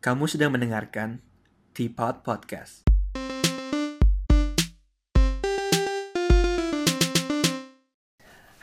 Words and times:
Kamu 0.00 0.24
sedang 0.24 0.56
mendengarkan 0.56 1.20
Teapot 1.76 2.24
Podcast. 2.24 2.88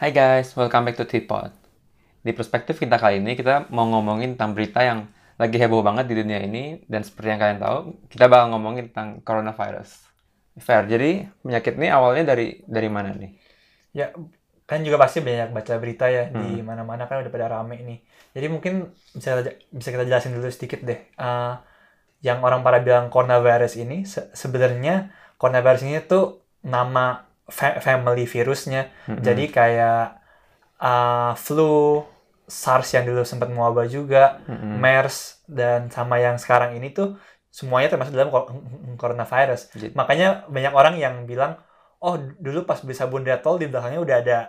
Hai 0.02 0.10
guys, 0.10 0.58
welcome 0.58 0.89
back 0.89 0.97
to 0.97 1.05
Teapot. 1.05 1.54
Di 2.26 2.34
perspektif 2.34 2.81
kita 2.81 2.97
kali 2.97 3.21
ini, 3.21 3.38
kita 3.38 3.70
mau 3.70 3.86
ngomongin 3.86 4.34
tentang 4.34 4.58
berita 4.58 4.81
yang 4.81 5.13
lagi 5.38 5.62
heboh 5.62 5.86
banget 5.86 6.10
di 6.10 6.18
dunia 6.18 6.42
ini. 6.42 6.81
Dan 6.89 7.05
seperti 7.05 7.29
yang 7.29 7.42
kalian 7.46 7.62
tahu, 7.62 7.78
kita 8.10 8.26
bakal 8.26 8.58
ngomongin 8.58 8.90
tentang 8.90 9.22
coronavirus. 9.22 9.94
Fair, 10.58 10.90
jadi 10.90 11.29
penyakit 11.46 11.78
ini 11.78 11.94
awalnya 11.94 12.33
dari 12.33 12.65
dari 12.65 12.90
mana 12.90 13.13
nih? 13.13 13.38
Ya, 13.94 14.10
kan 14.68 14.84
juga 14.84 14.99
pasti 14.99 15.24
banyak 15.24 15.56
baca 15.56 15.74
berita 15.79 16.12
ya 16.12 16.27
di 16.27 16.59
Hmm. 16.59 16.67
mana-mana 16.67 17.08
kan 17.08 17.23
udah 17.23 17.31
pada 17.31 17.48
rame 17.48 17.80
nih. 17.80 17.99
Jadi 18.36 18.48
mungkin 18.52 18.73
bisa 19.16 19.40
bisa 19.72 19.90
kita 19.90 20.04
jelasin 20.04 20.36
dulu 20.36 20.52
sedikit 20.52 20.84
deh. 20.84 20.99
Eh, 21.16 21.54
yang 22.20 22.44
orang 22.44 22.62
pada 22.62 22.84
bilang 22.84 23.08
coronavirus 23.08 23.80
ini 23.80 24.03
se- 24.03 24.27
sebenarnya 24.35 25.09
coronavirus 25.39 25.81
ini 25.88 26.03
tuh 26.03 26.44
nama 26.67 27.23
fa- 27.48 27.80
family 27.80 28.27
virusnya. 28.27 28.91
Mm-mm. 29.08 29.23
Jadi 29.23 29.44
kayak 29.48 30.20
eh, 30.77 31.34
flu, 31.39 32.03
SARS 32.45 32.94
yang 32.94 33.08
dulu 33.08 33.23
sempat 33.23 33.47
mewabah 33.49 33.88
juga, 33.88 34.44
Mm-mm. 34.45 34.77
MERS 34.77 35.41
dan 35.47 35.88
sama 35.89 36.20
yang 36.20 36.36
sekarang 36.38 36.75
ini 36.75 36.91
tuh 36.91 37.16
semuanya 37.49 37.89
termasuk 37.89 38.13
dalam 38.13 38.30
co- 38.30 38.52
coronavirus. 38.95 39.72
Jadi- 39.73 39.94
Makanya 39.95 40.45
banyak 40.45 40.73
orang 40.75 40.95
yang 40.99 41.25
bilang, 41.25 41.58
oh 41.97 42.13
dulu 42.20 42.63
pas 42.63 42.77
beli 42.84 42.94
sabun 42.94 43.25
Dettol 43.25 43.58
di 43.58 43.72
belakangnya 43.72 44.02
udah 44.03 44.17
ada 44.22 44.39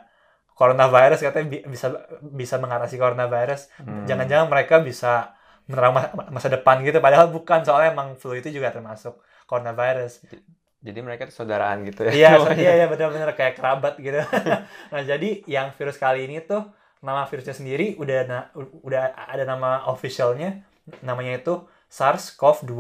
coronavirus 0.59 1.23
katanya 1.23 1.47
bi- 1.49 1.65
bisa 1.65 1.87
bisa 2.21 2.59
mengatasi 2.59 2.99
coronavirus. 2.99 3.71
Hmm. 3.79 4.03
Jangan-jangan 4.05 4.51
mereka 4.51 4.83
bisa 4.83 5.39
menerang 5.65 5.95
ma- 5.95 6.11
masa 6.29 6.51
depan 6.51 6.83
gitu. 6.83 6.99
Padahal 6.99 7.31
bukan 7.31 7.63
soalnya 7.63 7.95
emang 7.95 8.19
flu 8.19 8.35
itu 8.35 8.51
juga 8.51 8.75
termasuk 8.75 9.15
coronavirus. 9.47 10.27
Jadi 10.79 10.99
mereka 10.99 11.27
tuh 11.27 11.35
saudaraan 11.37 11.83
gitu 11.83 12.07
ya? 12.07 12.11
Iya, 12.11 12.31
so- 12.37 12.51
iya, 12.59 12.73
iya 12.75 12.87
benar-benar 12.87 13.31
kayak 13.33 13.55
kerabat 13.55 13.95
gitu. 13.99 14.19
nah 14.93 15.03
jadi 15.03 15.47
yang 15.47 15.71
virus 15.73 15.95
kali 15.97 16.27
ini 16.27 16.43
tuh 16.43 16.67
nama 16.99 17.23
virusnya 17.23 17.55
sendiri 17.55 17.95
udah 17.95 18.19
na- 18.27 18.49
udah 18.83 19.15
ada 19.15 19.47
nama 19.47 19.87
officialnya, 19.87 20.67
namanya 21.01 21.39
itu 21.39 21.55
SARS-CoV-2 21.87 22.75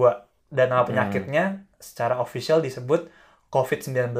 dan 0.48 0.66
nama 0.68 0.82
Hmm. 0.82 0.90
penyakitnya 0.90 1.44
secara 1.78 2.18
official 2.18 2.58
disebut 2.58 3.06
COVID-19 3.48 4.12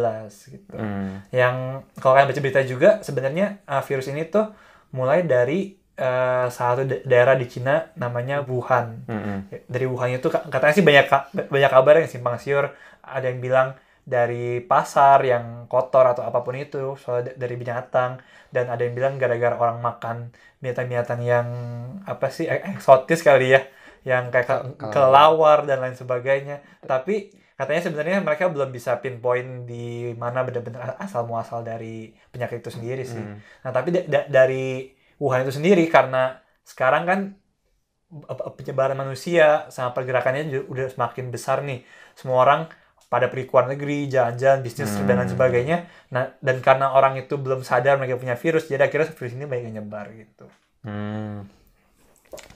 gitu. 0.48 0.73
Hmm. 0.73 1.21
Yang 1.29 1.84
kalau 2.01 2.12
kalian 2.17 2.29
baca 2.33 2.41
berita 2.41 2.61
juga 2.65 2.91
sebenarnya 3.05 3.61
uh, 3.69 3.85
virus 3.85 4.09
ini 4.09 4.25
tuh 4.25 4.48
mulai 4.91 5.20
dari 5.23 5.77
uh, 6.01 6.48
salah 6.48 6.81
satu 6.81 6.85
da- 6.89 7.05
daerah 7.05 7.37
di 7.37 7.45
Cina 7.45 7.93
namanya 8.01 8.41
Wuhan 8.41 9.05
Mm-mm. 9.05 9.39
dari 9.69 9.85
Wuhan 9.85 10.17
itu 10.17 10.33
ka- 10.33 10.48
katanya 10.48 10.75
sih 10.75 10.87
banyak 10.87 11.07
banyak 11.53 11.70
kabar 11.70 12.01
yang 12.01 12.09
simpang 12.09 12.41
siur 12.41 12.73
ada 13.05 13.29
yang 13.29 13.45
bilang 13.45 13.77
dari 14.09 14.65
pasar 14.65 15.20
yang 15.20 15.69
kotor 15.69 16.09
atau 16.09 16.25
apa 16.25 16.41
pun 16.41 16.57
itu 16.57 16.97
soal 16.97 17.29
dari 17.37 17.61
binatang 17.61 18.17
dan 18.48 18.73
ada 18.73 18.81
yang 18.81 18.97
bilang 18.97 19.20
gara-gara 19.20 19.53
orang 19.53 19.85
makan 19.85 20.33
binatang-binatang 20.65 21.20
yang 21.20 21.47
apa 22.09 22.33
sih 22.33 22.48
e- 22.48 22.65
eksotis 22.73 23.20
kali 23.20 23.53
ya 23.53 23.61
yang 24.09 24.33
kayak 24.33 24.48
ke- 24.48 24.65
Ke- 24.81 24.89
kelelawar 24.89 25.69
dan 25.69 25.85
lain 25.85 25.92
sebagainya 25.92 26.65
tapi 26.81 27.29
katanya 27.59 27.83
sebenarnya 27.83 28.23
mereka 28.23 28.47
belum 28.47 28.70
bisa 28.70 29.03
pinpoint 29.03 29.67
di 29.67 30.14
mana 30.14 30.47
benar-benar 30.47 30.95
asal 31.03 31.27
muasal 31.27 31.67
dari 31.67 32.14
penyakit 32.31 32.62
itu 32.62 32.70
sendiri 32.70 33.03
sih 33.03 33.19
Hmm. 33.19 33.42
Nah, 33.67 33.70
tapi 33.75 33.91
da- 33.91 34.06
da- 34.06 34.28
dari 34.31 34.95
Wuhan 35.19 35.42
itu 35.42 35.59
sendiri 35.59 35.83
karena 35.91 36.39
sekarang 36.62 37.03
kan 37.03 37.20
apa- 38.31 38.55
penyebaran 38.55 38.95
manusia 38.95 39.67
sama 39.75 39.91
pergerakannya 39.91 40.47
juga 40.47 40.64
udah 40.70 40.86
semakin 40.95 41.29
besar 41.29 41.61
nih. 41.67 41.83
Semua 42.14 42.47
orang 42.47 42.61
pada 43.11 43.27
pergi 43.27 43.48
ke 43.48 43.53
luar 43.53 43.67
negeri, 43.73 44.06
jalan-jalan, 44.06 44.61
bisnis 44.62 44.95
dan 45.05 45.19
lain 45.19 45.27
Hmm. 45.27 45.34
sebagainya. 45.34 45.77
Nah, 46.14 46.33
dan 46.39 46.62
karena 46.62 46.92
orang 46.95 47.19
itu 47.19 47.34
belum 47.34 47.67
sadar 47.67 47.98
mereka 47.98 48.20
punya 48.20 48.36
virus, 48.39 48.69
jadi 48.70 48.86
akhirnya 48.86 49.11
virus 49.13 49.33
ini 49.35 49.45
banyak 49.48 49.64
yang 49.73 49.77
nyebar 49.83 50.07
gitu. 50.14 50.46
Hmm. 50.86 51.48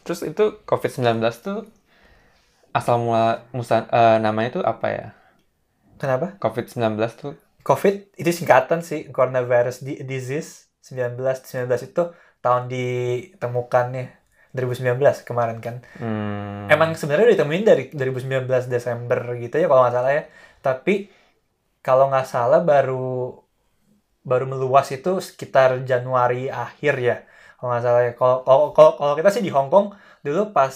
Terus 0.05 0.23
itu 0.23 0.63
COVID-19 0.63 1.35
tuh 1.43 1.59
asal 2.73 2.97
mula 2.99 3.45
musa, 3.53 3.85
eh, 3.89 4.17
namanya 4.19 4.61
tuh 4.61 4.65
apa 4.65 4.87
ya? 4.89 5.07
Kenapa? 6.01 6.35
COVID-19 6.41 6.99
tuh 7.15 7.35
COVID 7.63 8.19
itu 8.19 8.31
singkatan 8.35 8.83
sih, 8.83 9.07
coronavirus 9.15 9.87
di- 9.87 10.03
disease 10.03 10.67
19 10.83 11.15
19 11.47 11.71
itu 11.87 12.03
tahun 12.43 12.67
ditemukannya 12.67 14.07
2019 14.51 15.23
kemarin 15.23 15.63
kan. 15.63 15.77
hmm, 15.97 16.67
Emang 16.67 16.93
sebenarnya 16.99 17.39
ditemuin 17.39 17.63
dari 17.63 17.85
2019 17.95 18.67
Desember 18.67 19.39
gitu 19.39 19.63
ya 19.63 19.71
kalau 19.71 19.87
nggak 19.87 19.95
salah 19.95 20.13
ya. 20.13 20.25
Tapi 20.59 21.07
kalau 21.81 22.11
nggak 22.11 22.27
salah 22.27 22.61
baru 22.61 23.39
baru 24.23 24.45
meluas 24.47 24.91
itu 24.91 25.19
sekitar 25.23 25.83
Januari 25.83 26.51
akhir 26.51 26.95
ya. 26.99 27.17
Kalau 27.59 27.69
nggak 27.71 27.85
salah 27.87 28.03
ya. 28.03 28.13
Kalau 28.19 28.37
kalau 28.43 28.65
kalau- 28.75 28.95
kalau 28.99 29.15
kita 29.15 29.31
sih 29.31 29.43
di 29.43 29.51
Hong 29.55 29.71
Kong 29.71 29.95
dulu 30.23 30.51
pas 30.51 30.71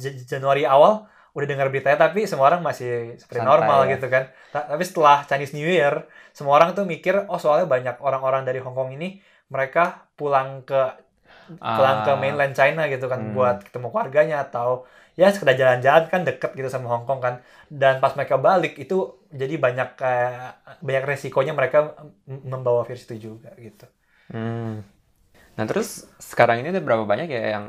J- 0.00 0.24
Januari 0.24 0.64
awal 0.64 1.04
udah 1.36 1.46
dengar 1.50 1.66
beritanya 1.72 1.98
tapi 2.10 2.26
semua 2.30 2.50
orang 2.50 2.62
masih 2.64 3.14
seperti 3.20 3.40
Santai 3.40 3.50
normal 3.50 3.80
ya. 3.86 3.90
gitu 3.96 4.06
kan. 4.10 4.24
Ta- 4.54 4.66
Tapi 4.70 4.82
setelah 4.86 5.16
Chinese 5.28 5.52
New 5.56 5.68
Year 5.68 5.94
semua 6.34 6.52
orang 6.58 6.70
tuh 6.76 6.84
mikir 6.86 7.14
oh 7.30 7.38
soalnya 7.38 7.66
banyak 7.70 7.96
orang-orang 8.02 8.42
dari 8.48 8.58
Hong 8.64 8.74
Kong 8.78 8.90
ini 8.98 9.18
mereka 9.50 10.06
pulang 10.18 10.62
ke 10.66 10.80
pulang 11.58 12.06
ke 12.06 12.12
ah, 12.14 12.18
mainland 12.22 12.54
China 12.54 12.86
gitu 12.86 13.06
kan 13.10 13.20
Hmm. 13.20 13.34
buat 13.34 13.56
ketemu 13.66 13.86
keluarganya 13.90 14.36
atau 14.46 14.86
ya 15.18 15.28
sekedar 15.34 15.58
jalan-jalan 15.58 16.04
kan 16.06 16.20
deket 16.22 16.50
gitu 16.54 16.68
sama 16.70 16.86
Hong 16.94 17.04
Kong 17.08 17.18
kan 17.18 17.34
dan 17.66 17.98
pas 17.98 18.14
mereka 18.14 18.38
balik 18.38 18.78
itu 18.78 18.94
jadi 19.34 19.54
banyak 19.58 19.88
kayak 19.98 20.62
banyak 20.82 21.04
resikonya 21.10 21.52
mereka 21.52 21.78
membawa 22.26 22.82
virus 22.86 23.06
itu 23.10 23.30
juga 23.30 23.50
gitu 23.58 23.86
Hmm. 24.30 24.86
Nah 25.58 25.64
terus 25.66 26.06
sekarang 26.22 26.62
ini 26.62 26.70
ada 26.70 26.78
berapa 26.78 27.02
banyak 27.02 27.26
ya 27.28 27.42
yang 27.58 27.64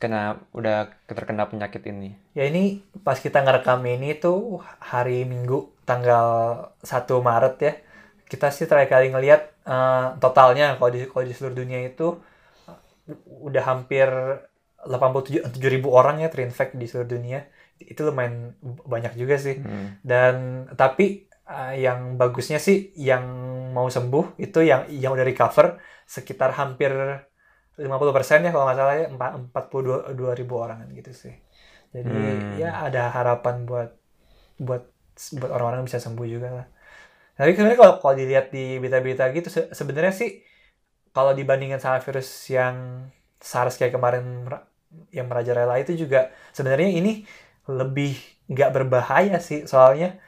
kena 0.00 0.40
udah 0.56 0.88
terkena 1.04 1.44
penyakit 1.44 1.84
ini? 1.86 2.16
ya 2.32 2.48
ini 2.48 2.80
pas 3.04 3.20
kita 3.20 3.44
ngerekam 3.44 3.84
ini 3.84 4.16
tuh 4.16 4.58
hari 4.80 5.28
Minggu 5.28 5.70
tanggal 5.84 6.26
1 6.80 7.20
Maret 7.20 7.56
ya 7.60 7.72
kita 8.24 8.48
sih 8.48 8.64
terakhir 8.64 8.90
kali 8.90 9.06
ngelihat 9.12 9.42
eh, 9.68 10.06
totalnya 10.18 10.74
kalau 10.80 10.90
di 10.90 11.04
kalau 11.04 11.24
di 11.28 11.34
seluruh 11.36 11.56
dunia 11.56 11.84
itu 11.84 12.16
udah 13.28 13.62
hampir 13.68 14.08
87 14.84 15.60
ribu 15.64 15.92
orang 15.92 16.20
ya 16.20 16.28
terinfek 16.28 16.76
di 16.76 16.84
seluruh 16.88 17.08
dunia 17.08 17.44
itu 17.80 18.00
lumayan 18.04 18.56
banyak 18.64 19.12
juga 19.16 19.36
sih 19.36 19.60
Hmm. 19.60 20.00
dan 20.00 20.34
tapi 20.76 21.28
uh, 21.44 21.72
yang 21.76 22.16
bagusnya 22.16 22.56
sih 22.56 22.92
yang 22.96 23.24
mau 23.76 23.88
sembuh 23.88 24.36
itu 24.40 24.64
yang 24.64 24.88
yang 24.88 25.12
udah 25.12 25.26
recover 25.26 25.76
sekitar 26.06 26.56
hampir 26.56 26.92
50% 27.80 28.38
ya 28.46 28.50
kalau 28.54 28.64
nggak 28.68 28.78
salah 28.80 28.94
ya 29.00 29.06
empat- 29.12 29.34
42 29.50 30.32
ribu 30.38 30.54
orang 30.64 30.78
gitu 30.98 31.10
sih. 31.14 31.34
Jadi 31.94 32.10
Hmm. 32.10 32.60
ya 32.62 32.70
ada 32.86 33.10
harapan 33.16 33.56
buat 33.68 33.90
buat 34.60 34.82
buat 35.40 35.50
orang-orang 35.54 35.82
bisa 35.88 35.98
sembuh 36.02 36.26
juga 36.28 36.48
lah. 36.62 36.66
Tapi 37.38 37.50
sebenarnya 37.56 37.80
kalau 37.82 37.94
kalau 38.02 38.14
dilihat 38.18 38.46
di 38.54 38.78
berita-berita 38.82 39.24
gitu 39.36 39.48
se- 39.50 39.70
sebenarnya 39.74 40.14
sih 40.14 40.30
kalau 41.14 41.32
dibandingkan 41.38 41.80
sama 41.82 41.98
virus 42.02 42.28
yang 42.50 43.06
SARS 43.38 43.76
kayak 43.78 43.94
kemarin 43.96 44.24
yang 45.14 45.26
merajalela 45.30 45.74
itu 45.82 45.94
juga 46.06 46.30
sebenarnya 46.54 46.90
ini 47.00 47.12
lebih 47.70 48.14
nggak 48.50 48.70
berbahaya 48.76 49.36
sih. 49.42 49.64
Soalnya 49.70 50.18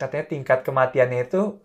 katanya 0.00 0.24
tingkat 0.32 0.58
kematiannya 0.66 1.18
itu 1.28 1.60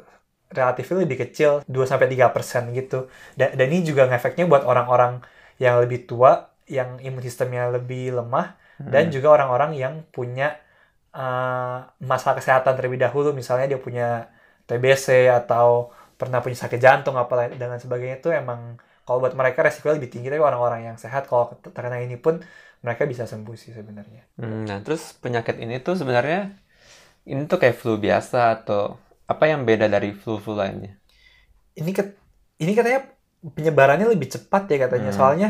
relatif 0.58 0.86
lebih 0.94 1.18
kecil 1.24 1.62
2-3 1.70 2.28
persen 2.36 2.64
gitu. 2.78 2.96
Dan, 3.40 3.50
dan 3.60 3.68
ini 3.72 3.82
juga 3.90 4.04
ngefeknya 4.10 4.46
buat 4.52 4.64
orang-orang 4.72 5.22
yang 5.64 5.76
lebih 5.84 6.00
tua 6.10 6.32
yang 6.70 6.90
imun 7.02 7.22
sistemnya 7.28 7.70
lebih 7.76 8.14
lemah 8.18 8.46
dan 8.94 9.10
Hmm. 9.10 9.14
juga 9.16 9.28
orang-orang 9.36 9.72
yang 9.84 9.94
punya 10.16 10.46
uh, 11.16 11.78
masalah 12.12 12.36
kesehatan 12.40 12.74
terlebih 12.78 13.00
dahulu. 13.06 13.30
Misalnya 13.40 13.66
dia 13.72 13.80
punya 13.82 14.30
TBC 14.70 15.08
atau 15.30 15.92
pernah 16.20 16.40
punya 16.44 16.58
sakit 16.64 16.80
jantung 16.86 17.16
apa 17.18 17.34
dan 17.60 17.68
lain 17.72 17.82
sebagainya 17.82 18.18
itu 18.22 18.30
emang 18.34 18.78
kalau 19.06 19.18
buat 19.24 19.34
mereka 19.40 19.60
resikonya 19.66 19.96
lebih 20.00 20.12
tinggi. 20.14 20.28
Tapi 20.32 20.42
orang-orang 20.44 20.82
yang 20.94 20.98
sehat 21.00 21.26
kalau 21.30 21.46
terkena 21.64 21.98
ini 22.04 22.18
pun 22.20 22.40
mereka 22.86 23.04
bisa 23.10 23.26
sembuh 23.28 23.56
sih 23.58 23.72
sebenarnya. 23.76 24.24
Hmm, 24.40 24.64
Nah 24.70 24.80
terus 24.86 25.02
penyakit 25.24 25.56
ini 25.64 25.76
tuh 25.86 25.96
sebenarnya 26.00 26.40
ini 27.32 27.42
tuh 27.52 27.58
kayak 27.62 27.76
flu 27.82 27.94
biasa 28.06 28.38
atau 28.62 28.82
apa 29.30 29.44
yang 29.46 29.62
beda 29.70 29.86
dari 29.88 30.10
flu-flu 30.12 30.58
lainnya? 30.58 30.98
ini 31.78 31.92
ket- 31.96 32.18
ini 32.60 32.72
katanya 32.76 33.00
penyebarannya 33.56 34.08
lebih 34.10 34.28
cepat 34.36 34.68
ya 34.68 34.78
katanya 34.84 35.12
Hmm. 35.14 35.20
soalnya 35.20 35.50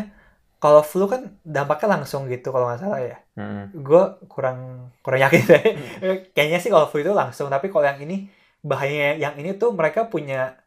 kalau 0.61 0.83
flu 0.85 1.09
kan 1.09 1.21
dampaknya 1.41 1.87
langsung 1.97 2.27
gitu 2.29 2.53
kalau 2.53 2.69
nggak 2.69 2.81
salah 2.83 2.99
ya 3.01 3.17
Hmm. 3.33 3.71
gue 3.73 4.03
kurang 4.29 4.59
kurang 5.01 5.21
yakin 5.25 5.41
deh 5.49 5.63
kayaknya 6.35 6.59
sih 6.61 6.69
kalau 6.69 6.85
flu 6.91 7.01
itu 7.01 7.15
langsung 7.15 7.47
tapi 7.49 7.71
kalau 7.73 7.87
yang 7.89 7.97
ini 7.97 8.29
bahayanya 8.61 9.09
yang 9.17 9.33
ini 9.41 9.55
tuh 9.55 9.71
mereka 9.73 10.05
punya 10.05 10.59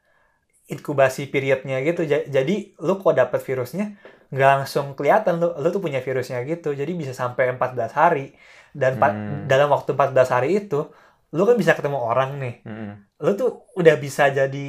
inkubasi 0.67 1.29
periodnya 1.29 1.82
gitu. 1.85 2.03
Ja- 2.06 2.25
Jadi 2.26 2.73
lu 2.81 2.97
kok 3.03 3.15
dapet 3.15 3.41
virusnya 3.43 3.87
nggak 4.32 4.50
langsung 4.58 4.97
kelihatan 4.97 5.37
lu 5.43 5.53
lu 5.61 5.69
tuh 5.69 5.82
punya 5.85 6.00
virusnya 6.00 6.41
gitu. 6.49 6.73
Jadi 6.73 6.93
bisa 6.97 7.12
sampai 7.12 7.53
14 7.53 7.93
hari 7.93 8.32
dan 8.73 8.97
Hmm. 8.97 9.44
dalam 9.47 9.69
waktu 9.69 9.93
14 9.93 10.32
hari 10.32 10.65
itu 10.65 10.88
lu 11.32 11.43
kan 11.49 11.56
bisa 11.56 11.73
ketemu 11.73 11.96
orang 11.96 12.31
nih. 12.37 12.55
Mm-mm. 12.69 12.90
Lu 13.25 13.31
tuh 13.40 13.64
udah 13.81 13.94
bisa 13.96 14.29
jadi 14.29 14.64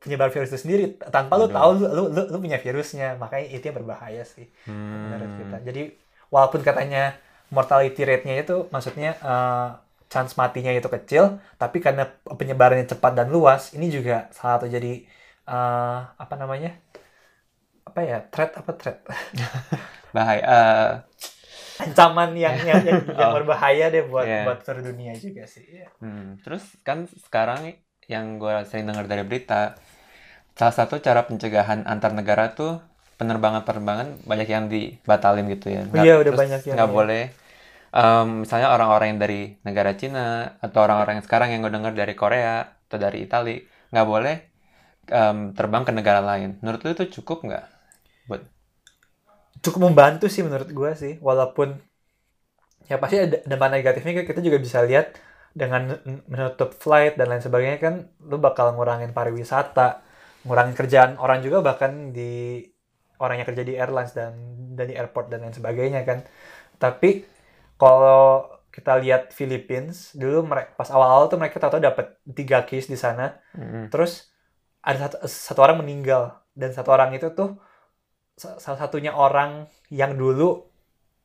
penyebar 0.00 0.32
virus 0.32 0.48
itu 0.48 0.60
sendiri 0.64 0.84
tanpa 1.12 1.36
lu 1.36 1.46
Waduh. 1.46 1.56
tahu 1.56 1.70
lu, 1.76 1.86
lu 1.96 2.02
lu 2.16 2.22
lu 2.32 2.38
punya 2.40 2.58
virusnya. 2.64 3.20
Makanya 3.20 3.46
itu 3.52 3.64
yang 3.68 3.76
berbahaya 3.76 4.24
sih 4.24 4.46
menurut 4.68 5.30
kita. 5.36 5.56
Hmm. 5.60 5.66
Jadi 5.68 5.82
walaupun 6.32 6.60
katanya 6.64 7.16
mortality 7.52 8.02
rate-nya 8.08 8.34
itu 8.40 8.56
maksudnya 8.72 9.10
eh, 9.20 9.68
chance 10.08 10.32
matinya 10.40 10.72
itu 10.72 10.88
kecil, 10.88 11.36
tapi 11.60 11.84
karena 11.84 12.08
penyebarannya 12.24 12.88
cepat 12.88 13.12
dan 13.12 13.28
luas, 13.28 13.76
ini 13.76 13.92
juga 13.92 14.32
salah 14.32 14.56
satu 14.56 14.66
jadi 14.72 15.04
eh, 15.48 15.98
apa 16.16 16.34
namanya? 16.40 16.72
apa 17.88 18.00
ya? 18.04 18.18
threat 18.32 18.50
apa 18.60 18.70
threat? 18.80 18.98
Bahaya. 20.16 20.42
eh, 20.44 20.90
Ancaman 21.78 22.34
yang 22.34 22.56
yang, 22.60 22.82
yang, 22.82 23.02
yang 23.06 23.30
Oh. 23.30 23.34
berbahaya 23.34 23.86
deh 23.88 24.04
buat 24.04 24.22
Iya. 24.22 24.44
buat 24.44 24.58
seluruh 24.60 24.84
dunia 24.88 25.12
juga 25.14 25.44
sih. 25.44 25.62
Iya. 25.64 25.86
hmm. 25.98 26.42
Terus 26.42 26.64
kan 26.82 27.06
sekarang 27.06 27.74
yang 28.06 28.36
gue 28.36 28.50
sering 28.64 28.84
dengar 28.84 29.04
dari 29.04 29.22
berita, 29.22 29.76
salah 30.52 30.74
satu 30.74 30.98
cara 30.98 31.22
pencegahan 31.22 31.84
antar 31.84 32.10
negara 32.10 32.50
tuh 32.50 32.80
penerbangan-penerbangan 33.16 34.24
banyak 34.24 34.48
yang 34.48 34.66
dibatalin 34.66 35.46
gitu 35.48 35.68
ya. 35.68 35.82
Nggak- 35.84 36.02
Iya, 36.02 36.14
udah 36.16 36.24
terus 36.24 36.40
banyak 36.40 36.60
yang- 36.64 36.76
nggak 36.76 36.88
iya. 36.88 36.96
boleh. 36.96 37.24
em, 37.88 38.44
misalnya 38.44 38.68
orang-orang 38.68 39.06
yang 39.08 39.18
dari 39.18 39.40
negara 39.62 39.92
Cina 39.92 40.26
atau 40.60 40.78
orang-orang 40.82 41.18
yang 41.18 41.24
sekarang 41.24 41.48
yang 41.48 41.60
gue 41.60 41.72
dengar 41.72 41.92
dari 41.92 42.12
Korea 42.12 42.60
atau 42.84 42.96
dari 42.96 43.24
Italia 43.24 43.64
nggak 43.88 44.04
boleh 44.06 44.36
em, 45.08 45.38
terbang 45.52 45.82
ke 45.82 45.92
negara 45.92 46.20
lain. 46.20 46.60
Menurut 46.60 46.84
lu 46.84 46.92
itu 46.92 47.08
cukup 47.16 47.48
nggak? 47.48 47.64
Buat 48.26 48.44
Cukup 49.64 49.90
membantu 49.90 50.26
sih 50.30 50.46
menurut 50.46 50.70
gua 50.70 50.94
sih, 50.94 51.18
walaupun 51.18 51.76
ya 52.88 52.96
pasti 52.96 53.16
ada 53.20 53.36
dampak 53.44 53.68
negatifnya 53.68 54.24
kita 54.24 54.40
juga 54.40 54.58
bisa 54.62 54.80
lihat 54.80 55.18
dengan 55.52 55.98
menutup 56.30 56.72
flight 56.72 57.18
dan 57.18 57.28
lain 57.28 57.42
sebagainya 57.42 57.78
kan 57.82 57.94
lu 58.24 58.38
bakal 58.38 58.72
ngurangin 58.76 59.12
pariwisata, 59.12 60.00
ngurangin 60.46 60.76
kerjaan 60.78 61.10
orang 61.18 61.42
juga 61.42 61.60
bahkan 61.60 62.14
di 62.14 62.62
orang 63.18 63.42
yang 63.42 63.48
kerja 63.50 63.64
di 63.66 63.74
airlines 63.74 64.14
dan 64.14 64.32
dan 64.78 64.86
di 64.86 64.94
airport 64.94 65.26
dan 65.28 65.42
lain 65.42 65.54
sebagainya 65.56 66.06
kan. 66.06 66.22
Tapi 66.78 67.26
kalau 67.74 68.46
kita 68.70 68.94
lihat 69.02 69.34
Philippines 69.34 70.14
dulu 70.14 70.46
mereka 70.46 70.78
pas 70.78 70.86
awal-awal 70.94 71.26
tuh 71.26 71.38
mereka 71.40 71.58
tahu 71.58 71.82
dapat 71.82 72.14
tiga 72.30 72.62
case 72.62 72.86
di 72.86 72.94
sana, 72.94 73.34
Mm-mm. 73.58 73.90
terus 73.90 74.30
ada 74.78 75.10
satu, 75.10 75.16
satu 75.26 75.60
orang 75.66 75.82
meninggal 75.82 76.38
dan 76.54 76.70
satu 76.70 76.94
orang 76.94 77.10
itu 77.10 77.34
tuh 77.34 77.58
salah 78.38 78.78
satunya 78.78 79.10
orang 79.10 79.66
yang 79.90 80.14
dulu 80.14 80.62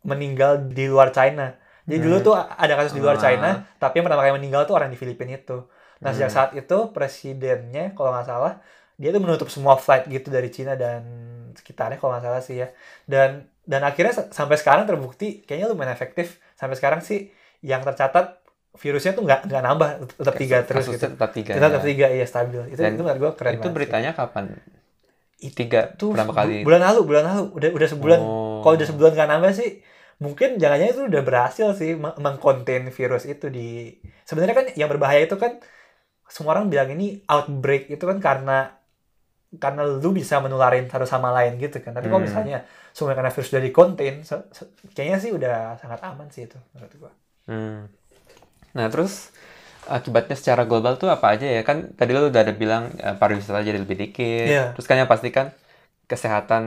meninggal 0.04 0.68
di 0.68 0.86
luar 0.86 1.10
China. 1.10 1.54
Jadi 1.83 2.00
dulu 2.00 2.18
Hmm. 2.18 2.25
tuh 2.25 2.33
ada 2.36 2.74
kasus 2.74 2.92
di 2.92 3.01
luar 3.01 3.15
Ah. 3.15 3.21
China, 3.21 3.50
tapi 3.77 4.00
yang 4.00 4.06
pertama 4.07 4.24
kali 4.24 4.36
meninggal 4.36 4.63
tuh 4.63 4.75
orang 4.75 4.89
di 4.89 4.95
Filipina 4.95 5.36
itu. 5.36 5.68
Nah 6.00 6.12
sejak 6.12 6.27
Hmm. 6.27 6.38
saat 6.38 6.50
itu 6.54 6.77
presidennya 6.92 7.92
kalau 7.94 8.12
nggak 8.12 8.25
salah 8.25 8.54
dia 8.94 9.10
tuh 9.10 9.19
menutup 9.19 9.48
semua 9.48 9.75
flight 9.75 10.07
gitu 10.07 10.27
dari 10.27 10.48
Cina 10.48 10.75
dan 10.75 11.04
sekitarnya 11.54 11.98
kalau 11.98 12.15
nggak 12.15 12.24
salah 12.24 12.42
sih 12.42 12.56
ya. 12.57 12.68
Dan 13.04 13.45
dan 13.63 13.81
akhirnya 13.81 14.12
sa- 14.13 14.30
sampai 14.30 14.56
sekarang 14.56 14.83
terbukti 14.83 15.39
kayaknya 15.42 15.71
lumayan 15.71 15.92
efektif. 15.92 16.39
Sampai 16.54 16.75
sekarang 16.75 17.00
sih 17.00 17.31
yang 17.62 17.80
tercatat 17.80 18.39
virusnya 18.74 19.13
tuh 19.13 19.24
nggak 19.24 19.48
nggak 19.48 19.63
nambah 19.63 19.89
tetap 20.18 20.36
tiga 20.36 20.57
terus 20.66 20.88
gitu. 20.89 21.06
tetap 21.06 21.31
tiga. 21.31 21.51
Tetap 21.54 21.71
ya. 21.71 21.80
tiga 21.83 22.06
iya 22.09 22.25
stabil. 22.25 22.59
Itu 22.68 22.80
Dan 22.80 22.95
itu 22.95 23.04
menurut 23.04 23.19
gue 23.19 23.31
keren 23.38 23.51
Itu 23.54 23.59
banget 23.59 23.69
sih. 23.69 23.75
beritanya 23.75 24.12
kapan? 24.12 24.44
Itu 25.44 25.56
Tiga 25.60 25.92
tuh 26.00 26.16
pertama 26.16 26.31
kali. 26.31 26.63
bulan 26.63 26.81
lalu 26.88 27.00
bulan 27.04 27.24
lalu 27.28 27.44
udah 27.60 27.69
udah 27.75 27.90
sebulan 27.92 28.19
Oh. 28.24 28.62
kalau 28.63 28.74
udah 28.80 28.88
sebulan 28.88 29.12
nggak 29.12 29.30
nambah 29.30 29.51
sih 29.60 29.69
mungkin 30.24 30.56
jangan-jangan 30.56 30.94
itu 30.95 31.04
udah 31.12 31.24
berhasil 31.28 31.68
sih 31.75 31.92
meng- 32.00 32.16
mengkonten 32.16 32.88
virus 32.95 33.28
itu 33.28 33.51
di 33.51 33.92
sebenarnya 34.24 34.56
kan 34.56 34.66
yang 34.80 34.88
berbahaya 34.88 35.28
itu 35.28 35.36
kan 35.36 35.60
semua 36.31 36.56
orang 36.56 36.72
bilang 36.72 36.90
ini 36.95 37.19
outbreak 37.28 37.92
itu 37.92 38.04
kan 38.07 38.24
karena 38.24 38.80
karena 39.54 39.86
lu 39.86 40.10
bisa 40.16 40.42
menularin 40.42 40.90
satu 40.90 41.06
sama 41.06 41.30
lain 41.30 41.62
gitu 41.62 41.78
kan 41.84 41.94
tapi 41.94 42.10
kalau 42.10 42.24
Hmm. 42.24 42.30
misalnya 42.31 42.57
semua 42.90 43.13
karena 43.13 43.30
virus 43.30 43.51
se- 44.25 44.48
se- 44.50 44.72
kayaknya 44.98 45.18
sih 45.22 45.30
udah 45.30 45.78
sangat 45.78 46.00
aman 46.01 46.25
sih 46.34 46.48
itu 46.48 46.57
menurut 46.74 46.94
gua 46.98 47.12
Hmm. 47.44 47.92
Nah, 48.74 48.88
terus 48.90 49.30
akibatnya 49.88 50.35
secara 50.39 50.63
global 50.69 50.94
tuh 51.01 51.09
apa 51.15 51.25
aja 51.33 51.45
ya? 51.47 51.62
Kan 51.68 51.77
tadi 52.00 52.12
lu 52.15 52.30
udah 52.31 52.41
ada 52.45 52.53
bilang 52.56 52.83
eh, 53.00 53.15
pariwisata 53.19 53.59
jadi 53.65 53.80
lebih 53.83 53.97
dikit. 54.03 54.50
Iya. 54.50 54.63
Terus 54.75 54.85
kan 54.89 54.97
yang 55.01 55.09
pasti 55.12 55.30
kan 55.38 55.47
kesehatan 56.12 56.63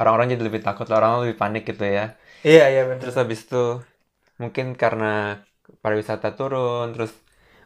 orang-orang 0.00 0.28
jadi 0.34 0.44
lebih 0.48 0.62
takut, 0.66 0.86
orang 0.90 1.24
lebih 1.24 1.36
panik 1.42 1.62
gitu 1.70 1.84
ya. 1.86 2.16
iya 2.46 2.64
iya 2.72 2.82
benar 2.88 3.00
Terus 3.02 3.16
habis 3.20 3.40
itu 3.46 3.62
mungkin 4.42 4.66
karena 4.82 5.42
pariwisata 5.84 6.28
turun, 6.38 6.86
terus 6.94 7.12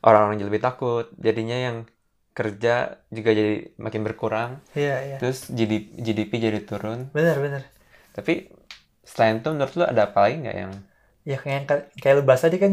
orang-orang 0.06 0.37
jadi 0.41 0.49
lebih 0.50 0.64
takut, 0.64 1.05
jadinya 1.26 1.56
yang 1.56 1.76
kerja 2.38 2.97
juga 3.12 3.31
jadi 3.37 3.53
makin 3.76 4.03
berkurang, 4.09 4.50
iya 4.76 4.97
iya 5.06 5.17
terus 5.20 5.38
GDP, 5.53 5.87
GDP 6.05 6.32
jadi 6.47 6.61
turun. 6.64 7.00
benar 7.12 7.37
benar 7.44 7.62
Tapi 8.17 8.32
selain 9.05 9.41
itu 9.41 9.49
menurut 9.53 9.75
lu 9.79 9.85
ada 9.85 10.03
apa 10.09 10.19
lagi 10.25 10.37
nggak 10.43 10.56
yang 10.56 10.73
ya 11.23 11.37
kayak 11.38 11.61
kayak 12.03 12.14
lu 12.19 12.23
bahas 12.26 12.43
tadi 12.47 12.56
kan 12.59 12.73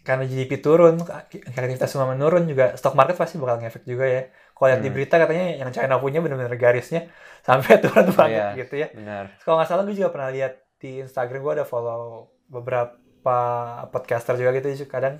karena 0.00 0.24
GDP 0.24 0.58
turun, 0.58 0.98
aktivitas 1.04 1.88
semua 1.88 2.08
menurun 2.08 2.44
juga 2.44 2.72
stock 2.74 2.94
market 2.94 3.14
pasti 3.14 3.36
bakal 3.36 3.60
ngefek 3.60 3.84
juga 3.84 4.04
ya. 4.04 4.22
Kalau 4.52 4.66
lihat 4.68 4.80
di 4.80 4.88
Hmm. 4.88 4.96
berita 4.96 5.14
katanya 5.16 5.44
yang 5.54 5.70
China 5.70 5.98
punya 5.98 6.18
benar-benar 6.18 6.54
garisnya 6.54 7.06
sampai 7.46 7.78
turun 7.78 8.08
banget 8.10 8.42
Iya. 8.42 8.58
gitu 8.58 8.74
ya. 8.76 8.88
benar? 8.90 9.24
Kalau 9.38 9.56
nggak 9.56 9.68
salah 9.68 9.82
gue 9.82 9.94
juga 9.94 10.08
pernah 10.08 10.30
lihat 10.30 10.52
di 10.78 11.00
Instagram 11.00 11.40
gue 11.40 11.52
ada 11.54 11.66
follow 11.66 12.30
beberapa 12.46 13.36
podcaster 13.88 14.34
juga 14.34 14.54
gitu 14.54 14.86
kadang 14.86 15.18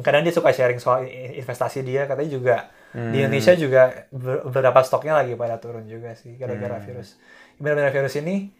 kadang 0.00 0.22
dia 0.22 0.30
suka 0.30 0.54
sharing 0.54 0.78
soal 0.78 1.02
investasi 1.08 1.82
dia 1.82 2.06
katanya 2.06 2.30
juga 2.30 2.56
di 2.88 3.00
Hmm. 3.00 3.12
Indonesia 3.18 3.52
juga 3.52 3.82
ber- 4.08 4.46
beberapa 4.46 4.80
stoknya 4.80 5.18
lagi 5.18 5.34
pada 5.34 5.58
turun 5.58 5.84
juga 5.84 6.14
sih 6.14 6.38
gara-gara 6.38 6.78
Hmm. 6.78 6.86
virus. 6.86 7.18
Benar-benar 7.56 7.90
virus 7.90 8.14
ini 8.16 8.54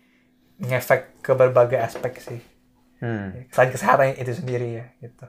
ngefek 0.58 1.22
ke 1.22 1.32
berbagai 1.32 1.78
aspek 1.78 2.18
sih. 2.18 2.40
Hmm. 2.98 3.46
Selain 3.50 3.70
kesehatan 3.70 4.14
itu 4.18 4.32
sendiri 4.34 4.68
ya 4.82 4.86
gitu. 5.02 5.26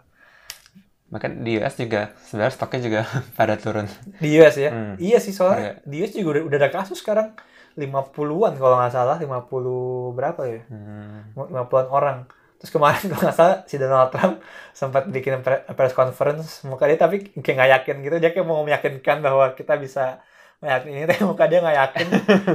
Maka 1.10 1.26
di 1.26 1.58
US 1.58 1.74
juga 1.78 2.14
sebenarnya 2.26 2.54
stoknya 2.54 2.80
juga 2.86 3.02
pada 3.40 3.58
turun. 3.58 3.88
Di 4.22 4.30
US 4.42 4.56
ya? 4.62 4.70
Hmm. 4.70 4.96
Iya 5.02 5.18
sih 5.18 5.34
soalnya 5.34 5.82
di 5.86 6.02
US 6.02 6.14
juga 6.14 6.38
udah, 6.38 6.44
udah 6.50 6.58
ada 6.62 6.70
kasus 6.70 7.02
sekarang 7.02 7.34
50-an 7.78 8.54
kalau 8.60 8.76
nggak 8.78 8.94
salah 8.94 9.18
50 9.18 10.14
berapa 10.14 10.42
ya? 10.46 10.62
Hmm. 10.70 11.34
50-an 11.34 11.90
orang. 11.90 12.18
Terus 12.60 12.72
kemarin 12.76 13.04
kalau 13.10 13.22
nggak 13.26 13.38
salah 13.38 13.58
si 13.66 13.76
Donald 13.82 14.12
Trump 14.14 14.44
sempat 14.76 15.08
bikin 15.10 15.42
pre- 15.42 15.66
press 15.74 15.94
conference 15.96 16.62
muka 16.68 16.86
dia 16.86 17.00
tapi 17.00 17.32
kayak 17.42 17.56
nggak 17.56 17.72
yakin 17.80 17.96
gitu 18.06 18.16
dia 18.22 18.30
kayak 18.36 18.46
mau 18.46 18.62
meyakinkan 18.62 19.24
bahwa 19.24 19.56
kita 19.56 19.80
bisa 19.80 20.20
meyakin 20.60 20.92
ini 20.92 21.06
tapi 21.06 21.24
muka 21.24 21.46
dia 21.46 21.60
nggak 21.60 21.78
yakin 21.78 22.08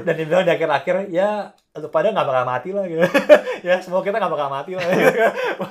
dan 0.05 0.13
dia 0.13 0.27
bilang 0.27 0.45
di 0.45 0.53
akhir-akhir 0.53 0.95
ya 1.09 1.29
lu 1.75 1.89
pada 1.89 2.09
nggak 2.09 2.23
bakal 2.23 2.45
mati 2.45 2.69
lah 2.71 2.85
gitu 2.85 3.01
ya 3.67 3.81
semua 3.81 4.01
kita 4.01 4.17
nggak 4.17 4.31
bakal 4.31 4.49
mati 4.49 4.71
lah 4.73 4.85
gitu. 4.93 5.09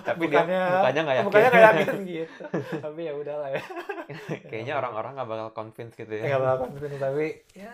Tapi 0.03 0.23
dia 0.27 0.41
mukanya 0.41 0.99
nggak 0.99 1.15
yakin. 1.15 1.25
mukanya 1.25 1.47
nggak 1.47 1.63
yakin 1.63 1.87
gitu 2.03 2.43
tapi 2.79 2.99
ya 3.01 3.13
udahlah 3.13 3.49
ya 3.49 3.61
Kayaknya 4.49 4.73
orang-orang 4.75 5.11
nggak 5.13 5.29
bakal 5.29 5.47
convince 5.53 5.93
gitu 5.93 6.09
nggak 6.09 6.25
ya. 6.27 6.37
bakal 6.37 6.57
confident 6.65 6.97
tapi 6.97 7.25
ya 7.53 7.71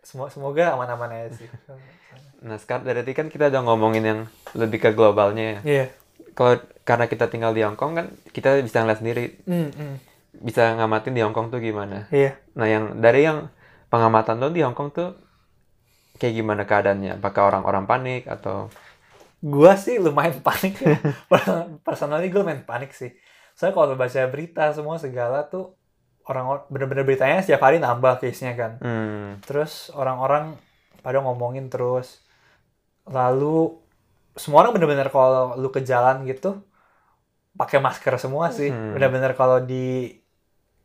semua 0.00 0.28
semoga 0.28 0.64
aman-aman 0.70 1.10
aja 1.10 1.30
sih 1.34 1.48
Nah 2.44 2.60
sekarang 2.60 2.84
dari 2.84 3.00
tadi 3.00 3.12
kan 3.14 3.26
kita 3.26 3.48
udah 3.48 3.62
ngomongin 3.64 4.04
yang 4.04 4.20
lebih 4.52 4.76
ke 4.78 4.92
globalnya 4.92 5.44
ya. 5.44 5.58
iya 5.64 5.86
Kalau 6.30 6.54
karena 6.82 7.08
kita 7.08 7.26
tinggal 7.26 7.50
di 7.50 7.64
Hong 7.64 7.72
Kong 7.74 7.94
kan 7.94 8.06
kita 8.28 8.60
bisa 8.60 8.82
ngeliat 8.82 9.00
sendiri, 9.00 9.40
Hmm, 9.46 9.70
hmm. 9.70 9.96
bisa 10.36 10.76
ngamatin 10.76 11.14
di 11.14 11.22
Hong 11.22 11.32
Kong 11.32 11.48
tuh 11.48 11.56
gimana. 11.56 12.04
iya 12.10 12.36
Nah 12.52 12.66
yang 12.66 13.00
dari 13.00 13.24
yang 13.24 13.48
pengamatan 13.94 14.42
lo 14.42 14.50
di 14.50 14.60
Hong 14.60 14.74
Kong 14.74 14.90
tuh 14.90 15.14
kayak 16.18 16.34
gimana 16.34 16.62
keadaannya? 16.66 17.22
Apakah 17.22 17.54
orang-orang 17.54 17.86
panik 17.86 18.26
atau 18.26 18.66
gua 19.38 19.78
sih 19.78 20.00
lumayan 20.00 20.40
panik 20.46 20.74
ya. 20.80 20.98
personally 21.84 22.26
gue 22.26 22.40
lumayan 22.40 22.64
panik 22.64 22.90
sih 22.90 23.12
soalnya 23.52 23.76
kalau 23.76 23.94
baca 23.94 24.20
berita 24.26 24.72
semua 24.72 24.96
segala 24.96 25.44
tuh 25.46 25.76
orang 26.24 26.64
bener-bener 26.72 27.04
beritanya 27.04 27.44
setiap 27.44 27.60
hari 27.62 27.76
nambah 27.76 28.18
case-nya 28.18 28.56
kan 28.56 28.72
hmm, 28.80 29.44
terus 29.44 29.92
orang-orang 29.92 30.56
pada 31.04 31.20
ngomongin 31.20 31.68
terus 31.68 32.24
lalu 33.04 33.76
semua 34.32 34.64
orang 34.64 34.72
bener-bener 34.74 35.12
kalau 35.12 35.54
lu 35.54 35.68
ke 35.68 35.84
jalan 35.84 36.24
gitu 36.24 36.64
pakai 37.54 37.78
masker 37.78 38.16
semua 38.16 38.48
sih 38.48 38.72
Hmm. 38.72 38.96
bener-bener 38.96 39.36
kalau 39.36 39.60
di 39.60 40.18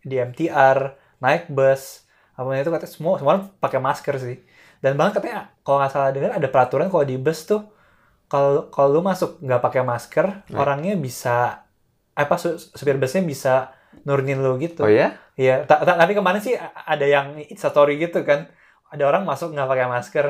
di 0.03 0.15
MTR 0.19 0.93
naik 1.23 1.47
bus 1.47 2.03
apa 2.39 2.55
itu 2.55 2.71
katanya 2.71 2.93
semua 2.95 3.13
semua 3.19 3.35
pakai 3.59 3.79
masker 3.83 4.15
sih 4.15 4.37
dan 4.79 4.95
bahkan 4.95 5.19
katanya 5.19 5.51
kalau 5.59 5.83
nggak 5.83 5.91
salah 5.91 6.09
dengar 6.15 6.31
ada 6.39 6.47
peraturan 6.47 6.87
kalau 6.87 7.03
di 7.03 7.19
bus 7.19 7.43
tuh 7.43 7.67
kalau 8.31 8.71
kalau 8.71 8.87
lu 8.95 9.01
masuk 9.03 9.43
nggak 9.43 9.59
pakai 9.59 9.81
masker 9.83 10.25
Nah. 10.47 10.59
orangnya 10.63 10.95
bisa 10.95 11.67
apa 12.15 12.35
su- 12.39 12.55
supir 12.55 12.95
busnya 12.95 13.19
bisa 13.23 13.53
nurunin 14.07 14.39
lu 14.39 14.55
gitu. 14.59 14.87
Oh 14.87 14.91
ya? 14.91 15.19
Iya, 15.39 15.63
ta- 15.67 15.83
ta- 15.83 15.99
tapi 15.99 16.15
kemarin 16.15 16.39
sih 16.39 16.55
ada 16.85 17.05
yang 17.07 17.35
instastory 17.39 17.99
gitu 17.99 18.23
kan. 18.27 18.47
Ada 18.91 19.03
orang 19.07 19.23
masuk 19.27 19.51
nggak 19.55 19.67
pakai 19.71 19.87
masker. 19.87 20.25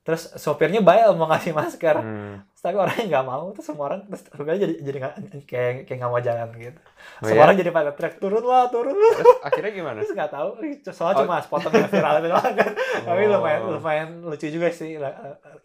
Terus 0.00 0.32
sopirnya 0.34 0.80
bayar 0.80 1.12
mau 1.12 1.28
ngasih 1.28 1.52
masker. 1.52 1.96
Hmm. 2.00 2.40
Tapi 2.56 2.76
orangnya 2.76 3.04
nggak 3.08 3.26
mau. 3.26 3.52
Terus 3.52 3.66
semua 3.68 3.84
orang 3.92 4.00
terus 4.08 4.22
sopirnya 4.26 4.60
jadi 4.64 4.74
jadi 4.80 4.96
nggak 5.00 5.14
kayak 5.44 5.72
kayak 5.84 5.98
nggak 6.00 6.10
mau 6.10 6.20
jalan 6.20 6.48
gitu. 6.56 6.80
Oh 7.20 7.26
semua 7.28 7.36
ya? 7.36 7.44
orang 7.44 7.56
jadi 7.60 7.70
pada 7.70 7.90
teriak 7.92 8.16
turun 8.16 8.44
lah, 8.44 8.64
turun 8.68 8.96
lah. 8.96 9.12
Terus 9.16 9.36
akhirnya 9.44 9.72
gimana? 9.72 9.96
Terus 10.00 10.12
nggak 10.16 10.32
tahu. 10.32 10.48
Soalnya 10.88 11.16
Oh. 11.16 11.22
cuma 11.24 11.36
sepotong 11.40 11.72
yang 11.74 11.90
viral 11.92 12.14
itu 12.16 12.28
doang 12.28 12.54
kan. 12.56 12.70
Tapi 13.08 13.20
Oh. 13.22 13.28
lumayan 13.36 13.60
lumayan 13.68 14.08
lucu 14.24 14.46
juga 14.48 14.68
sih. 14.72 14.96
Lah, 14.96 15.12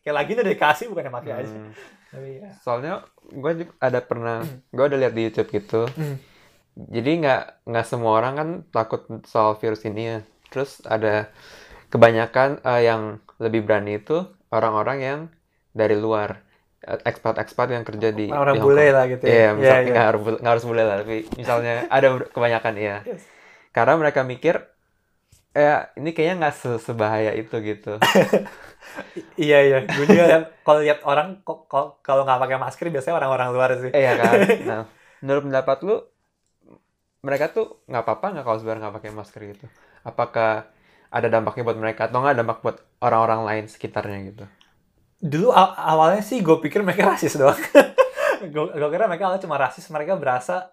Kayak 0.04 0.16
lagi 0.16 0.32
udah 0.36 0.48
dikasih 0.48 0.86
bukan 0.92 1.04
yang 1.08 1.16
pakai 1.16 1.34
aja. 1.36 1.56
Hmm. 1.56 1.72
Tapi 2.12 2.30
ya. 2.38 2.50
Soalnya 2.60 2.94
gue 3.26 3.52
juga 3.58 3.72
ada 3.80 4.00
pernah, 4.00 4.38
gue 4.70 4.86
udah 4.86 5.00
lihat 5.00 5.14
di 5.16 5.22
YouTube 5.26 5.50
gitu. 5.52 5.82
Hmm. 5.96 6.16
Jadi 6.76 7.12
nggak 7.24 7.44
nggak 7.72 7.86
semua 7.88 8.20
orang 8.20 8.34
kan 8.36 8.50
takut 8.70 9.02
soal 9.24 9.56
virus 9.56 9.84
ini 9.84 10.04
ya. 10.12 10.20
Terus 10.52 10.84
ada 10.84 11.32
kebanyakan 11.88 12.60
eh, 12.62 12.82
yang 12.84 13.24
lebih 13.44 13.62
berani 13.68 14.00
itu 14.02 14.18
orang-orang 14.54 14.98
yang 15.02 15.20
dari 15.76 15.96
luar, 16.00 16.42
Eh, 16.86 17.02
expat-expat 17.02 17.74
yang 17.74 17.82
kerja 17.82 18.14
di 18.14 18.30
Orang 18.30 18.54
di 18.54 18.62
bule 18.62 18.94
lah 18.94 19.10
gitu 19.10 19.26
Iya, 19.26 19.50
ya. 19.50 19.58
misalnya 19.58 19.82
iya. 19.82 19.90
nggak 19.90 20.06
harus 20.06 20.22
bule- 20.22 20.40
nggak 20.42 20.54
harus 20.54 20.66
bule 20.70 20.84
lah, 20.86 20.96
tapi 21.02 21.18
misalnya 21.34 21.74
ada 21.90 22.08
kebanyakan 22.30 22.74
iya. 22.78 22.98
Yes. 23.10 23.24
Karena 23.74 23.94
mereka 23.98 24.22
mikir, 24.22 24.56
eh 25.58 25.78
ini 25.98 26.10
kayaknya 26.14 26.36
nggak 26.46 26.56
se- 26.62 26.82
sebahaya 26.86 27.32
itu 27.34 27.56
gitu. 27.66 27.98
Iya 29.40 29.58
iya, 29.68 29.78
gue 29.84 30.06
juga 30.08 30.26
kalau 30.64 30.80
lihat 30.84 31.00
orang 31.08 31.28
kok 31.48 31.68
kok- 31.72 32.04
kalau 32.04 32.22
nggak 32.28 32.40
pakai 32.44 32.58
masker 32.60 32.86
biasanya 32.94 33.16
orang-orang 33.20 33.50
luar 33.56 33.70
sih. 33.82 33.92
Iya 33.92 34.12
kan? 34.20 34.34
Nah, 34.70 34.82
menurut 35.24 35.44
pendapat 35.48 35.78
lu, 35.88 35.96
mereka 37.26 37.46
tuh 37.50 37.82
nggak 37.90 38.04
apa-apa 38.06 38.26
nggak 38.38 38.46
kalau 38.46 38.58
sebenarnya 38.62 38.82
nggak 38.86 38.96
pakai 39.02 39.12
masker 39.16 39.42
gitu? 39.56 39.66
Apakah 40.06 40.70
ada 41.10 41.28
dampaknya 41.28 41.64
buat 41.64 41.78
mereka 41.78 42.08
atau 42.08 42.20
nggak 42.20 42.36
dampak 42.36 42.58
buat 42.62 42.78
orang-orang 43.00 43.42
lain 43.44 43.64
sekitarnya 43.66 44.20
gitu? 44.30 44.44
Dulu 45.18 45.50
aw- 45.50 45.76
awalnya 45.76 46.22
sih 46.22 46.40
gue 46.40 46.58
pikir 46.60 46.82
mereka 46.82 47.12
rasis 47.12 47.36
doang. 47.36 47.58
gue 48.54 48.66
kira 48.90 49.06
mereka 49.06 49.28
awalnya 49.28 49.42
cuma 49.42 49.58
rasis, 49.58 49.88
mereka 49.90 50.16
berasa 50.16 50.70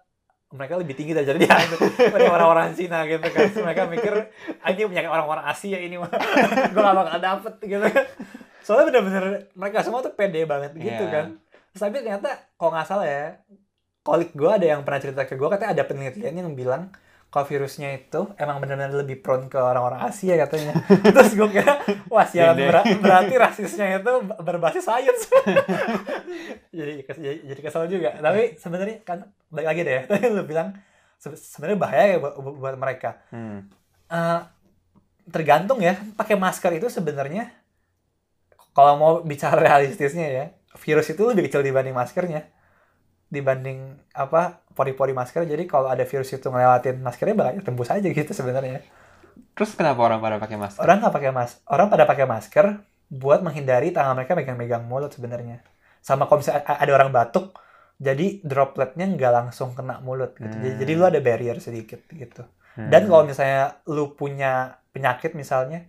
mereka 0.53 0.77
lebih 0.77 0.93
tinggi 0.93 1.17
dari 1.17 1.25
dia 1.41 1.49
dari 1.97 2.29
orang-orang 2.29 2.77
Cina 2.77 3.01
gitu 3.05 3.25
kan. 3.25 3.49
Terus 3.49 3.63
mereka 3.63 3.89
mikir 3.89 4.13
"Ah, 4.61 4.69
ini 4.69 4.85
penyakit 4.85 5.09
orang-orang 5.09 5.45
Asia 5.45 5.77
ini 5.77 5.97
mah 5.97 6.13
gue 6.73 6.77
gak 6.77 6.93
bakal 6.95 7.17
dapet 7.17 7.53
gitu 7.63 7.81
kan. 7.83 8.05
Soalnya 8.61 8.85
bener-bener 8.93 9.23
mereka 9.53 9.81
semua 9.81 9.99
tuh 9.99 10.13
pede 10.13 10.45
banget 10.45 10.77
gitu 10.77 11.03
Iya. 11.03 11.09
kan. 11.09 11.25
Terus 11.73 11.81
tapi 11.81 11.93
ternyata 11.97 12.29
kalau 12.53 12.69
nggak 12.69 12.85
salah 12.85 13.03
ya, 13.03 13.41
kolik 14.03 14.29
gue 14.31 14.45
ada 14.45 14.67
yang 14.67 14.85
pernah 14.85 15.01
cerita 15.01 15.25
ke 15.25 15.33
gue 15.33 15.47
katanya 15.47 15.71
ada 15.73 15.83
penelitian 15.83 16.33
yang 16.37 16.53
bilang 16.53 16.93
kalau 17.33 17.49
virusnya 17.49 17.97
itu 17.97 18.29
emang 18.37 18.61
benar-benar 18.61 18.93
lebih 18.93 19.17
prone 19.25 19.49
ke 19.49 19.57
orang-orang 19.57 20.05
Asia 20.05 20.37
katanya. 20.37 20.77
Terus 21.17 21.33
gue 21.33 21.49
kira, 21.49 21.81
wah 22.05 22.29
sialan 22.29 22.61
ber- 22.61 22.85
berarti 23.01 23.33
rasisnya 23.41 23.97
itu 23.97 24.13
berbasis 24.37 24.85
sains. 24.85 25.21
jadi 26.77 27.01
jadi 27.09 27.41
jadi 27.41 27.61
kesel 27.65 27.89
juga. 27.89 28.21
Tapi 28.21 28.53
sebenarnya 28.61 29.01
kan 29.01 29.33
balik 29.49 29.65
lagi 29.65 29.81
deh. 29.81 30.05
Tadi 30.13 30.29
lu 30.29 30.45
bilang 30.45 30.77
se- 31.17 31.33
sebenarnya 31.33 31.79
bahaya 31.81 32.05
ya 32.05 32.17
buat, 32.21 32.33
buat- 32.37 32.77
mereka. 32.77 33.17
Hmm. 33.33 33.65
Eh, 34.13 34.39
tergantung 35.33 35.81
ya, 35.81 35.97
pakai 36.13 36.37
masker 36.37 36.77
itu 36.77 36.85
sebenarnya 36.85 37.49
kalau 38.77 38.93
mau 38.93 39.11
bicara 39.25 39.57
realistisnya 39.57 40.27
ya, 40.29 40.45
virus 40.77 41.09
itu 41.09 41.25
lebih 41.25 41.49
kecil 41.49 41.65
dibanding 41.65 41.97
maskernya. 41.97 42.45
Dibanding 43.33 43.97
apa 44.13 44.61
pori-pori 44.77 45.17
masker. 45.17 45.49
Jadi 45.49 45.65
kalau 45.65 45.89
ada 45.89 46.05
virus 46.05 46.29
itu 46.29 46.45
ngelewatin 46.45 47.01
maskernya 47.01 47.33
bakal 47.33 47.65
tembus 47.65 47.89
aja 47.89 48.05
gitu 48.05 48.29
sebenarnya. 48.29 48.85
Terus 49.57 49.73
kenapa 49.73 50.01
orang 50.05 50.21
pada 50.21 50.37
pakai 50.37 50.57
masker? 50.57 50.81
Orang 50.81 51.01
nggak 51.01 51.13
pakai 51.13 51.31
mas, 51.33 51.51
orang 51.65 51.87
pada 51.89 52.05
pakai 52.05 52.25
masker 52.29 52.65
buat 53.09 53.41
menghindari 53.45 53.93
tangan 53.93 54.17
mereka 54.17 54.33
megang-megang 54.33 54.85
mulut 54.85 55.13
sebenarnya. 55.13 55.61
Sama 56.01 56.25
kalau 56.25 56.41
misalnya 56.41 56.65
ada 56.65 56.91
orang 56.93 57.09
batuk, 57.13 57.57
jadi 58.01 58.41
dropletnya 58.41 59.05
nggak 59.05 59.31
langsung 59.33 59.77
kena 59.77 60.01
mulut 60.01 60.33
gitu. 60.37 60.53
Jadi, 60.53 60.69
Hmm. 60.73 60.79
jadi 60.81 60.91
lu 60.97 61.05
ada 61.05 61.19
barrier 61.21 61.57
sedikit 61.61 62.01
gitu. 62.09 62.43
Hmm. 62.73 62.89
Dan 62.89 63.05
kalau 63.05 63.23
misalnya 63.29 63.77
lu 63.85 64.17
punya 64.17 64.81
penyakit 64.89 65.37
misalnya, 65.37 65.85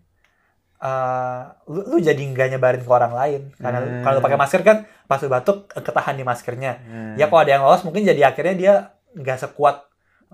eh, 0.85 1.41
lu, 1.67 1.81
lu 1.87 1.97
jadi 1.99 2.21
nggak 2.21 2.49
nyebarin 2.53 2.83
ke 2.83 2.91
orang 2.91 3.13
lain. 3.13 3.43
Karena 3.57 3.81
Hmm. 3.81 4.03
kalau 4.03 4.21
pakai 4.21 4.37
masker 4.37 4.61
kan 4.61 4.77
pas 5.05 5.17
lu 5.17 5.29
batuk 5.29 5.71
eh, 5.71 5.81
ketahan 5.81 6.15
di 6.15 6.23
maskernya. 6.23 6.73
Hmm. 6.79 7.15
Ya 7.17 7.27
kalau 7.27 7.41
ada 7.41 7.53
yang 7.53 7.65
lolos 7.65 7.83
mungkin 7.83 8.05
jadi 8.05 8.21
akhirnya 8.27 8.55
dia 8.55 8.75
nggak 9.15 9.39
sekuat 9.41 9.89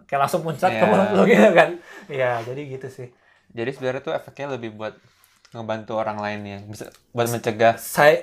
kayak 0.05 0.21
langsung 0.21 0.43
muncrat 0.43 0.73
ke 0.73 0.77
Iya. 0.77 0.87
mulut 0.87 1.09
lu 1.13 1.23
gitu 1.25 1.49
kan. 1.53 1.69
Iya, 2.09 2.31
jadi 2.43 2.61
gitu 2.69 2.89
sih. 2.89 3.09
Jadi 3.51 3.71
sebenarnya 3.71 4.01
tuh 4.01 4.11
efeknya 4.11 4.47
lebih 4.51 4.75
buat 4.75 4.95
ngebantu 5.51 5.93
orang 5.95 6.19
lain 6.19 6.41
ya, 6.45 6.59
bisa 6.63 6.87
buat 7.11 7.27
mencegah. 7.27 7.75
saya 7.75 8.23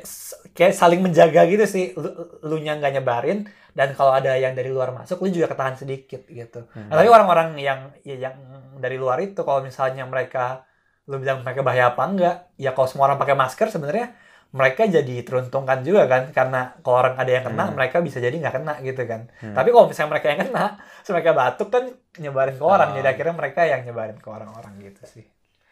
kayak 0.52 0.72
saling 0.74 1.00
menjaga 1.00 1.44
gitu 1.46 1.64
sih 1.66 1.92
lu, 1.94 2.08
lu 2.42 2.56
nya 2.58 2.76
nggak 2.76 2.92
nyebarin 2.94 3.44
dan 3.72 3.92
kalau 3.92 4.12
ada 4.12 4.32
yang 4.34 4.52
dari 4.52 4.68
luar 4.68 4.92
masuk 4.92 5.20
lu 5.20 5.30
juga 5.30 5.52
ketahan 5.52 5.76
sedikit 5.76 6.24
gitu 6.26 6.64
Hmm. 6.72 6.88
Nah, 6.88 6.96
tapi 6.96 7.08
orang-orang 7.08 7.56
yang 7.58 7.80
ya, 8.02 8.16
yang 8.22 8.36
dari 8.78 8.96
luar 8.96 9.20
itu 9.20 9.36
kalau 9.38 9.60
misalnya 9.60 10.04
mereka 10.04 10.64
lu 11.08 11.18
bilang 11.18 11.40
mereka 11.40 11.62
bahaya 11.62 11.90
apa 11.90 12.04
enggak 12.04 12.36
ya 12.56 12.72
kalau 12.72 12.86
semua 12.86 13.08
orang 13.08 13.18
pakai 13.18 13.34
masker 13.34 13.68
sebenarnya 13.70 14.12
mereka 14.50 14.84
jadi 14.86 15.16
teruntungkan 15.22 15.80
juga 15.82 16.04
kan 16.06 16.32
karena 16.32 16.76
kalau 16.78 17.00
orang 17.02 17.16
ada 17.16 17.28
yang 17.30 17.44
kena 17.44 17.66
Hmm. 17.66 17.76
mereka 17.76 18.00
bisa 18.00 18.18
jadi 18.18 18.32
nggak 18.34 18.56
kena 18.56 18.74
gitu 18.82 19.04
kan 19.04 19.28
Hmm. 19.38 19.52
tapi 19.52 19.70
kalau 19.70 19.88
misalnya 19.88 20.10
mereka 20.10 20.28
yang 20.30 20.42
kena 20.42 20.66
mereka 21.10 21.30
batuk 21.34 21.70
kan 21.70 21.84
nyebarin 22.18 22.56
ke 22.56 22.66
orang 22.66 22.90
Oh. 22.90 22.96
jadi 22.96 23.08
akhirnya 23.10 23.36
mereka 23.36 23.62
yang 23.64 23.82
nyebarin 23.84 24.18
ke 24.18 24.28
orang-orang 24.28 24.74
gitu 24.82 25.04
sih 25.06 25.26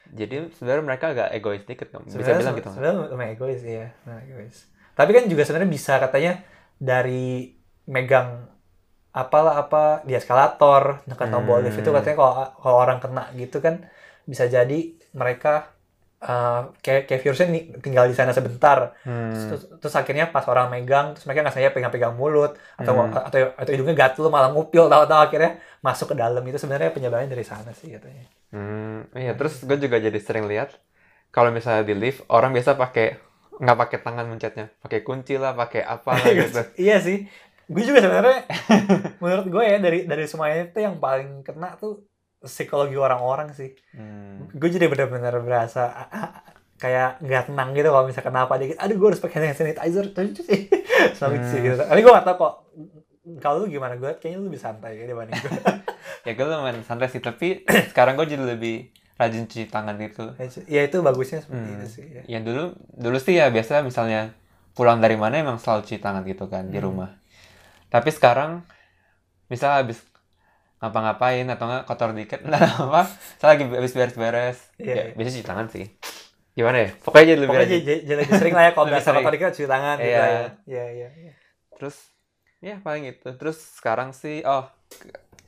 Jadi 0.06 0.54
sebenarnya 0.54 0.84
mereka 0.86 1.06
agak 1.10 1.34
egois 1.34 1.66
dikit, 1.66 1.90
kan? 1.90 2.00
bisa 2.00 2.14
Sebenarnya- 2.14 2.38
bilang 2.38 2.56
gitu. 2.56 2.70
Sebenarnya 2.70 2.96
lumayan 3.10 3.32
egois 3.32 3.58
ya, 3.60 3.90
lumayan 4.00 4.22
egois. 4.24 4.58
Tapi 4.94 5.10
kan 5.12 5.24
juga 5.26 5.42
sebenarnya 5.42 5.72
bisa 5.72 5.94
katanya 5.98 6.34
dari 6.78 7.58
megang 7.86 8.46
apalah 9.10 9.56
apa 9.58 9.84
di 10.04 10.14
eskalator, 10.14 11.02
nekan 11.06 11.28
tombol 11.28 11.58
lift 11.60 11.76
itu 11.76 11.88
Hmm. 11.88 11.98
katanya 11.98 12.18
kalau 12.18 12.34
kalau 12.54 12.78
orang 12.78 13.00
kena 13.00 13.34
gitu 13.34 13.58
kan 13.58 13.82
bisa 14.24 14.46
jadi 14.46 14.94
mereka 15.16 15.72
eh, 16.22 16.62
kayak 16.82 17.02
kayak 17.08 17.22
virusnya 17.22 17.48
nih 17.54 17.64
tinggal 17.86 18.06
di 18.10 18.16
sana 18.18 18.32
sebentar 18.34 18.96
Hmm. 19.06 19.30
terus, 19.36 19.64
terus 19.78 19.96
akhirnya 19.96 20.26
pas 20.34 20.46
orang 20.50 20.68
megang 20.74 21.14
terus 21.14 21.26
mereka 21.28 21.40
nggak 21.44 21.54
sengaja 21.54 21.76
pegang-pegang 21.76 22.16
mulut 22.16 22.52
atau 22.80 22.94
Hmm. 22.96 23.14
atau 23.14 23.40
atau 23.54 23.72
hidungnya 23.74 23.94
gatel 23.94 24.28
malah 24.28 24.50
ngupil 24.50 24.90
tahu-tahu 24.90 25.22
akhirnya 25.22 25.52
masuk 25.86 26.08
ke 26.12 26.16
dalam 26.18 26.42
itu 26.42 26.58
sebenarnya 26.58 26.90
penyebarannya 26.96 27.30
dari 27.30 27.46
sana 27.46 27.70
sih 27.78 27.94
katanya. 27.94 28.26
Hmm, 28.50 29.06
iya 29.14 29.36
terus 29.38 29.62
gue 29.62 29.78
juga 29.78 30.00
jadi 30.00 30.18
sering 30.18 30.48
lihat 30.50 30.74
kalau 31.30 31.52
misalnya 31.52 31.84
di 31.84 31.94
lift 31.94 32.24
orang 32.32 32.56
biasa 32.56 32.74
pakai 32.74 33.08
nggak 33.56 33.78
pakai 33.82 33.98
tangan 34.04 34.26
mencetnya, 34.28 34.66
pakai 34.84 35.00
kunci 35.04 35.36
lah, 35.40 35.52
pakai 35.54 35.84
apa 35.86 36.12
lah 36.12 36.28
gitu. 36.42 36.60
iya 36.80 36.98
sih 37.00 37.28
gue 37.66 37.84
juga 37.84 38.00
sebenarnya 38.02 38.46
menurut 39.20 39.46
gue 39.50 39.64
ya 39.66 39.78
dari 39.82 40.00
dari 40.06 40.26
semuanya 40.26 40.70
itu 40.70 40.80
yang 40.80 40.96
paling 40.98 41.42
kena 41.42 41.76
tuh 41.78 42.02
psikologi 42.46 42.96
orang-orang 42.96 43.52
sih 43.52 43.74
Hmm. 43.92 44.48
gue 44.52 44.70
jadi 44.70 44.86
benar-benar 44.86 45.42
berasa 45.42 45.90
kayak 46.76 47.20
nggak 47.20 47.44
tenang 47.48 47.72
gitu 47.72 47.88
kalau 47.88 48.04
misalnya 48.04 48.28
kenapa 48.28 48.54
dikit 48.56 48.78
aduh 48.78 48.96
gue 48.96 49.08
harus 49.10 49.22
pakai 49.22 49.38
hand 49.42 49.56
sanitizer 49.56 50.06
sih 50.38 50.60
selalu 51.18 51.36
Hmm. 51.38 51.48
sih 51.48 51.60
gitu 51.62 51.76
tapi 51.78 52.00
gue 52.00 52.12
gak 52.12 52.26
tau 52.26 52.36
kok 52.36 52.54
kalau 53.38 53.64
lu 53.64 53.68
gimana 53.68 53.96
gue 53.96 54.12
kayaknya 54.16 54.38
lu 54.38 54.46
lebih 54.48 54.60
santai 54.60 54.96
ya 54.96 55.06
dibanding 55.06 55.36
gue 55.36 55.52
Ya 56.26 56.34
gue 56.34 56.42
lumayan 56.42 56.82
santai 56.82 57.06
sih, 57.06 57.22
tapi 57.22 57.62
sekarang 57.94 58.18
gue 58.18 58.26
jadi 58.26 58.42
lebih 58.42 58.90
rajin 59.16 59.46
cuci 59.46 59.70
tangan 59.70 59.94
gitu. 59.96 60.34
ya 60.66 60.82
itu 60.82 60.98
bagusnya 61.00 61.40
seperti 61.40 61.70
Hmm. 61.70 61.78
itu 61.78 61.88
sih 61.88 62.06
ya. 62.10 62.22
Ya 62.28 62.40
dulu 62.42 62.74
dulu 62.92 63.18
sih 63.18 63.38
ya 63.38 63.48
biasa 63.48 63.80
misalnya 63.80 64.34
pulang 64.74 65.00
dari 65.00 65.16
mana 65.16 65.38
emang 65.38 65.56
selalu 65.56 65.86
cuci 65.86 66.02
tangan 66.02 66.26
gitu 66.26 66.46
kan 66.46 66.68
di 66.68 66.78
Hmm. 66.78 66.86
rumah. 66.86 67.10
Tapi 67.88 68.10
sekarang 68.10 68.66
misal 69.48 69.78
habis 69.78 70.02
ngapa-ngapain 70.86 71.50
atau 71.50 71.66
nggak 71.66 71.84
kotor 71.84 72.14
dikit, 72.14 72.46
nah 72.52 72.62
apa? 72.62 73.10
Saya 73.36 73.58
lagi 73.58 73.64
habis 73.68 73.92
beres-beres, 73.92 74.58
Iya, 74.78 74.86
ya 74.86 75.02
iya. 75.02 75.14
biasa 75.14 75.30
cuci 75.34 75.44
tangan 75.44 75.68
sih. 75.68 75.86
Gimana 76.54 76.78
ya? 76.80 76.90
Pokoknya 76.96 77.26
jadi 77.28 77.40
lebih 77.42 77.52
pokoknya 77.52 77.70
jadi, 77.76 77.94
jadi 78.06 78.22
sering 78.32 78.54
lah 78.54 78.64
ya 78.64 78.72
kalau 78.72 78.88
biasa 78.88 79.08
kotor 79.12 79.32
dikit 79.34 79.52
cuci 79.52 79.68
tangan 79.68 79.96
gitu 79.98 80.08
Iya. 80.08 80.24
ya 80.24 80.40
iya 80.66 80.86
iya 80.88 81.10
iya. 81.20 81.34
Terus 81.76 81.96
ya 82.62 82.76
paling 82.80 83.04
itu. 83.06 83.28
Terus 83.36 83.58
sekarang 83.76 84.14
sih 84.14 84.40
oh 84.42 84.64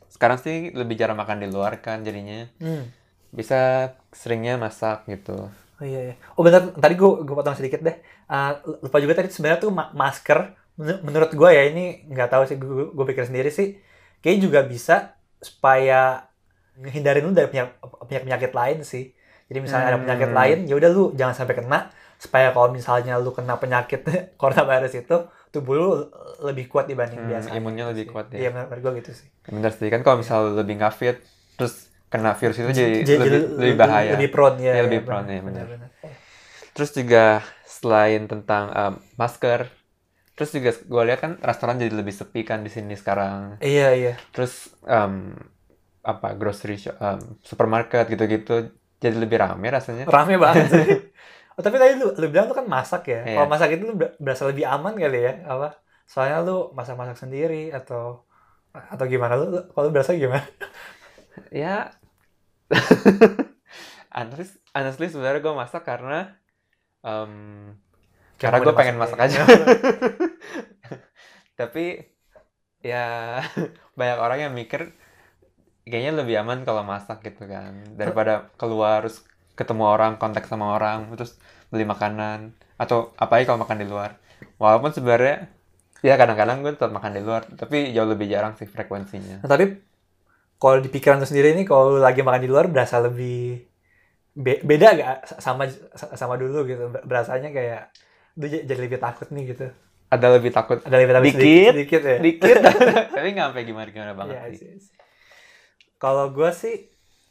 sekarang 0.10 0.36
sih 0.38 0.74
lebih 0.74 0.98
jarang 0.98 1.15
makan 1.15 1.39
di 1.39 1.48
luar 1.48 1.79
kan 1.79 2.01
jadinya. 2.01 2.50
Hmm. 2.60 2.91
Bisa 3.29 3.91
seringnya 4.12 4.58
masak 4.58 5.06
gitu. 5.06 5.48
Oh 5.77 5.86
iya, 5.86 6.12
iya. 6.12 6.15
Oh 6.34 6.41
benar, 6.41 6.74
tadi 6.74 6.98
gue 6.98 7.12
gue 7.22 7.36
potong 7.38 7.53
sedikit 7.53 7.79
deh. 7.79 7.96
Ah, 8.25 8.58
lupa 8.63 8.98
juga 8.98 9.13
tadi 9.15 9.29
sebenarnya 9.29 9.62
tuh 9.62 9.72
ma- 9.72 9.94
masker. 9.94 10.39
men- 10.75 11.01
Menurut 11.06 11.32
gue 11.32 11.50
ya 11.50 11.63
ini 11.65 12.03
nggak 12.03 12.29
tahu 12.29 12.44
sih 12.44 12.58
gue 12.58 12.91
gue 12.91 13.06
pikir 13.08 13.24
sendiri 13.24 13.48
sih. 13.48 13.77
Kayaknya 14.20 14.41
juga 14.41 14.60
bisa 14.65 14.96
supaya 15.39 16.25
ngehindarin 16.77 17.24
lu 17.24 17.34
dari 17.34 17.50
penyakit, 17.50 17.74
penyakit 18.24 18.51
lain 18.53 18.79
sih. 18.82 19.13
Jadi 19.48 19.60
misalnya 19.60 19.96
ada 19.96 20.00
penyakit 20.00 20.29
Hmm. 20.29 20.38
lain, 20.38 20.58
ya 20.65 20.75
udah 20.75 20.89
lu 20.91 21.03
jangan 21.15 21.34
sampai 21.34 21.56
kena 21.56 21.88
supaya 22.17 22.50
kalau 22.50 22.70
misalnya 22.70 23.15
lu 23.17 23.32
kena 23.32 23.56
penyakit 23.56 24.01
coronavirus 24.41 24.94
itu 25.00 25.17
tubuh 25.50 25.74
lu 25.74 25.89
lebih 26.44 26.67
kuat 26.67 26.86
dibanding 26.86 27.17
Hmm, 27.17 27.32
biasa. 27.32 27.48
imunnya 27.56 27.89
lebih 27.89 28.12
kuat 28.12 28.29
ya. 28.29 28.46
Iya 28.46 28.50
benar 28.51 28.65
menurut 28.67 28.82
gue 28.84 28.94
gitu 29.01 29.12
sih. 29.15 29.27
Bener 29.48 29.72
sih 29.72 29.88
kan 29.88 30.01
kalau 30.01 30.20
misal 30.20 30.51
lebih 30.53 30.77
nggak 30.77 30.94
fit 30.94 31.17
terus 31.56 31.88
kena 32.08 32.36
virus 32.36 32.58
itu 32.58 32.70
jadi, 32.70 33.03
Jadi 33.03 33.12
lebih, 33.17 33.41
lebih 33.56 33.75
bahaya. 33.77 34.12
Lebih 34.20 34.29
prone 34.29 34.58
ya. 34.60 34.74
Iya, 34.75 34.84
lebih 34.86 35.01
ya, 35.01 35.06
prone, 35.06 35.27
ya, 35.29 35.41
benar. 35.41 35.65
benar. 35.65 35.89
Terus 36.74 36.89
juga 36.94 37.25
selain 37.63 38.22
tentang 38.25 38.63
um, 38.70 38.94
masker, 39.15 39.70
terus 40.38 40.53
juga 40.53 40.70
gue 40.77 41.03
lihat 41.10 41.20
kan 41.25 41.32
restoran 41.41 41.82
jadi 41.82 41.94
lebih 41.98 42.13
sepi 42.13 42.46
kan 42.46 42.62
di 42.62 42.70
sini 42.70 42.94
sekarang. 42.94 43.58
Iya 43.58 43.88
iya. 43.98 44.13
Terus 44.29 44.70
um, 44.86 45.34
apa 46.06 46.27
grocery 46.39 46.77
shop, 46.77 46.96
um, 47.01 47.20
supermarket 47.41 48.06
gitu-gitu 48.13 48.70
jadi 49.01 49.17
lebih 49.17 49.38
rame 49.41 49.67
rasanya. 49.74 50.06
Rame 50.06 50.36
banget 50.38 50.67
sih. 50.72 50.88
Oh, 51.58 51.65
tapi 51.65 51.82
tadi 51.82 51.98
lu, 51.98 52.13
lu 52.13 52.29
bilang 52.29 52.46
tuh 52.46 52.53
kan 52.53 52.70
masak 52.70 53.10
ya. 53.10 53.25
Iya. 53.25 53.34
Kalau 53.34 53.50
masak 53.50 53.74
itu 53.74 53.84
lu 53.89 53.98
ber- 53.98 54.13
berasa 54.22 54.46
lebih 54.46 54.70
aman 54.70 54.94
kali 54.94 55.25
ya? 55.25 55.34
Apa? 55.50 55.74
Soalnya 56.06 56.46
lu 56.46 56.70
masak-masak 56.77 57.17
sendiri 57.17 57.74
atau 57.74 58.29
atau 58.94 59.06
gimana 59.10 59.34
lu? 59.41 59.50
lu- 59.58 59.65
Kalau 59.74 59.89
lu 59.89 59.91
berasa 59.98 60.13
gimana? 60.13 60.46
Ya, 61.50 61.98
honestly, 64.15 64.60
honestly 64.75 65.08
sebenarnya 65.12 65.41
gue 65.44 65.56
masak 65.56 65.84
karena 65.88 66.38
um, 67.03 67.74
karena 68.38 68.58
gue 68.63 68.74
pengen 68.74 68.98
masak 69.01 69.20
aja. 69.20 69.44
Tapi 71.60 71.84
ya 72.86 73.41
banyak 74.00 74.20
orang 74.22 74.39
yang 74.48 74.53
mikir 74.53 74.94
kayaknya 75.88 76.24
lebih 76.24 76.36
aman 76.44 76.67
kalau 76.67 76.84
masak 76.84 77.24
gitu 77.24 77.48
kan 77.48 77.74
daripada 77.96 78.51
keluar 78.60 79.08
terus 79.08 79.24
ketemu 79.58 79.84
orang 79.89 80.22
kontak 80.22 80.46
sama 80.46 80.77
orang 80.77 81.10
terus 81.17 81.39
beli 81.74 81.88
makanan 81.88 82.53
atau 82.77 83.15
apalagi 83.17 83.50
kalau 83.50 83.62
makan 83.65 83.79
di 83.82 83.88
luar. 83.89 84.20
Walaupun 84.62 84.94
sebenarnya 84.94 85.50
ya 86.06 86.13
kadang-kadang 86.13 86.62
gue 86.62 86.77
tetap 86.77 86.94
makan 86.94 87.12
di 87.17 87.22
luar 87.25 87.41
tapi 87.58 87.89
jauh 87.96 88.06
lebih 88.06 88.29
jarang 88.29 88.53
sih 88.53 88.70
frekuensinya. 88.70 89.41
Nah, 89.41 89.50
tapi 89.50 89.82
kalau 90.62 90.77
di 90.82 90.89
pikiran 90.89 91.22
lu 91.22 91.27
sendiri 91.29 91.53
ini 91.58 91.63
kalau 91.65 91.98
lagi 91.98 92.22
makan 92.25 92.41
di 92.41 92.50
luar 92.50 92.65
berasa 92.70 93.01
lebih 93.01 93.65
be- 94.38 94.62
beda 94.62 94.88
gak 94.98 95.15
sama 95.41 95.65
sama 95.94 96.36
dulu 96.38 96.65
gitu? 96.70 96.89
Berasanya 97.06 97.50
kayak 97.53 97.82
jadi 98.38 98.79
lebih 98.79 98.98
takut 98.98 99.27
nih 99.27 99.44
gitu. 99.51 99.67
Ada 100.08 100.27
lebih 100.32 100.56
takut 100.56 100.79
Ada 100.79 100.96
lebih 100.96 101.13
takut 101.13 101.25
Dikit. 101.27 101.41
sedikit, 101.41 101.72
sedikit 101.74 102.01
ya. 102.01 102.17
dikit 102.22 102.58
tapi 103.17 103.27
nggak 103.36 103.48
sampai 103.51 103.63
gimana 103.65 103.88
gimana 103.89 104.13
banget 104.13 104.36
Iya 104.38 104.46
sih. 104.56 104.94
Kalau 105.98 106.29
gue 106.29 106.50
sih 106.53 106.75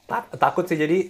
ta- 0.05 0.29
takut 0.35 0.67
sih 0.67 0.77
jadi 0.77 1.09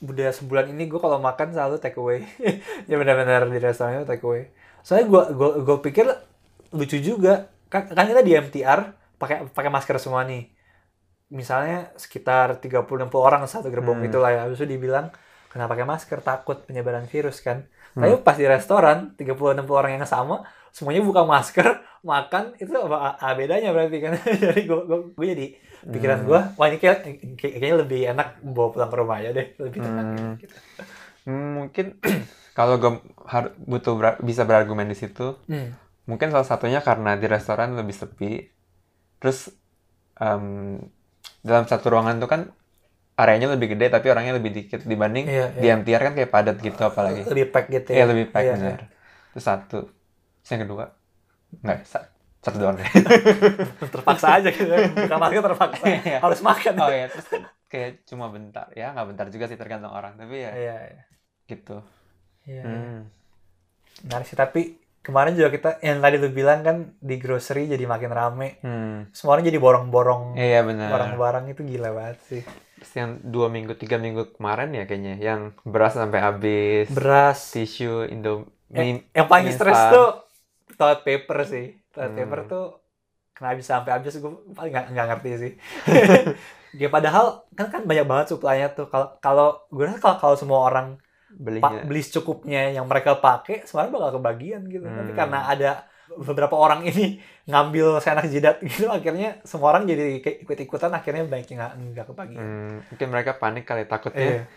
udah 0.00 0.32
sebulan 0.32 0.72
ini 0.72 0.88
gue 0.88 0.96
kalau 0.96 1.20
makan 1.20 1.52
selalu 1.52 1.76
take 1.78 1.94
away. 1.94 2.24
ya 2.88 2.96
benar-benar 2.96 3.46
di 3.46 3.60
restoran 3.60 4.00
itu 4.00 4.08
take 4.08 4.24
away. 4.24 4.50
Soalnya 4.80 5.06
gue 5.06 5.22
gue 5.36 5.50
gue 5.62 5.76
pikir 5.84 6.06
lucu 6.72 6.98
juga 6.98 7.46
kan 7.68 7.86
kan 7.86 8.08
kita 8.08 8.24
di 8.24 8.32
MTR 8.34 8.80
pakai 9.14 9.46
pakai 9.46 9.70
masker 9.70 10.00
semua 10.00 10.24
nih. 10.24 10.48
Misalnya 11.30 11.94
sekitar 11.94 12.58
30-60 12.58 12.82
orang 13.14 13.46
satu 13.46 13.70
gerbong 13.70 14.02
Hmm. 14.02 14.08
itu 14.08 14.18
lah 14.18 14.30
ya. 14.32 14.40
Habis 14.42 14.58
itu 14.58 14.74
dibilang 14.74 15.12
kenapa 15.46 15.76
pakai 15.76 15.86
masker 15.86 16.18
takut 16.18 16.66
penyebaran 16.66 17.06
virus 17.06 17.38
kan. 17.38 17.68
Hmm. 17.90 18.02
Tapi 18.02 18.22
pas 18.22 18.34
di 18.34 18.46
restoran 18.46 18.98
30-60 19.14 19.34
orang 19.68 19.92
yang 19.92 20.04
sama 20.04 20.46
semuanya 20.70 21.02
buka 21.02 21.22
masker 21.24 21.66
makan 22.06 22.54
itu 22.56 22.70
apa 22.70 23.18
apa 23.18 23.34
bedanya 23.34 23.70
berarti 23.70 23.98
kan 23.98 24.12
jadi 24.46 24.62
gue 24.62 24.78
gue 25.10 25.26
jadi 25.26 25.46
pikiran 25.82 26.18
Hmm. 26.20 26.26
gue 26.26 26.40
wah 26.54 26.66
ini 26.66 26.76
kayak 26.76 26.98
kayak- 27.34 27.56
kayaknya 27.56 27.76
lebih 27.76 28.00
enak 28.06 28.28
bawa 28.40 28.68
pulang 28.70 28.86
ke 28.86 28.96
rumah 28.96 29.16
aja 29.16 29.30
deh 29.32 29.46
lebih 29.56 29.78
tenang 29.80 30.06
Hmm. 30.08 30.32
gitu. 30.36 30.54
Hmm, 31.20 31.48
mungkin 31.58 31.86
kalau 32.54 32.76
gue 32.76 32.92
har- 33.24 33.56
butuh 33.58 33.94
ber- 33.94 34.20
bisa 34.20 34.44
berargumen 34.44 34.86
di 34.86 34.94
situ 34.94 35.34
Hmm. 35.44 35.74
mungkin 36.04 36.30
salah 36.30 36.46
satunya 36.46 36.78
karena 36.80 37.14
di 37.14 37.26
restoran 37.26 37.74
lebih 37.74 37.92
sepi 37.92 38.46
terus 39.18 39.50
em, 40.14 40.78
dalam 41.40 41.64
satu 41.64 41.88
ruangan 41.88 42.16
tuh 42.16 42.28
kan 42.28 42.40
areanya 43.20 43.48
lebih 43.54 43.68
gede 43.76 43.86
tapi 43.94 44.06
orangnya 44.12 44.34
lebih 44.38 44.52
dikit 44.58 44.80
dibanding 44.92 45.24
Iya, 45.28 45.46
di 45.60 45.66
iya. 45.66 45.76
MTR 45.78 46.02
kan 46.06 46.12
kayak 46.18 46.30
padat 46.34 46.56
gitu 46.66 46.80
apalagi. 46.90 47.20
Lebih 47.32 47.46
pack 47.54 47.66
gitu 47.74 47.88
Iya 47.92 48.00
ya 48.00 48.04
lebih 48.10 48.26
pack 48.32 48.44
Iya, 48.44 48.54
benar 48.56 48.80
terus 49.30 49.44
satu. 49.46 49.78
Terus 50.42 50.50
yang 50.52 50.62
kedua? 50.66 50.84
Nggak 51.64 51.78
sa- 51.86 52.08
satu 52.44 52.56
doang 52.62 52.76
deh. 52.80 52.88
Terpaksa 53.94 54.26
aja 54.40 54.48
gitu 54.50 54.72
masker 55.22 55.42
terpaksa. 55.44 55.84
Iya. 56.08 56.18
harus 56.24 56.40
makan. 56.40 56.74
Oh 56.80 56.90
ya 56.90 57.06
terus 57.12 57.26
kayak 57.70 57.90
cuma 58.08 58.26
bentar. 58.34 58.66
Ya 58.74 58.90
nggak 58.94 59.06
bentar 59.14 59.26
juga 59.34 59.44
sih 59.50 59.58
tergantung 59.60 59.92
orang 59.92 60.16
tapi 60.18 60.42
ya 60.46 60.50
iya 60.56 60.74
iya. 60.96 61.02
gitu. 61.50 61.76
Iya. 62.48 62.62
Hmm. 62.64 63.00
menarik 64.06 64.26
sih 64.28 64.38
tapi 64.38 64.79
kemarin 65.00 65.32
juga 65.32 65.48
kita 65.48 65.70
yang 65.80 65.98
tadi 65.98 66.16
lu 66.16 66.28
bilang 66.30 66.60
kan 66.60 66.76
di 67.00 67.16
grocery 67.16 67.64
jadi 67.66 67.84
makin 67.84 68.10
rame 68.10 68.48
Hmm. 68.60 69.08
semua 69.10 69.34
orang 69.34 69.48
jadi 69.48 69.56
borong-borong 69.56 70.36
Iya 70.36 70.60
benar. 70.62 70.88
barang-barang 70.88 71.44
itu 71.48 71.62
gila 71.64 71.90
banget 71.90 72.18
sih 72.22 72.42
Terus 72.80 72.92
yang 72.96 73.10
dua 73.20 73.48
minggu 73.48 73.76
tiga 73.76 73.96
minggu 73.96 74.36
kemarin 74.36 74.72
ya 74.72 74.84
kayaknya 74.84 75.14
yang 75.16 75.52
beras 75.62 75.92
sampai 75.94 76.20
habis 76.20 76.88
beras 76.88 77.52
tisu 77.52 78.08
Indomie 78.08 79.04
yang 79.12 79.26
paling 79.26 79.48
instan. 79.48 79.68
stres 79.68 79.80
tuh 79.90 80.08
toilet 80.74 81.00
paper 81.02 81.38
sih 81.44 81.66
toilet 81.90 82.12
Hmm. 82.12 82.18
paper 82.20 82.40
tuh 82.46 82.64
kenapa 83.32 83.56
bisa 83.56 83.70
sampai 83.76 83.92
habis 83.92 84.16
gue 84.16 84.32
paling 84.52 84.72
nggak 84.72 84.86
nggak 84.92 85.06
ngerti 85.12 85.30
sih 85.36 85.52
ya 86.80 86.88
padahal 86.88 87.44
kan 87.52 87.66
kan 87.68 87.82
banyak 87.82 88.06
banget 88.06 88.26
suplainya 88.30 88.68
tuh 88.70 88.86
kalau 88.86 89.16
kalau 89.18 89.48
gue 89.68 89.84
rasa 89.84 89.98
kalau 89.98 90.16
kalau 90.18 90.36
semua 90.36 90.60
orang 90.62 90.96
belinya. 91.36 91.82
Beli 91.86 92.00
secukupnya 92.02 92.70
yang 92.74 92.86
mereka 92.90 93.18
pakai 93.18 93.62
sebenarnya 93.68 93.92
bakal 93.94 94.10
kebagian 94.18 94.62
gitu. 94.66 94.84
Tapi 94.84 95.12
Hmm. 95.12 95.18
karena 95.18 95.38
ada 95.46 95.70
beberapa 96.10 96.58
orang 96.58 96.82
ini 96.82 97.22
ngambil 97.46 98.02
senak 98.02 98.26
jidat 98.26 98.58
gitu 98.66 98.90
akhirnya 98.90 99.38
semua 99.46 99.70
orang 99.78 99.86
jadi 99.86 100.18
ikut 100.18 100.58
ikutan 100.58 100.90
akhirnya 100.90 101.22
banyak 101.22 101.54
yang 101.54 101.70
nggak 101.94 102.06
kebagian. 102.10 102.42
Hmm, 102.42 102.74
mungkin 102.90 103.06
mereka 103.14 103.38
panik 103.38 103.62
kali 103.62 103.86
takutnya 103.86 104.50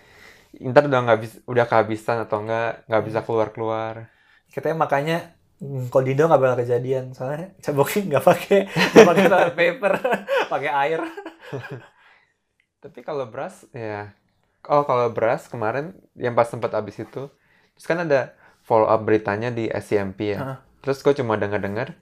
ntar 0.54 0.86
udah 0.86 1.02
nggak 1.02 1.20
bisa 1.22 1.36
udah 1.50 1.66
kehabisan 1.66 2.18
atau 2.26 2.46
enggak 2.46 2.86
nggak 2.86 3.04
bisa 3.10 3.20
keluar 3.26 3.50
keluar 3.50 3.96
katanya 4.54 4.78
makanya 4.86 5.18
hmm, 5.58 5.90
kalau 5.90 6.06
di 6.06 6.14
Indo 6.14 6.30
nggak 6.30 6.42
bakal 6.42 6.58
kejadian 6.62 7.10
soalnya 7.10 7.58
cebokin 7.58 8.06
nggak 8.06 8.22
pakai 8.22 8.60
nggak 8.94 9.08
pakai 9.10 9.26
toilet 9.30 9.56
paper 9.58 9.94
pakai 10.54 10.72
air. 10.74 11.02
Tapi 12.84 13.00
kalau 13.02 13.26
beras 13.32 13.66
ya 13.72 14.14
oh 14.70 14.84
kalau 14.88 15.12
beras 15.12 15.48
kemarin 15.52 15.96
yang 16.16 16.34
pas 16.38 16.48
sempat 16.48 16.72
habis 16.76 16.96
itu 17.00 17.28
terus 17.76 17.86
kan 17.90 18.00
ada 18.06 18.34
follow 18.64 18.88
up 18.88 19.02
beritanya 19.04 19.50
di 19.52 19.68
SCMP 19.68 20.20
ya. 20.36 20.40
Heeh. 20.40 20.58
terus 20.84 21.00
gue 21.00 21.14
cuma 21.16 21.40
dengar-dengar 21.40 21.96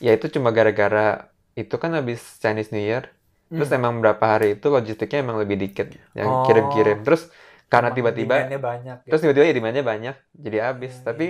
ya 0.00 0.12
itu 0.16 0.28
cuma 0.28 0.52
gara-gara 0.52 1.32
itu 1.56 1.74
kan 1.80 1.90
habis 1.96 2.20
Chinese 2.38 2.70
New 2.72 2.82
Year. 2.84 3.10
Terus 3.48 3.72
Hmm. 3.72 3.80
emang 3.80 3.94
berapa 4.04 4.20
hari 4.20 4.60
itu 4.60 4.68
logistiknya 4.68 5.24
emang 5.24 5.40
lebih 5.40 5.56
dikit 5.56 5.88
yang 6.12 6.28
Oh. 6.28 6.44
kirim-kirim. 6.44 7.00
Terus 7.02 7.32
karena 7.72 7.90
tiba-tiba 7.96 8.44
banyak 8.48 8.96
ya. 9.04 9.08
terus 9.08 9.20
tiba-tiba 9.24 9.44
ya 9.48 9.54
demandnya 9.56 9.84
banyak 9.84 10.16
jadi 10.32 10.56
habis 10.72 10.92
Iya, 11.00 11.04
tapi 11.04 11.26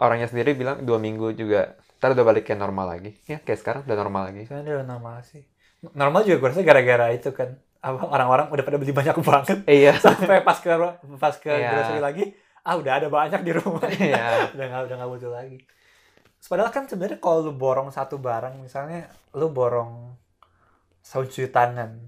orangnya 0.00 0.28
sendiri 0.30 0.56
bilang 0.56 0.84
dua 0.84 0.96
minggu 1.00 1.34
juga 1.36 1.76
ntar 1.98 2.14
udah 2.14 2.24
balik 2.24 2.46
kayak 2.46 2.60
normal 2.62 2.86
lagi. 2.96 3.10
Ya 3.26 3.40
kayak 3.42 3.58
sekarang 3.60 3.80
udah 3.84 3.96
normal 3.98 4.22
lagi. 4.32 4.42
Sekarang 4.46 4.64
udah 4.64 4.86
normal 4.86 5.14
sih. 5.26 5.42
Normal 5.94 6.20
juga 6.26 6.36
gue 6.40 6.48
rasa 6.54 6.62
gara-gara 6.64 7.06
itu 7.12 7.30
kan 7.34 7.58
apa 7.88 8.04
orang-orang 8.04 8.46
udah 8.48 8.64
pada 8.64 8.76
beli 8.76 8.92
banyak 8.92 9.16
banget 9.18 9.58
iya 9.64 9.96
sampai 10.04 10.40
pas 10.40 10.56
ke 10.56 10.68
pas 11.16 11.34
ke 11.34 11.48
Iya. 11.48 11.68
grocery 11.70 12.00
lagi 12.00 12.24
ah 12.60 12.74
udah 12.74 12.92
ada 12.94 13.08
banyak 13.08 13.40
di 13.40 13.52
rumah 13.52 13.88
Iya. 13.96 14.52
udah 14.52 14.64
nggak 14.66 14.82
udah 14.84 14.96
nggak 14.96 15.10
butuh 15.10 15.32
lagi 15.32 15.58
padahal 16.44 16.70
kan 16.70 16.84
sebenarnya 16.84 17.18
kalau 17.18 17.42
lu 17.42 17.52
borong 17.52 17.88
satu 17.88 18.16
barang 18.16 18.56
misalnya 18.58 19.08
lu 19.32 19.48
borong 19.48 20.14
sabun 21.00 21.26
cuci 21.26 21.48
tangan 21.48 21.98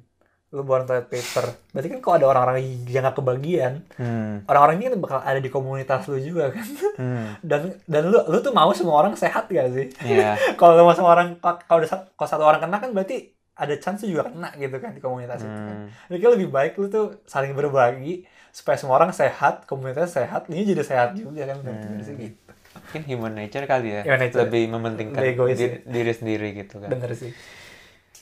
lu 0.51 0.63
borong 0.63 0.83
toilet 0.83 1.07
paper 1.07 1.47
berarti 1.71 1.89
kan 1.89 2.01
kalau 2.01 2.15
ada 2.17 2.27
orang-orang 2.29 2.59
yang 2.87 3.03
nggak 3.03 3.17
kebagian 3.17 3.73
hmm. 3.95 4.47
orang-orang 4.47 4.75
ini 4.77 4.87
kan 4.89 4.99
bakal 4.99 5.19
ada 5.21 5.39
di 5.39 5.47
komunitas 5.47 6.07
lu 6.07 6.19
juga 6.19 6.51
kan 6.51 6.67
Hmm. 7.01 7.33
dan 7.51 7.73
dan 7.85 8.03
lu 8.07 8.21
lu 8.21 8.39
tuh 8.39 8.51
mau 8.51 8.69
semua 8.71 9.01
orang 9.01 9.15
sehat 9.15 9.47
gak 9.47 9.73
sih 9.73 9.89
iya 10.05 10.37
kalau 10.55 10.75
lu 10.75 10.85
mau 10.85 10.93
semua 10.93 11.13
orang 11.13 11.39
kalau 11.41 11.81
satu 12.21 12.43
orang 12.43 12.61
kena 12.61 12.77
kan 12.77 12.91
berarti 12.91 13.33
ada 13.61 13.75
chance 13.77 14.03
juga 14.03 14.25
kena 14.25 14.49
gitu 14.55 14.77
kan 14.77 14.91
di 14.91 14.99
komunitas 14.99 15.39
itu 15.39 15.53
kan. 15.61 15.77
Hmm. 15.85 16.09
jadi 16.09 16.33
lebih 16.33 16.49
baik 16.49 16.73
lu 16.75 16.89
tuh 16.89 17.21
saling 17.25 17.53
berbagi 17.53 18.25
supaya 18.51 18.75
semua 18.75 18.97
orang 18.97 19.13
sehat 19.13 19.65
komunitas 19.65 20.11
sehat 20.11 20.49
ini 20.49 20.65
jadi 20.67 20.83
sehat 20.83 21.09
juga 21.15 21.45
kan 21.45 21.61
Hmm. 21.61 22.01
sih 22.01 22.17
gitu. 22.17 22.41
Mungkin 22.71 23.03
human 23.05 23.33
nature 23.35 23.67
kali 23.67 23.89
ya 23.93 24.03
Human 24.03 24.21
nature. 24.21 24.41
lebih 24.43 24.63
mementingkan 24.69 25.21
Lebih 25.21 25.35
egois 25.35 25.57
diri, 25.57 25.77
diri 25.85 26.13
sendiri 26.13 26.49
gitu 26.57 26.75
kan. 26.79 26.89
Bener 26.89 27.13
sih. 27.13 27.31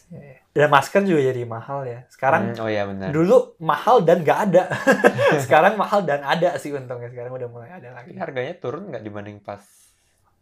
Ya, 0.09 0.21
ya. 0.25 0.37
dan 0.57 0.69
masker 0.69 1.05
juga 1.05 1.21
jadi 1.23 1.45
mahal 1.45 1.85
ya. 1.85 2.01
Sekarang 2.09 2.51
Hmm, 2.51 2.65
oh 2.65 2.69
iya 2.69 2.83
benar 2.83 3.13
dulu 3.13 3.37
mahal 3.61 4.01
dan 4.03 4.25
gak 4.25 4.49
ada. 4.49 4.65
Sekarang 5.45 5.77
mahal 5.77 6.01
dan 6.03 6.25
ada 6.25 6.57
sih 6.57 6.73
untungnya. 6.73 7.09
Sekarang 7.09 7.31
udah 7.31 7.45
mulai 7.47 7.69
ada 7.71 7.93
lagi. 7.93 8.17
Harganya 8.17 8.57
turun 8.57 8.89
nggak 8.89 9.05
dibanding 9.05 9.39
pas 9.39 9.61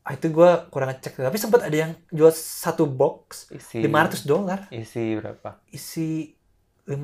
ah, 0.07 0.15
itu 0.15 0.31
gue 0.31 0.51
kurang 0.71 0.95
ngecek 0.95 1.19
tapi 1.19 1.35
sempat 1.35 1.67
ada 1.67 1.77
yang 1.77 1.93
jual 2.15 2.31
satu 2.31 2.87
box 2.87 3.51
isi 3.51 3.83
500 3.83 4.23
dolar 4.23 4.61
isi 4.71 5.19
berapa 5.19 5.59
isi 5.75 6.31
50 6.87 6.95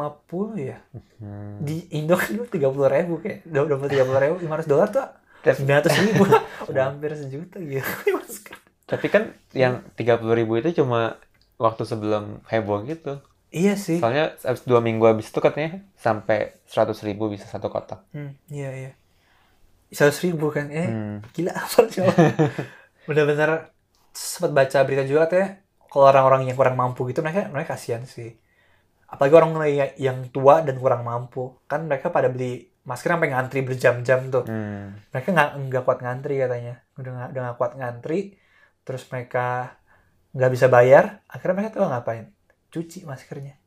ya 0.62 0.78
hmm. 1.18 1.66
di 1.66 1.90
Indo 1.98 2.14
kan 2.14 2.30
dulu 2.30 2.46
tiga 2.46 2.70
puluh 2.70 2.86
ribu 2.86 3.18
kayak 3.18 3.42
dua 3.42 3.66
puluh 3.66 3.90
tiga 3.90 4.06
puluh 4.06 4.20
ribu 4.22 4.34
lima 4.38 4.54
ratus 4.54 4.70
dolar 4.70 4.88
tuh 4.94 5.02
sembilan 5.42 5.78
ratus 5.82 5.94
ribu 5.98 6.22
udah 6.70 6.82
hampir 6.86 7.10
sejuta 7.18 7.58
gitu 7.58 7.82
Tapi 8.92 9.08
kan 9.08 9.32
yang 9.56 9.80
30.000 9.96 10.20
ribu 10.36 10.60
itu 10.60 10.84
cuma 10.84 11.16
waktu 11.56 11.88
sebelum 11.88 12.44
heboh 12.44 12.84
gitu. 12.84 13.24
Iya 13.48 13.72
sih. 13.72 13.96
Soalnya 13.96 14.36
abis 14.44 14.68
dua 14.68 14.84
minggu 14.84 15.08
habis 15.08 15.32
itu 15.32 15.40
katanya 15.40 15.80
sampai 15.96 16.60
100.000 16.68 17.00
ribu 17.08 17.32
bisa 17.32 17.48
satu 17.48 17.72
kotak. 17.72 18.04
Hmm, 18.12 18.36
iya 18.52 18.68
iya. 18.76 18.92
Seratus 19.88 20.20
ribu 20.28 20.52
kan? 20.52 20.68
Eh, 20.68 20.88
Hmm. 20.88 21.24
gila 21.32 21.56
apa 21.56 21.88
coba? 21.88 22.12
Bener-bener 23.08 23.72
sempat 24.12 24.52
baca 24.52 24.78
berita 24.84 25.02
juga 25.08 25.26
katanya 25.26 25.48
kalau 25.88 26.08
orang-orang 26.08 26.48
yang 26.48 26.56
kurang 26.56 26.76
mampu 26.76 27.08
gitu 27.08 27.20
mereka 27.20 27.48
mereka 27.52 27.76
kasihan 27.76 28.04
sih. 28.08 28.36
Apalagi 29.12 29.34
orang 29.36 29.52
yang, 30.00 30.18
tua 30.32 30.64
dan 30.64 30.80
kurang 30.80 31.04
mampu 31.04 31.60
kan 31.68 31.84
mereka 31.84 32.08
pada 32.08 32.32
beli 32.32 32.72
masker 32.88 33.12
sampai 33.12 33.28
ngantri 33.28 33.60
berjam-jam 33.60 34.32
tuh. 34.32 34.48
Hmm. 34.48 34.96
Mereka 35.12 35.28
nggak 35.36 35.50
nggak 35.68 35.82
kuat 35.84 35.98
ngantri 36.00 36.40
katanya. 36.40 36.80
Udah 36.96 37.10
nggak 37.12 37.28
udah 37.36 37.40
nggak 37.44 37.56
kuat 37.60 37.72
ngantri, 37.76 38.20
terus 38.88 39.04
mereka 39.12 39.76
nggak 40.32 40.50
bisa 40.56 40.66
bayar. 40.72 41.20
Akhirnya 41.28 41.54
mereka 41.60 41.76
tahu 41.76 41.92
ngapain? 41.92 42.32
Cuci 42.72 43.04
maskernya. 43.04 43.60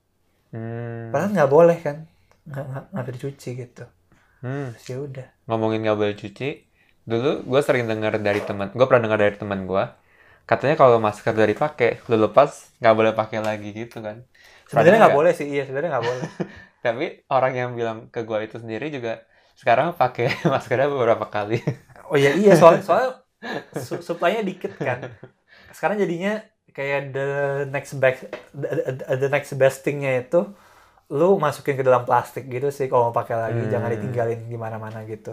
Hmm. 0.49 1.13
Padahal 1.13 1.29
nggak 1.29 1.51
boleh 1.53 1.77
kan? 1.77 2.09
Nggak 2.49 2.65
nggak 2.89 3.03
boleh 3.05 3.15
dicuci 3.21 3.49
gitu. 3.53 3.85
Hmm. 4.41 4.73
Ya 4.85 4.97
udah. 5.01 5.27
ngomongin 5.45 5.85
nggak 5.85 5.97
boleh 5.97 6.15
cuci 6.17 6.49
dulu 7.11 7.27
gue 7.51 7.61
sering 7.67 7.85
dengar 7.91 8.13
dari 8.27 8.41
teman 8.47 8.67
gue 8.77 8.85
pernah 8.89 9.03
dengar 9.05 9.19
dari 9.25 9.35
teman 9.41 9.61
gue 9.69 9.83
katanya 10.49 10.75
kalau 10.81 10.97
masker 11.07 11.33
dari 11.41 11.53
pakai 11.63 11.89
lu 12.09 12.15
lepas 12.25 12.51
nggak 12.79 12.95
boleh 12.99 13.13
pakai 13.19 13.39
lagi 13.49 13.67
gitu 13.79 13.97
kan 14.07 14.17
Sebenarnya 14.69 14.97
nggak 15.05 15.15
boleh 15.17 15.31
sih, 15.37 15.45
iya 15.53 15.61
sebenarnya 15.65 15.89
nggak 15.95 16.05
boleh. 16.09 16.27
tapi 16.85 17.05
orang 17.33 17.53
yang 17.59 17.69
bilang 17.79 17.97
ke 18.13 18.19
gue 18.27 18.37
itu 18.47 18.55
sendiri 18.63 18.85
juga 18.95 19.11
sekarang 19.59 19.87
pakai 20.01 20.25
maskernya 20.53 20.87
beberapa 20.93 21.25
kali 21.35 21.55
Oh 22.11 22.17
iya 22.21 22.29
iya 22.39 22.51
soalnya 22.59 22.81
soalnya 22.87 23.09
su 23.85 23.93
supply-nya 24.07 24.41
dikit 24.49 24.73
kan. 24.87 24.99
Sekarang 25.75 25.97
jadinya 26.03 26.31
kayak 26.77 26.99
the 27.15 27.21
next 27.73 27.93
best 28.03 28.19
the, 28.61 28.67
the- 28.99 29.17
the 29.23 29.29
next 29.35 29.51
best 29.61 29.77
thing-nya 29.85 30.11
itu 30.23 30.37
lu 31.17 31.25
masukin 31.45 31.75
ke 31.79 31.83
dalam 31.89 32.03
plastik 32.09 32.43
gitu 32.55 32.67
sih 32.77 32.87
kalau 32.91 33.03
mau 33.11 33.15
pakai 33.21 33.35
lagi 33.45 33.61
Hmm. 33.61 33.73
jangan 33.73 33.89
ditinggalin 33.95 34.39
di 34.51 34.57
mana-mana 34.65 34.99
gitu. 35.13 35.29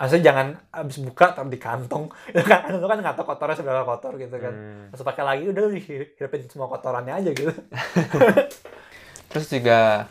Maksudnya 0.00 0.24
jangan 0.24 0.46
abis 0.72 0.96
buka 0.98 1.30
taruh 1.30 1.46
di 1.46 1.60
kantong. 1.60 2.08
Itu 2.32 2.40
kan 2.42 2.72
lu 2.72 2.88
kan 2.88 2.98
nggak 2.98 3.14
tahu 3.14 3.26
kotornya 3.28 3.52
seberapa 3.54 3.84
kotor 3.84 4.16
gitu 4.16 4.32
kan. 4.34 4.50
Hmm. 4.50 4.88
Terus 4.90 5.04
pakai 5.04 5.22
lagi 5.22 5.44
udah 5.46 5.60
lu 5.60 5.70
dihidupin 5.70 6.40
semua 6.48 6.66
kotorannya 6.66 7.12
aja 7.14 7.30
gitu. 7.30 7.52
terus 9.30 9.46
juga 9.46 10.10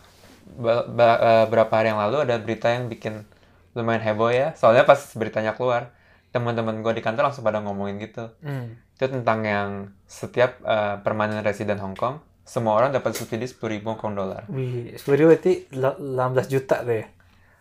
beberapa 0.50 1.70
hari 1.72 1.90
yang 1.90 2.00
lalu 2.00 2.24
ada 2.24 2.36
berita 2.38 2.70
yang 2.70 2.88
bikin 2.88 3.28
lumayan 3.72 4.02
heboh 4.02 4.30
ya 4.30 4.56
soalnya 4.56 4.84
pas 4.84 4.98
beritanya 5.14 5.54
keluar 5.54 5.94
teman-teman 6.30 6.80
gue 6.80 6.94
di 6.94 7.04
kantor 7.04 7.28
langsung 7.28 7.44
pada 7.44 7.60
ngomongin 7.60 8.00
gitu 8.00 8.32
Hmm. 8.40 8.80
itu 8.96 9.06
tentang 9.06 9.40
yang 9.42 9.70
setiap 10.06 10.60
eh, 10.62 10.96
permanent 11.00 11.42
resident 11.42 11.80
Hong 11.80 11.94
Kong 11.94 12.20
semua 12.44 12.74
orang 12.74 12.90
dapat 12.90 13.14
subsidi 13.14 13.46
10.000 13.46 13.86
Hong 13.86 14.00
Kong 14.00 14.18
dolar. 14.18 14.42
Wih, 14.50 14.98
sebenarnya 14.98 15.28
berarti 15.30 15.54
la- 15.70 16.00
18 16.34 16.50
juta 16.50 16.82
tuh 16.82 16.96
ya. 16.98 17.06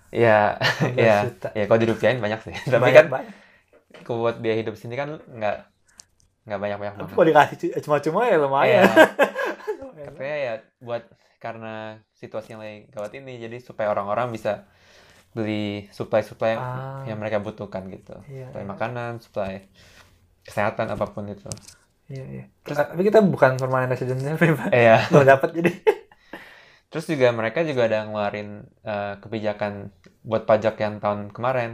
Ya, 0.09 0.57
18 0.89 0.97
ya, 0.97 1.17
ya 1.53 1.65
kalau 1.65 1.79
dirupiahin 1.79 2.19
banyak 2.19 2.41
sih. 2.43 2.55
Tapi 2.67 2.81
Banyak 2.81 2.95
kan 2.95 3.07
banget. 3.11 3.29
buat 4.05 4.37
biaya 4.39 4.57
hidup 4.59 4.75
sini 4.75 4.95
kan 4.95 5.21
nggak 5.21 5.57
nggak 6.45 6.59
banyak-banyak 6.59 6.95
banget. 6.97 7.13
kalau 7.13 7.27
dikasih 7.27 7.57
cu- 7.59 7.77
cuma-cuma 7.83 8.21
ya 8.25 8.37
lumayan. 8.37 8.89
Iya, 8.89 10.05
katanya 10.09 10.37
ya 10.39 10.53
buat 10.79 11.05
karena 11.39 11.75
situasi 12.15 12.53
yang 12.53 12.61
lagi 12.61 12.89
gawat 12.89 13.13
ini, 13.15 13.37
jadi 13.37 13.57
supaya 13.59 13.89
orang-orang 13.89 14.29
bisa 14.29 14.65
beli 15.31 15.87
supply-supply 15.91 16.51
yang, 16.51 16.63
Ah. 16.63 17.03
yang 17.05 17.17
mereka 17.17 17.37
butuhkan 17.39 17.85
gitu. 17.87 18.17
Iya, 18.27 18.49
Supply 18.49 18.65
iya. 18.65 18.71
makanan, 18.71 19.13
supply 19.21 19.55
kesehatan 20.43 20.89
apa 20.89 21.05
pun 21.07 21.29
itu. 21.29 21.53
Iya, 22.09 22.25
iya. 22.27 22.45
Terus 22.65 22.81
tapi 22.81 23.05
kita 23.05 23.21
bukan 23.21 23.55
permanent 23.55 23.93
residentnya 23.93 24.33
pribadi. 24.35 24.73
Eh, 24.73 24.89
ya. 24.89 25.05
Lo 25.13 25.21
dapat 25.23 25.53
jadi. 25.53 25.69
Terus 26.91 27.07
juga 27.13 27.29
mereka 27.39 27.61
juga 27.69 27.83
ada 27.89 27.99
ngeluarin 28.09 28.49
eh, 28.93 29.15
kebijakan 29.23 29.73
buat 30.29 30.43
pajak 30.51 30.75
yang 30.85 30.95
tahun 31.05 31.21
kemarin. 31.37 31.71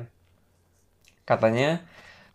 Katanya 1.30 1.70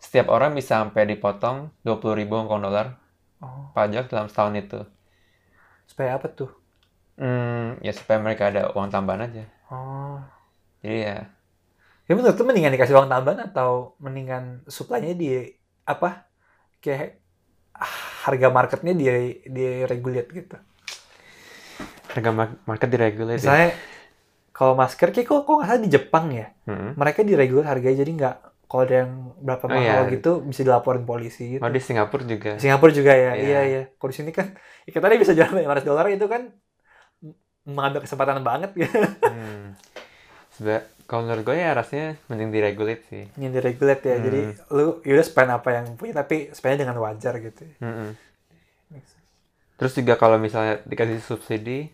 setiap 0.04 0.26
orang 0.36 0.52
bisa 0.58 0.72
sampai 0.82 1.02
dipotong 1.12 1.56
20.000 1.86 2.20
ribu 2.20 2.34
Hong 2.38 2.48
Kong 2.50 2.62
dolar 2.66 2.86
Oh, 3.42 3.76
pajak 3.76 4.04
dalam 4.12 4.28
setahun 4.30 4.54
itu. 4.62 4.80
supaya 5.88 6.16
apa 6.16 6.28
tuh? 6.32 6.50
Hmm, 7.20 7.78
ya 7.86 7.92
supaya 7.98 8.18
mereka 8.24 8.42
ada 8.50 8.62
uang 8.74 8.88
tambahan 8.94 9.22
aja. 9.28 9.44
Oh. 9.70 10.20
Jadi 10.82 10.98
ya, 11.04 11.16
Ya 12.08 12.12
menurut 12.18 12.34
tuh 12.38 12.46
mendingan 12.48 12.74
dikasih 12.74 12.94
uang 12.98 13.10
tambahan 13.12 13.40
atau 13.50 13.94
mendingan 14.02 14.66
supply-nya 14.66 15.14
di 15.14 15.28
apa? 15.86 16.26
Kayak 16.84 17.20
harga 18.24 18.48
marketnya 18.56 18.92
di 19.00 19.06
di 19.56 19.64
regulate 19.90 20.30
gitu. 20.38 20.56
Harga 22.10 22.30
ma- 22.30 22.58
market 22.64 22.88
diregulate. 22.88 23.38
ya. 23.38 23.42
Misalnya 23.42 23.68
kalau 24.50 24.74
masker 24.74 25.08
kayak 25.08 25.24
kok 25.24 25.40
kok 25.42 25.54
nggak 25.56 25.68
salah 25.68 25.80
di 25.80 25.90
Jepang 25.90 26.26
ya, 26.30 26.46
Hmm. 26.64 26.92
mereka 26.94 27.20
diregulate 27.22 27.66
harganya 27.66 27.96
jadi 27.98 28.12
nggak 28.12 28.36
kalau 28.66 28.82
ada 28.84 28.94
yang 29.02 29.12
berapa 29.36 29.64
Oh, 29.64 29.68
mahal 29.68 30.02
iya. 30.04 30.12
gitu 30.12 30.30
bisa 30.42 30.60
dilaporin 30.60 31.02
polisi 31.02 31.56
gitu. 31.56 31.60
Oh 31.60 31.68
di 31.68 31.80
Singapura 31.80 32.22
juga. 32.22 32.54
Singapura 32.54 32.92
juga 32.92 33.12
ya, 33.12 33.32
Iya. 33.32 33.42
iya 33.42 33.60
iya. 33.64 33.82
Kalau 33.92 34.10
di 34.10 34.16
sini 34.16 34.30
kan, 34.30 34.54
ya 34.84 34.90
kita 34.90 35.02
tadi 35.02 35.16
bisa 35.16 35.32
jual 35.32 35.48
500 35.48 35.82
dolar 35.82 36.06
itu 36.06 36.22
kan 36.24 36.54
mengambil 37.62 38.00
kesempatan 38.00 38.40
banget 38.40 38.70
gitu. 38.76 38.94
Hmm. 39.22 39.74
Seba- 40.50 40.86
kalau 41.04 41.26
menurut 41.26 41.42
gue 41.42 41.56
ya 41.56 41.74
rasanya 41.74 42.14
mending 42.26 42.50
diregulate 42.50 43.02
sih. 43.04 43.24
Yang 43.34 43.52
diregulate 43.56 44.02
ya, 44.04 44.14
Hmm. 44.14 44.24
jadi 44.24 44.40
lu 44.70 44.86
yaudah 45.02 45.26
spend 45.26 45.50
apa 45.50 45.68
yang 45.72 45.86
punya 45.94 46.14
tapi 46.16 46.36
spendnya 46.50 46.84
dengan 46.84 47.00
wajar 47.00 47.34
gitu. 47.40 47.66
Mm-mm. 47.80 48.14
Terus 49.74 49.92
juga 49.92 50.14
kalau 50.14 50.36
misalnya 50.36 50.78
dikasih 50.84 51.18
subsidi, 51.18 51.88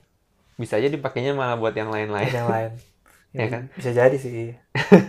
bisa 0.57 0.81
aja 0.81 0.89
dipakainya 0.89 1.33
malah 1.33 1.57
buat 1.57 1.73
yang 1.73 1.93
lain-lain. 1.93 2.33
yang 2.33 2.49
lain. 2.51 2.73
Iya 3.37 3.53
kan? 3.53 3.63
Bisa 3.77 3.93
jadi 3.93 4.17
sih. 4.17 4.57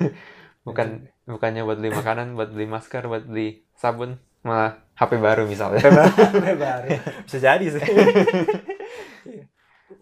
Bukan 0.68 1.08
bukannya 1.24 1.64
buat 1.64 1.80
beli 1.80 1.96
makanan, 1.96 2.36
buat 2.36 2.52
beli 2.52 2.68
masker, 2.68 3.08
buat 3.08 3.24
beli 3.24 3.64
sabun, 3.72 4.20
malah 4.44 4.84
HP 5.00 5.16
baru 5.16 5.48
misalnya. 5.48 5.80
HP 5.80 5.88
baru, 5.96 6.12
HP 6.36 6.48
baru. 6.60 6.88
Bisa 7.24 7.38
jadi 7.40 7.66
sih. 7.72 7.80
Iya. 7.80 9.44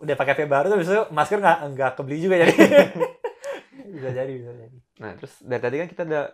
Udah 0.02 0.16
pakai 0.18 0.34
HP 0.34 0.42
baru 0.50 0.74
tuh 0.74 0.80
besok 0.82 1.14
masker 1.14 1.38
nggak 1.38 1.60
nggak 1.78 1.92
kebeli 2.02 2.18
juga 2.18 2.36
jadi. 2.42 2.54
bisa 3.94 4.10
jadi, 4.10 4.32
bisa 4.34 4.52
jadi. 4.58 4.78
Nah, 5.06 5.12
terus 5.22 5.34
dari 5.46 5.62
tadi 5.62 5.76
kan 5.86 5.88
kita 5.94 6.02
udah 6.10 6.26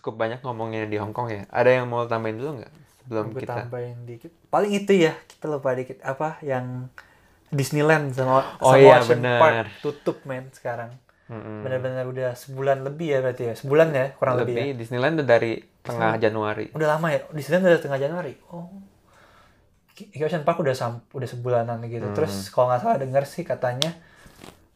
cukup 0.00 0.14
banyak 0.16 0.40
ngomongin 0.40 0.88
di 0.88 0.96
Hong 0.96 1.12
Kong 1.12 1.28
ya. 1.28 1.44
Ada 1.52 1.76
yang 1.76 1.92
mau 1.92 2.08
tambahin 2.08 2.40
dulu 2.40 2.64
nggak 2.64 2.72
sebelum 3.04 3.26
Gue 3.36 3.44
kita? 3.44 3.68
tambahin 3.68 3.98
dikit. 4.08 4.32
Paling 4.48 4.72
itu 4.72 4.96
ya, 4.96 5.12
kita 5.28 5.44
lupa 5.52 5.76
dikit 5.76 6.00
apa 6.00 6.40
yang 6.40 6.88
Disneyland 7.50 8.12
sama 8.12 8.56
Oh 8.58 8.72
sama 8.72 8.78
iya, 8.78 9.00
Ocean 9.00 9.20
bener. 9.20 9.38
Park 9.40 9.66
tutup 9.80 10.18
men 10.24 10.48
sekarang. 10.52 10.90
Benar-benar 11.24 12.04
udah 12.04 12.30
sebulan 12.36 12.84
lebih 12.84 13.16
ya 13.16 13.18
berarti 13.24 13.42
ya. 13.48 13.54
Sebulan 13.56 13.88
ya, 13.90 14.06
kurang 14.14 14.44
lebih, 14.44 14.54
Lebih 14.54 14.70
Disneyland 14.76 15.14
udah 15.18 15.28
dari 15.28 15.52
tengah 15.80 16.20
Januari. 16.20 16.68
ya. 16.68 16.74
Udah 16.76 16.88
lama 16.96 17.06
ya. 17.10 17.20
Disneyland 17.32 17.64
udah 17.72 17.82
tengah 17.82 17.98
Januari. 17.98 18.32
Oh. 18.52 18.68
Ocean 19.94 20.42
Park 20.42 20.58
udah 20.58 20.74
sam 20.74 21.06
udah 21.10 21.28
sebulanan 21.28 21.78
gitu. 21.86 22.02
Hmm. 22.04 22.16
Terus 22.18 22.50
kalau 22.50 22.68
nggak 22.68 22.80
salah 22.82 22.98
dengar 22.98 23.24
sih 23.24 23.46
katanya 23.46 23.94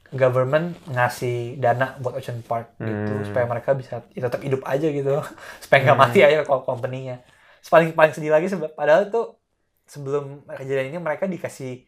government 0.09 0.78
ngasih 0.88 1.59
dana 1.61 1.98
buat 2.00 2.16
Ocean 2.16 2.40
Park 2.40 2.78
gitu 2.81 3.12
Hmm. 3.12 3.26
supaya 3.26 3.44
mereka 3.44 3.74
bisa 3.74 4.00
ya, 4.14 4.24
tetap 4.24 4.40
hidup 4.40 4.62
aja 4.64 4.88
gitu. 4.88 5.20
supaya 5.62 5.78
nggak 5.85 5.96
Hmm. 5.98 6.04
mati 6.07 6.18
aja 6.22 6.46
kalau 6.46 6.62
company-nya. 6.62 7.20
Paling 7.66 7.92
paling 7.92 8.14
sedih 8.14 8.33
lagi 8.33 8.46
padahal 8.72 9.11
tuh 9.11 9.37
sebelum 9.85 10.46
kejadian 10.48 10.94
ini 10.94 10.98
mereka 10.98 11.26
dikasih 11.26 11.83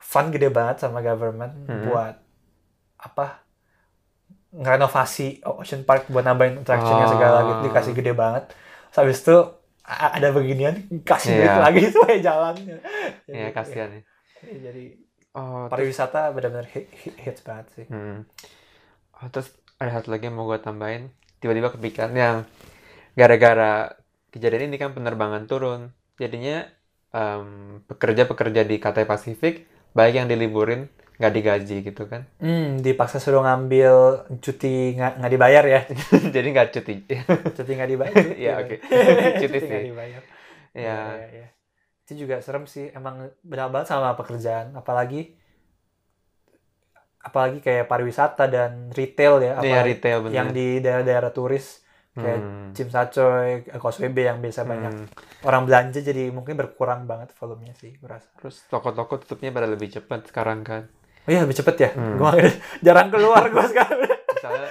fund 0.00 0.32
gede 0.32 0.48
banget 0.48 0.80
sama 0.80 0.98
government 1.00 1.52
Hmm. 1.68 1.84
buat 1.86 2.16
apa 2.98 3.44
ngerenovasi 4.50 5.46
Ocean 5.46 5.84
Park 5.84 6.10
buat 6.10 6.26
nambahin 6.26 6.58
attraction-nya 6.58 7.06
Oh. 7.06 7.12
segala 7.12 7.38
gitu 7.44 7.60
dikasih 7.64 7.92
gede 7.94 8.12
banget. 8.12 8.50
Terus 8.90 8.98
habis 8.98 9.18
itu 9.20 9.36
ada 9.82 10.28
beginian 10.30 10.74
kasih 11.06 11.30
duit 11.36 11.46
Iya. 11.46 11.60
lagi 11.60 11.80
supaya 11.94 12.18
jalan. 12.18 12.54
Jadi, 12.58 12.80
Ya 13.30 13.48
kasihan 13.50 13.90
ya. 13.90 14.02
ya, 14.42 14.56
jadi 14.64 14.84
Oh, 15.30 15.70
pariwisata 15.70 16.34
benar-benar 16.34 16.66
hit, 16.66 16.90
hit- 16.90 17.14
hits 17.16 17.40
banget 17.40 17.66
sih. 17.70 17.86
hmm. 17.86 18.26
oh, 19.14 19.28
terus 19.30 19.46
ada 19.78 19.94
satu 19.94 20.10
lagi 20.10 20.26
yang 20.26 20.34
mau 20.34 20.44
gue 20.44 20.58
tambahin. 20.58 21.06
Tiba-tiba 21.38 21.70
kepikiran 21.70 22.10
yang 22.12 22.36
gara-gara 23.12 23.94
kejadian 24.28 24.66
ini 24.66 24.76
kan 24.76 24.90
penerbangan 24.90 25.46
turun. 25.46 25.94
Jadinya 26.16 26.66
em, 27.10 27.46
pekerja-pekerja 27.86 28.62
di 28.62 28.76
Cathay 28.76 29.02
Pacific 29.04 29.70
baik 29.92 30.14
yang 30.22 30.28
diliburin 30.30 30.86
nggak 31.20 31.34
digaji 31.36 31.76
gitu 31.84 32.08
kan. 32.08 32.24
Hmm, 32.40 32.80
dipaksa 32.80 33.20
suruh 33.20 33.44
ngambil 33.44 34.24
cuti 34.40 34.96
nggak 34.96 35.20
nggak 35.20 35.32
dibayar 35.36 35.64
ya. 35.68 35.80
Jadi 36.34 36.48
nggak 36.48 36.68
cuti. 36.72 36.94
Cuti 37.52 37.70
nggak 37.76 37.90
dibayar. 37.92 38.24
Iya, 38.32 38.52
oke. 38.64 38.76
Cuti 39.44 39.58
sih. 39.60 39.68
nggak 39.68 39.86
dibayar. 39.92 40.22
ya. 40.72 40.80
Iya, 40.80 40.98
iya. 41.28 41.48
Itu 42.08 42.24
juga 42.24 42.40
serem 42.40 42.64
sih. 42.64 42.88
Emang 42.96 43.28
benar 43.44 43.68
banget 43.68 43.92
sama 43.92 44.16
pekerjaan. 44.16 44.72
Apalagi 44.72 45.36
apalagi 47.20 47.60
kayak 47.60 47.84
pariwisata 47.84 48.48
dan 48.48 48.88
retail 48.96 49.44
ya. 49.44 49.60
Apalagi 49.60 49.92
retail 49.92 50.18
bener. 50.24 50.34
yang 50.40 50.48
di 50.56 50.80
daerah-daerah 50.80 51.36
turis 51.36 51.84
kayak 52.10 52.38
Hmm. 52.38 52.70
Jim 52.70 52.88
Sachoy, 52.88 53.50
Causeway 53.70 54.10
yang 54.10 54.38
biasa 54.38 54.62
banyak 54.62 54.92
Hmm. 54.92 55.06
orang 55.42 55.62
belanja 55.64 55.98
jadi 56.00 56.28
mungkin 56.28 56.54
berkurang 56.54 57.04
banget 57.04 57.30
volumenya 57.34 57.72
sih 57.72 57.94
gue 57.94 58.06
rasa. 58.06 58.26
Terus 58.36 58.66
toko-toko 58.66 59.18
tutupnya 59.18 59.50
pada 59.50 59.64
lebih 59.64 59.86
cepat 59.88 60.26
sekarang 60.26 60.60
kan. 60.60 60.90
Oh 61.20 61.30
iya 61.30 61.44
lebih 61.44 61.54
cepet 61.54 61.76
ya. 61.78 61.90
Hmm. 61.92 62.16
Gua 62.16 62.34
jarang 62.82 63.08
keluar 63.08 63.46
gue 63.46 63.64
sekarang. 63.68 64.10
Misalnya 64.10 64.68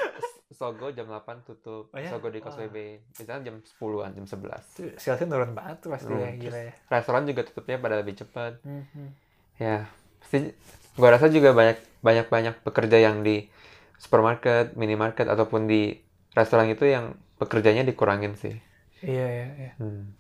Sogo 0.52 0.92
jam 0.92 1.08
8 1.08 1.24
tutup, 1.42 1.88
Oh 1.88 1.96
ya? 1.96 2.12
Sogo 2.12 2.28
di 2.28 2.44
Causeway. 2.44 2.68
Bay. 2.68 2.92
Misalnya 3.16 3.48
jam 3.48 3.56
10-an, 3.62 4.12
jam 4.12 4.26
11. 4.28 4.60
Tuh, 4.76 4.92
Salesnya 4.98 5.28
turun 5.30 5.56
banget 5.56 5.78
tuh 5.80 5.90
pasti 5.90 6.12
ya, 6.12 6.28
Hmm. 6.28 6.36
gila 6.38 6.60
ya. 6.60 6.74
Restoran 6.90 7.24
juga 7.24 7.42
tutupnya 7.44 7.80
pada 7.80 7.96
lebih 7.96 8.16
cepat. 8.18 8.60
Mhm. 8.62 9.08
Ya, 9.56 9.88
pasti 10.20 10.52
gua 10.94 11.16
rasa 11.16 11.32
juga 11.32 11.56
banyak 11.56 11.80
banyak 12.02 12.28
banyak 12.28 12.56
pekerja 12.62 13.00
yang 13.00 13.24
di 13.24 13.48
supermarket, 13.96 14.76
minimarket 14.76 15.26
ataupun 15.26 15.64
di 15.64 15.96
restoran 16.40 16.72
itu 16.72 16.88
yang 16.88 17.20
pekerjanya 17.36 17.84
dikurangin 17.84 18.40
sih. 18.40 18.56
Iya 19.04 19.28
iya 19.28 19.48
iya. 19.60 19.72
Hmm. 19.80 20.16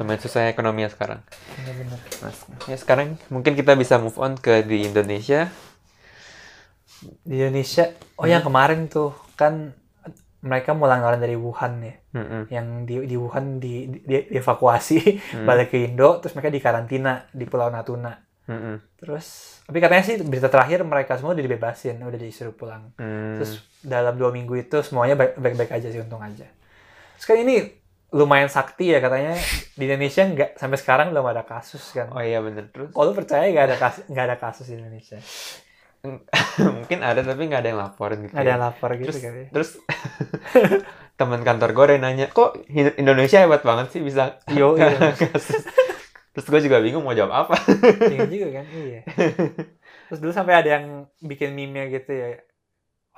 Lumayan 0.00 0.20
susah 0.20 0.48
ekonominya 0.48 0.88
sekarang. 0.88 1.20
Benar-benar. 1.60 2.00
Nah, 2.24 2.32
ya 2.68 2.76
sekarang 2.76 3.20
mungkin 3.28 3.52
kita 3.52 3.76
bisa 3.76 4.00
move 4.00 4.16
on 4.16 4.36
ke 4.36 4.64
di 4.64 4.88
Indonesia. 4.88 5.52
Di 7.24 7.36
Indonesia, 7.40 7.92
oh 8.20 8.28
yang 8.28 8.44
kemarin 8.44 8.88
tuh 8.88 9.12
kan 9.36 9.72
mereka 10.40 10.72
mulai 10.72 11.04
orang 11.04 11.20
dari 11.20 11.36
Wuhan 11.36 11.84
ya, 11.84 11.94
Mm-mm. 12.16 12.48
yang 12.48 12.88
di 12.88 13.04
di 13.04 13.16
Wuhan 13.16 13.60
di, 13.60 13.92
di, 13.92 14.24
dievakuasi 14.32 15.20
Hmm. 15.36 15.44
balik 15.44 15.68
ke 15.72 15.84
Indo, 15.84 16.16
terus 16.24 16.32
mereka 16.32 16.48
dikarantina 16.48 17.28
di 17.32 17.44
Pulau 17.44 17.68
Natuna. 17.68 18.16
Mm-mm. 18.50 18.76
Terus, 18.98 19.26
tapi 19.62 19.78
katanya 19.78 20.02
sih 20.02 20.18
berita 20.18 20.50
terakhir 20.50 20.82
mereka 20.82 21.14
semua 21.14 21.32
udah 21.32 21.44
dibebasin, 21.46 22.02
udah 22.02 22.18
disuruh 22.18 22.50
pulang. 22.50 22.90
Hmm. 22.98 23.38
Terus 23.38 23.62
dalam 23.78 24.18
dua 24.18 24.34
minggu 24.34 24.58
itu 24.58 24.82
semuanya 24.82 25.14
baik- 25.14 25.38
baik-baik 25.38 25.70
aja 25.70 25.86
sih, 25.86 26.02
untung 26.02 26.18
aja. 26.18 26.50
Terus 27.14 27.26
kan 27.30 27.38
ini 27.38 27.78
lumayan 28.10 28.50
sakti 28.50 28.90
ya 28.90 28.98
katanya 28.98 29.38
di 29.78 29.86
Indonesia 29.86 30.26
nggak 30.26 30.58
sampai 30.58 30.78
sekarang 30.82 31.14
belum 31.14 31.30
ada 31.30 31.46
kasus 31.46 31.94
kan. 31.94 32.10
Oh 32.10 32.18
iya 32.18 32.42
bener 32.42 32.66
terus. 32.74 32.90
Kalau 32.90 33.06
lu 33.06 33.14
percaya 33.14 33.46
nggak 33.46 33.66
ada 33.70 33.76
kasus 33.78 34.02
nggak 34.10 34.24
ada 34.26 34.36
kasus 34.36 34.66
di 34.66 34.74
Indonesia? 34.82 35.18
mungkin 36.80 36.98
ada 37.04 37.20
tapi 37.20 37.42
nggak 37.46 37.60
ada 37.60 37.68
yang 37.70 37.80
laporin 37.80 38.18
gitu. 38.24 38.32
Nggak 38.32 38.40
ada 38.42 38.48
ya. 38.48 38.54
yang 38.56 38.64
lapor 38.64 38.90
gitu 38.96 39.06
terus 39.12 39.20
kan 39.20 39.32
ya. 39.36 39.46
terus 39.52 39.70
teman 41.20 41.40
kantor 41.44 41.70
gue 41.76 41.84
ada 41.84 41.94
yang 42.00 42.04
nanya 42.08 42.26
kok 42.32 42.56
Indonesia 42.72 43.44
hebat 43.44 43.60
banget 43.60 43.92
sih 43.92 44.00
bisa 44.00 44.40
Yo, 44.48 44.80
iya. 44.80 45.12
kasus 45.20 45.60
terus 46.30 46.46
gue 46.46 46.60
juga 46.70 46.78
bingung 46.78 47.02
mau 47.02 47.14
jawab 47.16 47.32
apa 47.46 47.54
Iya 48.12 48.26
juga 48.30 48.48
kan, 48.62 48.66
iya. 48.70 49.00
Terus 50.06 50.18
dulu 50.22 50.32
sampai 50.34 50.54
ada 50.58 50.68
yang 50.78 50.86
bikin 51.22 51.50
meme 51.54 51.90
gitu 51.90 52.10
ya. 52.10 52.38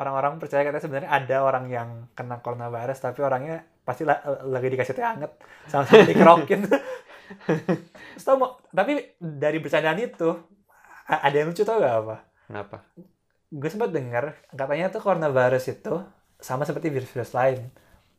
Orang-orang 0.00 0.40
percaya 0.40 0.64
katanya 0.64 0.84
sebenarnya 0.84 1.10
ada 1.12 1.36
orang 1.44 1.64
yang 1.68 1.88
kena 2.16 2.40
coronavirus 2.40 2.98
tapi 3.04 3.20
orangnya 3.20 3.64
pasti 3.84 4.02
la- 4.08 4.24
lagi 4.48 4.68
dikasih 4.72 4.94
teh 4.96 5.04
hangat 5.04 5.32
sama-sama 5.68 6.08
dikerokin. 6.08 6.60
Terus 8.16 8.24
tau 8.24 8.36
mau, 8.40 8.60
tapi 8.72 9.16
dari 9.20 9.58
bercandaan 9.60 10.00
itu 10.00 10.28
ada 11.08 11.34
yang 11.36 11.52
lucu 11.52 11.62
tau 11.64 11.80
gak 11.80 11.96
apa? 12.04 12.16
kenapa 12.48 12.76
Gue 13.52 13.68
sempat 13.68 13.92
dengar 13.92 14.40
katanya 14.56 14.88
tuh 14.88 15.02
coronavirus 15.04 15.64
itu 15.76 15.94
sama 16.40 16.64
seperti 16.64 16.88
virus-virus 16.88 17.32
lain. 17.36 17.60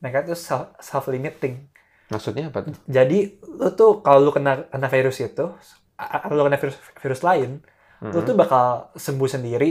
Mereka 0.02 0.30
tuh 0.30 0.38
self, 0.38 0.78
self 0.78 1.10
limiting. 1.10 1.73
Maksudnya 2.14 2.46
apa 2.54 2.60
tuh 2.66 2.74
Jadi 2.88 3.20
lu 3.44 3.68
tuh 3.74 4.06
kalau 4.06 4.20
lu 4.22 4.32
kena 4.32 4.70
kena 4.70 4.88
virus 4.88 5.18
itu, 5.20 5.46
a- 5.98 6.30
lu 6.30 6.42
kena 6.46 6.58
virus 6.62 6.78
virus 7.02 7.22
lain, 7.22 7.52
lu 8.02 8.10
Mm-mm. 8.14 8.28
tuh 8.28 8.36
bakal 8.38 8.66
sembuh 8.96 9.30
sendiri 9.30 9.70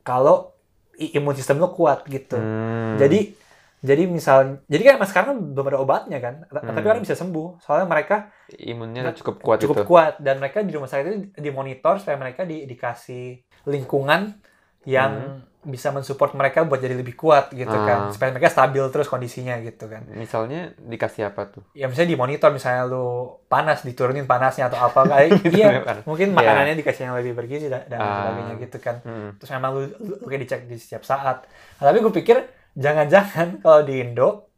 kalau 0.00 0.56
imun 0.96 1.34
sistem 1.36 1.60
lu 1.60 1.68
kuat 1.70 2.08
gitu. 2.08 2.36
Hmm. 2.36 2.96
Jadi 2.96 3.38
jadi 3.82 4.06
misal 4.06 4.62
jadi 4.70 4.94
kan 4.94 4.96
mas 5.02 5.10
sekarang 5.10 5.54
belum 5.58 5.66
ada 5.74 5.78
obatnya 5.82 6.18
kan, 6.22 6.46
Hmm. 6.46 6.70
tapi 6.70 6.86
orang 6.86 7.02
bisa 7.02 7.18
sembuh. 7.18 7.58
Soalnya 7.58 7.86
mereka 7.90 8.30
imunnya 8.54 9.10
cukup 9.12 9.42
kuat 9.42 9.58
cukup 9.58 9.76
itu 9.82 9.84
kuat 9.84 10.14
dan 10.22 10.38
mereka 10.38 10.62
di 10.62 10.70
rumah 10.70 10.86
sakit 10.86 11.04
itu 11.06 11.16
dimonitor 11.42 11.98
supaya 11.98 12.14
mereka 12.14 12.46
di, 12.46 12.62
dikasih 12.64 13.42
lingkungan 13.66 14.38
yang 14.86 15.42
bisa 15.64 15.88
mensupport 15.88 16.32
mereka 16.32 16.62
buat 16.62 16.76
jadi 16.76 16.92
lebih 16.92 17.14
kuat 17.14 17.50
gitu 17.50 17.68
Hmm. 17.68 17.82
Ah. 17.82 17.86
kan, 17.86 17.98
supaya 18.10 18.28
mereka 18.28 18.48
stabil 18.48 18.82
terus 18.84 19.06
kondisinya 19.06 19.54
gitu 19.58 19.86
kan. 19.86 20.02
misalnya 20.08 20.74
dikasih 20.76 21.22
apa 21.24 21.46
tuh 21.48 21.62
Ya 21.72 21.86
misalnya 21.86 22.10
dimonitor 22.10 22.50
misalnya 22.50 22.82
lu 22.84 23.06
panas 23.46 23.80
diturunin 23.80 24.24
panasnya 24.24 24.66
atau 24.66 24.78
apa 24.80 25.00
kayak 25.04 25.30
iya 25.54 25.78
Kan? 25.80 26.02
mungkin 26.02 26.32
makanannya 26.32 26.74
dikasih 26.74 27.02
yang 27.04 27.14
lebih 27.14 27.32
bergizi 27.32 27.66
dan, 27.66 27.86
dan 27.86 27.96
Ah. 27.96 28.26
sebagainya 28.26 28.54
gitu 28.60 28.78
kan 28.78 28.96
Mm-mm. 29.00 29.30
terus 29.36 29.50
memang 29.50 29.70
lu, 29.72 29.80
lu, 29.96 30.12
lu 30.16 30.26
kayak 30.26 30.42
dicek 30.42 30.60
di 30.64 30.76
setiap 30.76 31.02
saat 31.02 31.46
nah, 31.78 31.84
tapi 31.84 31.98
gue 32.00 32.12
pikir 32.12 32.36
jangan-jangan 32.74 33.48
kalau 33.62 33.80
di 33.80 33.94
Indo 33.96 34.50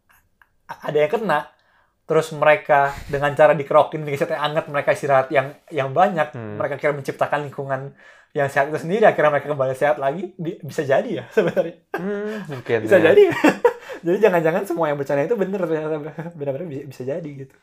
ada 0.67 0.97
yang 0.97 1.13
kena 1.13 1.41
terus 2.03 2.33
mereka 2.33 2.81
dengan 3.07 3.33
cara 3.33 3.53
dikerokin 3.53 4.01
dikasih 4.03 4.25
teh 4.27 4.37
hangat 4.37 4.69
mereka 4.69 4.93
istirahat 4.93 5.29
yang 5.29 5.53
yang 5.69 5.91
banyak 5.91 6.33
Hmm. 6.33 6.57
mereka 6.57 6.77
kira 6.77 6.93
menciptakan 6.93 7.45
lingkungan 7.45 7.93
yang 8.35 8.51
sehat 8.51 8.75
itu 8.75 8.83
sendiri 8.83 9.07
akhirnya 9.07 9.31
mereka 9.31 9.55
kembali 9.55 9.75
sehat 9.79 10.03
lagi 10.03 10.35
Bi- 10.35 10.59
bisa 10.59 10.83
jadi 10.83 11.23
ya 11.23 11.25
sebenarnya. 11.31 11.87
Hmm, 11.95 12.43
mungkin 12.51 12.79
bisa 12.85 12.99
ya. 12.99 13.15
jadi. 13.15 13.31
Jadi 14.05 14.21
jangan-jangan 14.21 14.69
semua 14.69 14.93
yang 14.93 15.01
bercanda 15.01 15.25
itu 15.25 15.33
bener 15.33 15.65
benar-benar 16.37 16.69
bisa, 16.69 16.85
bisa 16.85 17.03
jadi 17.09 17.25
gitu. 17.25 17.57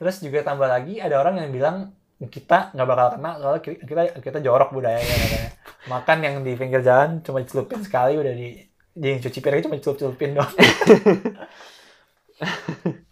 Terus 0.00 0.16
juga 0.24 0.40
tambah 0.40 0.64
lagi 0.64 0.96
ada 0.96 1.20
orang 1.20 1.44
yang 1.44 1.52
bilang 1.52 1.76
kita 2.24 2.72
nggak 2.72 2.88
bakal 2.88 3.06
kena 3.18 3.30
soalnya 3.36 3.60
ki- 3.60 3.82
kita 3.84 4.02
kita 4.24 4.38
jorok 4.40 4.72
budayanya 4.72 5.12
katanya. 5.12 5.50
Makan 5.92 6.18
yang 6.24 6.34
di 6.40 6.56
pinggir 6.56 6.80
jalan 6.80 7.20
cuma 7.20 7.44
dicelupin 7.44 7.84
sekali 7.84 8.16
udah 8.16 8.32
di 8.32 8.64
di 8.96 9.10
cuci 9.20 9.38
piring 9.44 9.62
cuma 9.68 9.76
dicelup-celupin 9.76 10.30
doang. 10.40 10.54
Terus 10.56 11.36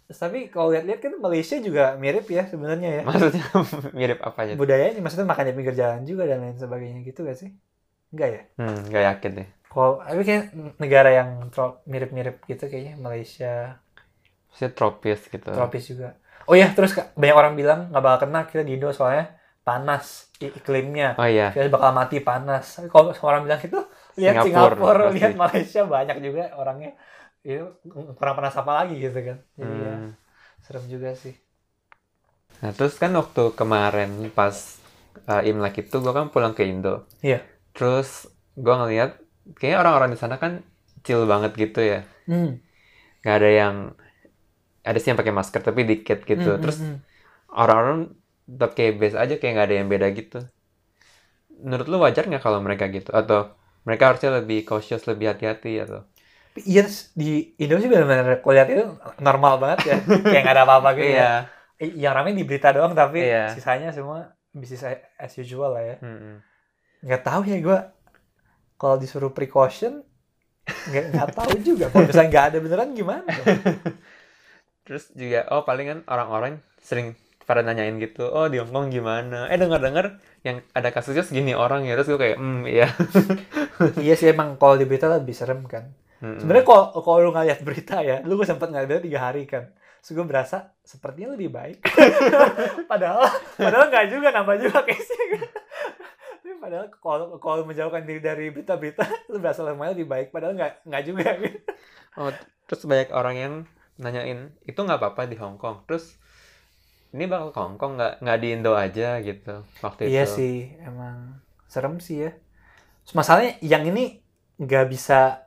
tapi 0.15 0.51
kalau 0.51 0.71
lihat-lihat 0.75 0.99
kan 0.99 1.13
Malaysia 1.19 1.57
juga 1.59 1.95
mirip 1.95 2.27
ya 2.27 2.43
sebenarnya 2.47 2.89
ya. 2.99 3.01
Maksudnya 3.07 3.45
mirip 3.99 4.19
apa 4.23 4.37
aja 4.47 4.53
budayanya 4.55 4.99
maksudnya 4.99 5.27
makan 5.27 5.45
di 5.49 5.53
pinggir 5.55 5.75
jalan 5.75 6.01
juga 6.03 6.23
dan 6.27 6.43
lain 6.43 6.57
sebagainya 6.59 6.99
gitu 7.07 7.23
gak 7.23 7.37
sih? 7.39 7.49
Enggak 8.11 8.29
ya? 8.29 8.41
Hmm, 8.59 8.81
yakin 8.91 9.31
deh. 9.41 9.47
Kalau 9.71 10.03
tapi 10.03 10.21
kayak 10.27 10.43
negara 10.83 11.09
yang 11.15 11.29
mirip-mirip 11.87 12.43
gitu 12.43 12.67
kayaknya 12.67 12.99
Malaysia. 12.99 13.79
Maksudnya 14.51 14.71
tropis 14.75 15.19
gitu. 15.31 15.47
Tropis 15.47 15.83
juga. 15.87 16.19
Oh 16.49 16.55
ya 16.57 16.67
terus 16.75 16.91
banyak 17.15 17.37
orang 17.37 17.53
bilang 17.55 17.79
nggak 17.93 18.03
bakal 18.03 18.19
kena 18.27 18.43
kita 18.51 18.67
di 18.67 18.75
Indo 18.75 18.91
soalnya 18.91 19.39
panas 19.63 20.27
iklimnya. 20.41 21.15
Oh 21.15 21.23
iya. 21.23 21.55
Kita 21.55 21.71
bakal 21.71 21.95
mati 21.95 22.19
panas. 22.19 22.83
Kalau 22.91 23.15
orang 23.23 23.47
bilang 23.47 23.61
itu 23.63 23.79
lihat 24.19 24.43
Singapura, 24.43 24.75
Singapura, 24.75 25.03
lihat 25.15 25.33
Malaysia 25.39 25.81
banyak 25.87 26.17
juga 26.19 26.43
orangnya 26.59 26.91
itu 27.47 27.63
kurang 28.17 28.35
panas 28.37 28.55
apa 28.61 28.71
lagi 28.79 28.93
gitu 29.05 29.19
kan 29.27 29.37
jadi 29.59 29.75
ya 29.85 29.93
Hmm. 29.93 30.15
serem 30.65 30.85
juga 30.93 31.09
sih 31.23 31.33
Nah, 32.61 32.71
terus 32.77 32.93
kan 33.01 33.11
waktu 33.19 33.43
kemarin 33.59 34.11
pas 34.37 34.55
uh, 35.31 35.41
Imlek 35.49 35.75
itu 35.87 35.95
gue 36.03 36.13
kan 36.17 36.29
pulang 36.33 36.53
ke 36.57 36.63
Indo. 36.71 36.93
Iya. 37.21 37.41
Terus 37.75 38.09
gue 38.57 38.75
ngeliat, 38.79 39.11
kayaknya 39.57 39.79
orang-orang 39.83 40.11
di 40.15 40.19
sana 40.21 40.35
kan 40.43 40.53
chill 41.05 41.23
banget 41.31 41.51
gitu 41.63 41.81
ya. 41.81 41.99
hmm. 42.27 42.61
Gak 43.21 43.35
ada 43.41 43.49
yang, 43.49 43.75
ada 44.87 44.97
sih 45.01 45.09
yang 45.13 45.19
pakai 45.21 45.33
masker 45.35 45.61
tapi 45.67 45.81
dikit 45.91 46.19
gitu. 46.25 46.49
Hmm, 46.49 46.61
Terus 46.61 46.77
hmm, 46.77 46.85
hmm. 46.85 46.97
orang-orang 47.51 47.99
tetap 48.49 48.71
kayak 48.77 48.93
biasa 49.01 49.17
aja, 49.23 49.35
kayak 49.41 49.53
gak 49.59 49.67
ada 49.69 49.75
yang 49.79 49.89
beda 49.93 50.07
gitu. 50.19 50.39
Menurut 51.63 51.87
lu 51.91 51.97
wajar 52.05 52.23
nggak 52.29 52.43
kalau 52.45 52.59
mereka 52.65 52.85
gitu? 52.95 53.09
Atau 53.21 53.39
mereka 53.87 54.03
harusnya 54.11 54.31
lebih 54.39 54.59
cautious, 54.69 55.03
lebih 55.09 55.25
hati-hati 55.31 55.71
atau? 55.85 56.01
Iya 56.51 56.83
di 57.15 57.55
Indo 57.55 57.79
sih 57.79 57.87
benar-benar 57.87 58.43
kalau 58.43 58.53
lihat 58.53 58.67
itu 58.67 58.83
normal 59.23 59.55
banget 59.55 59.79
ya 59.87 59.95
kayak 60.31 60.41
nggak 60.43 60.55
ada 60.59 60.63
apa-apa 60.67 60.89
gitu 60.99 61.07
ya 61.07 61.15
Iya. 61.15 61.31
Eh, 61.81 61.89
yang 61.97 62.13
ramai 62.13 62.35
di 62.35 62.43
berita 62.43 62.69
doang 62.75 62.91
tapi 62.91 63.23
Iya. 63.23 63.55
sisanya 63.55 63.89
semua 63.89 64.35
bisnis 64.51 64.83
as 65.15 65.33
usual 65.39 65.71
lah 65.73 65.83
ya 65.83 65.95
Mm-mm. 66.03 66.43
nggak 67.07 67.23
tahu 67.23 67.47
ya 67.47 67.57
gue 67.57 67.79
kalau 68.75 68.99
disuruh 68.99 69.31
precaution 69.31 70.03
nggak 70.91 71.05
nggak 71.15 71.29
tahu 71.33 71.51
juga 71.63 71.87
kalau 71.87 72.03
misalnya 72.05 72.29
nggak 72.29 72.45
ada 72.51 72.57
beneran 72.59 72.89
gimana 72.91 73.31
Terus 74.81 75.13
juga, 75.13 75.45
oh 75.53 75.61
paling 75.63 75.87
kan 75.87 75.99
orang-orang 76.09 76.59
sering 76.81 77.13
pada 77.45 77.61
nanyain 77.61 77.95
gitu, 78.01 78.25
oh 78.27 78.49
di 78.49 78.57
Hongkong 78.57 78.89
gimana? 78.89 79.45
Eh 79.47 79.55
dengar-dengar 79.55 80.17
yang 80.41 80.65
ada 80.73 80.89
kasusnya 80.89 81.21
segini 81.21 81.53
orang 81.53 81.85
ya, 81.85 81.93
terus 81.95 82.09
gue 82.09 82.19
kayak, 82.19 82.37
hmm 82.41 82.65
iya. 82.65 82.89
iya 84.01 84.13
sih 84.17 84.33
emang 84.33 84.57
kalau 84.57 84.75
di 84.75 84.89
berita 84.89 85.05
lebih 85.05 85.37
serem 85.37 85.63
kan 85.69 85.93
Sebenarnya 86.21 86.65
kalau 86.65 86.85
kalau 87.01 87.17
lu 87.19 87.29
nggak 87.33 87.47
lihat 87.49 87.61
berita 87.65 87.97
ya 87.99 88.21
lu 88.21 88.37
gue 88.37 88.45
sempat 88.45 88.69
nggak 88.69 88.85
lihat 88.85 89.01
tiga 89.01 89.19
hari 89.19 89.43
kan 89.43 89.73
Terus 90.01 90.13
gue 90.13 90.25
berasa 90.25 90.57
sepertinya 90.81 91.33
lebih 91.33 91.49
baik 91.49 91.81
padahal 92.91 93.25
padahal 93.57 93.85
nggak 93.89 94.05
juga 94.07 94.29
nambah 94.29 94.55
juga 94.57 94.85
case-nya 94.85 95.41
Tapi 96.41 96.57
padahal 96.57 96.85
kalau 96.93 97.25
kalau 97.37 97.65
menjauhkan 97.65 98.05
diri 98.05 98.21
dari 98.21 98.49
berita-berita 98.49 99.01
lu 99.29 99.41
berasa 99.41 99.61
lumayan 99.61 99.93
lebih 99.93 100.09
baik 100.09 100.27
padahal 100.29 100.53
nggak 100.53 100.85
nggak 100.85 101.03
juga 101.05 101.29
gitu. 101.37 101.59
Oh, 102.17 102.29
terus 102.65 102.81
banyak 102.85 103.09
orang 103.13 103.35
yang 103.37 103.53
nanyain, 103.95 104.49
itu 104.65 104.75
nggak 104.75 104.97
apa-apa 104.97 105.29
di 105.29 105.37
Hongkong. 105.37 105.85
Terus 105.85 106.17
ini 107.13 107.29
bakal 107.29 107.53
ke 107.53 107.59
Hongkong 107.61 107.93
nggak 107.95 108.13
nggak 108.19 108.37
di 108.41 108.47
Indo 108.51 108.73
aja 108.73 109.21
gitu 109.21 109.63
waktu 109.79 110.09
Iya 110.09 110.25
itu. 110.25 110.33
sih, 110.33 110.55
emang 110.81 111.39
serem 111.69 112.01
sih 112.01 112.25
ya. 112.25 112.31
Terus 113.05 113.13
Masalahnya 113.13 113.61
yang 113.61 113.85
ini 113.85 114.19
nggak 114.57 114.85
bisa 114.89 115.45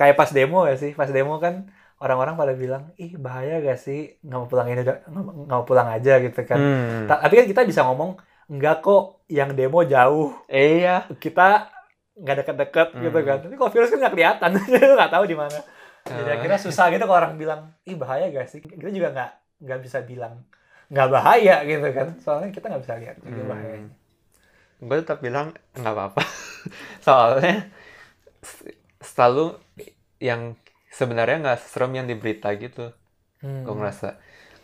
kayak 0.00 0.16
pas 0.16 0.30
demo 0.32 0.64
ya 0.64 0.74
sih. 0.74 0.96
Pas 0.96 1.12
demo 1.12 1.36
kan 1.36 1.68
orang-orang 2.00 2.32
pada 2.32 2.56
bilang 2.56 2.88
ih 2.96 3.12
bahaya 3.20 3.60
gak 3.60 3.76
sih 3.76 4.16
nggak 4.24 4.38
mau 4.40 4.48
pulang 4.48 4.66
ini 4.66 4.80
nggak 4.80 5.04
mau 5.52 5.68
pulang 5.68 5.84
aja 5.86 6.16
gitu 6.16 6.40
kan 6.42 6.56
Hmm. 6.56 7.04
Ta- 7.04 7.20
tapi 7.20 7.34
kan 7.36 7.44
kita 7.44 7.60
bisa 7.62 7.84
ngomong 7.84 8.16
enggak 8.48 8.80
kok 8.80 9.20
yang 9.28 9.52
demo 9.52 9.84
jauh 9.84 10.32
Iya. 10.48 11.04
kita 11.20 11.68
nggak 12.16 12.36
deket-deket 12.40 12.88
Hmm. 12.96 13.02
gitu 13.04 13.18
kan 13.20 13.36
tapi 13.38 13.54
kalau 13.54 13.68
virus 13.68 13.92
kan 13.92 14.00
nggak 14.00 14.14
kelihatan 14.16 14.50
nggak 14.96 15.12
tahu 15.12 15.24
di 15.24 15.36
mana 15.36 15.60
jadi 16.02 16.30
Ah. 16.32 16.36
akhirnya 16.40 16.56
susah 16.58 16.88
gitu 16.88 17.04
kalau 17.04 17.20
orang 17.20 17.36
bilang 17.36 17.60
ih 17.84 17.92
bahaya 17.94 18.32
gak 18.32 18.48
sih 18.48 18.58
kita 18.58 18.88
juga 18.88 19.12
nggak 19.12 19.30
nggak 19.60 19.80
bisa 19.84 19.98
bilang 20.00 20.40
nggak 20.88 21.08
bahaya 21.12 21.56
gitu 21.62 21.88
kan 21.92 22.16
soalnya 22.16 22.48
kita 22.48 22.64
nggak 22.64 22.82
bisa 22.82 22.94
lihat 22.96 23.16
juga 23.20 23.36
Hmm. 23.36 23.50
bahayanya 23.52 23.90
gue 24.80 24.96
tetap 25.04 25.18
bilang 25.20 25.46
nggak 25.76 25.92
apa-apa 25.92 26.22
soalnya 27.04 27.68
selalu 29.00 29.56
yang 30.28 30.42
sebenarnya 30.98 31.36
nggak 31.42 31.58
serem 31.72 31.92
yang 31.98 32.06
di 32.10 32.16
berita 32.18 32.48
gitu. 32.56 32.92
Hmm. 33.40 33.64
gue 33.64 33.72
ngerasa 33.78 34.08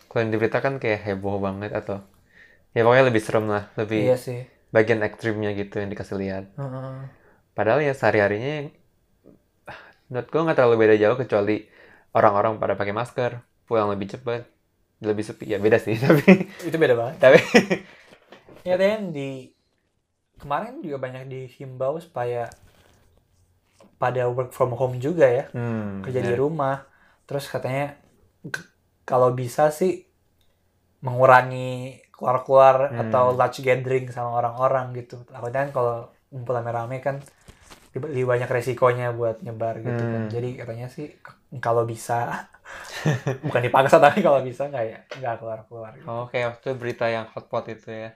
kalau 0.09 0.19
yang 0.23 0.31
di 0.33 0.37
berita 0.41 0.59
kan 0.65 0.75
kayak 0.83 1.01
heboh 1.07 1.37
banget 1.41 1.71
atau 1.73 1.97
ya 2.75 2.81
pokoknya 2.85 3.05
lebih 3.09 3.23
serem 3.25 3.45
lah 3.53 3.63
lebih 3.79 4.03
iya 4.05 4.15
sih. 4.17 4.39
bagian 4.75 5.01
ekstrimnya 5.07 5.51
gitu 5.59 5.75
yang 5.81 5.89
dikasih 5.93 6.17
lihat. 6.23 6.45
Heeh. 6.57 7.09
padahal 7.57 7.81
ya 7.81 7.93
sehari 7.97 8.19
harinya 8.23 8.69
menurut 10.07 10.27
gue 10.31 10.41
nggak 10.45 10.57
terlalu 10.57 10.75
beda 10.79 10.95
jauh 10.99 11.17
kecuali 11.19 11.55
orang-orang 12.15 12.53
pada 12.61 12.73
pakai 12.79 12.93
masker 12.95 13.31
pulang 13.67 13.91
lebih 13.91 14.07
cepat 14.15 14.47
lebih 15.03 15.23
sepi. 15.27 15.45
Ya 15.53 15.57
beda 15.61 15.77
sih 15.81 15.95
tapi 16.05 16.47
itu 16.63 16.77
beda 16.79 16.95
banget. 16.97 17.15
tapi 17.21 17.39
ya 18.67 18.75
kan 18.77 19.11
di 19.15 19.51
kemarin 20.37 20.81
juga 20.85 20.97
banyak 21.01 21.23
dihimbau 21.33 21.97
supaya 22.01 22.49
pada 23.97 24.29
work 24.29 24.53
from 24.53 24.73
home 24.77 24.97
juga 25.01 25.25
ya 25.27 25.45
hmm, 25.51 26.05
kerja 26.05 26.21
di 26.21 26.33
ya. 26.33 26.37
rumah 26.37 26.77
terus 27.27 27.49
katanya 27.49 27.97
kalau 29.03 29.33
bisa 29.33 29.69
sih 29.69 30.05
mengurangi 31.01 32.01
keluar-keluar 32.13 32.89
Hmm. 32.89 33.01
atau 33.09 33.25
large 33.37 33.61
gathering 33.61 34.09
sama 34.09 34.41
orang-orang 34.41 34.93
gitu 34.97 35.21
takutnya 35.29 35.69
kan 35.69 35.71
kalau 35.73 35.95
ngumpul 36.33 36.53
rame-rame 36.57 36.97
kan 36.99 37.21
lebih 37.93 38.29
banyak 38.29 38.49
resikonya 38.49 39.09
buat 39.13 39.41
nyebar 39.41 39.81
gitu 39.81 40.01
kan 40.03 40.21
Hmm. 40.25 40.33
jadi 40.33 40.49
katanya 40.61 40.87
sih 40.89 41.13
kalau 41.61 41.85
bisa 41.85 42.45
bukan 43.45 43.61
dipaksa 43.63 43.97
tapi 43.97 44.19
kalau 44.21 44.41
bisa 44.43 44.67
nggak 44.67 44.85
ya 44.85 44.99
nggak 45.17 45.35
keluar-keluar 45.39 45.91
gitu. 45.97 46.07
oh 46.09 46.25
kayak 46.27 46.57
waktu 46.57 46.69
berita 46.75 47.05
yang 47.07 47.25
hotpot 47.31 47.65
itu 47.69 47.89
ya 47.89 48.09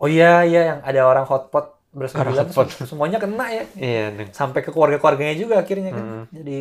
oh 0.00 0.08
iya 0.10 0.42
iya 0.42 0.60
yang 0.74 0.80
ada 0.82 1.00
orang 1.04 1.24
hotpot 1.24 1.78
bersembilan 1.94 2.46
semuanya 2.84 3.18
kena 3.22 3.46
ya 3.48 3.64
iya 3.78 4.04
deng. 4.10 4.34
sampai 4.34 4.60
ke 4.60 4.74
keluarga-keluarganya 4.74 5.34
juga 5.34 5.62
akhirnya 5.62 5.94
kan 5.94 6.04
Hmm. 6.04 6.24
jadi 6.28 6.58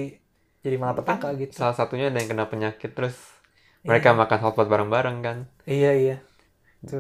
jadi 0.62 0.76
malapetaka 0.78 1.34
gitu 1.36 1.52
salah 1.58 1.74
satunya 1.74 2.08
ada 2.08 2.18
yang 2.18 2.30
kena 2.30 2.46
penyakit 2.46 2.94
terus 2.94 3.18
mereka 3.84 4.14
Iya. 4.14 4.20
makan 4.22 4.40
hotpot 4.40 4.68
bareng-bareng 4.70 5.18
kan 5.20 5.38
iya 5.66 5.92
iya 5.92 6.16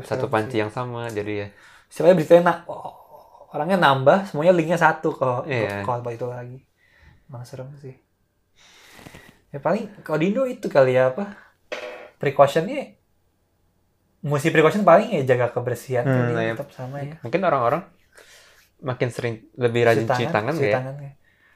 satu 0.01 0.27
panci 0.27 0.57
sih. 0.57 0.59
yang 0.59 0.73
sama 0.73 1.07
jadi 1.07 1.33
ya 1.33 1.47
Siapa 1.87 2.09
beritanya 2.11 2.41
nak 2.49 2.57
oh, 2.65 2.97
orangnya 3.53 3.77
nambah 3.77 4.25
semuanya 4.25 4.51
linknya 4.51 4.75
satu 4.75 5.13
ke 5.13 5.29
Iya. 5.45 5.85
hotpot 5.85 6.11
itu 6.11 6.25
lagi 6.25 6.59
emang 7.29 7.45
serem 7.45 7.69
sih 7.77 7.93
ya 9.49 9.61
paling 9.61 10.01
kalau 10.01 10.17
di 10.17 10.33
Indo 10.33 10.43
itu 10.43 10.65
kali 10.65 10.97
ya 10.97 11.13
apa 11.13 11.37
precautionnya 12.17 12.97
mesti 14.23 14.49
precaution 14.49 14.81
paling 14.81 15.13
ya 15.13 15.35
jaga 15.35 15.51
kebersihan 15.51 16.01
Hmm, 16.01 16.33
ya, 16.33 16.41
iya. 16.41 16.53
tetap 16.55 16.71
sama 16.71 17.03
ya 17.03 17.19
mungkin 17.21 17.43
orang-orang 17.43 17.83
makin 18.83 19.09
sering 19.09 19.35
lebih 19.55 19.87
rajin 19.87 20.03
cuci 20.03 20.27
tangan 20.27 20.53
cuci 20.53 20.67
ya? 20.67 20.75
tangan 20.77 20.95
ya. 20.99 21.11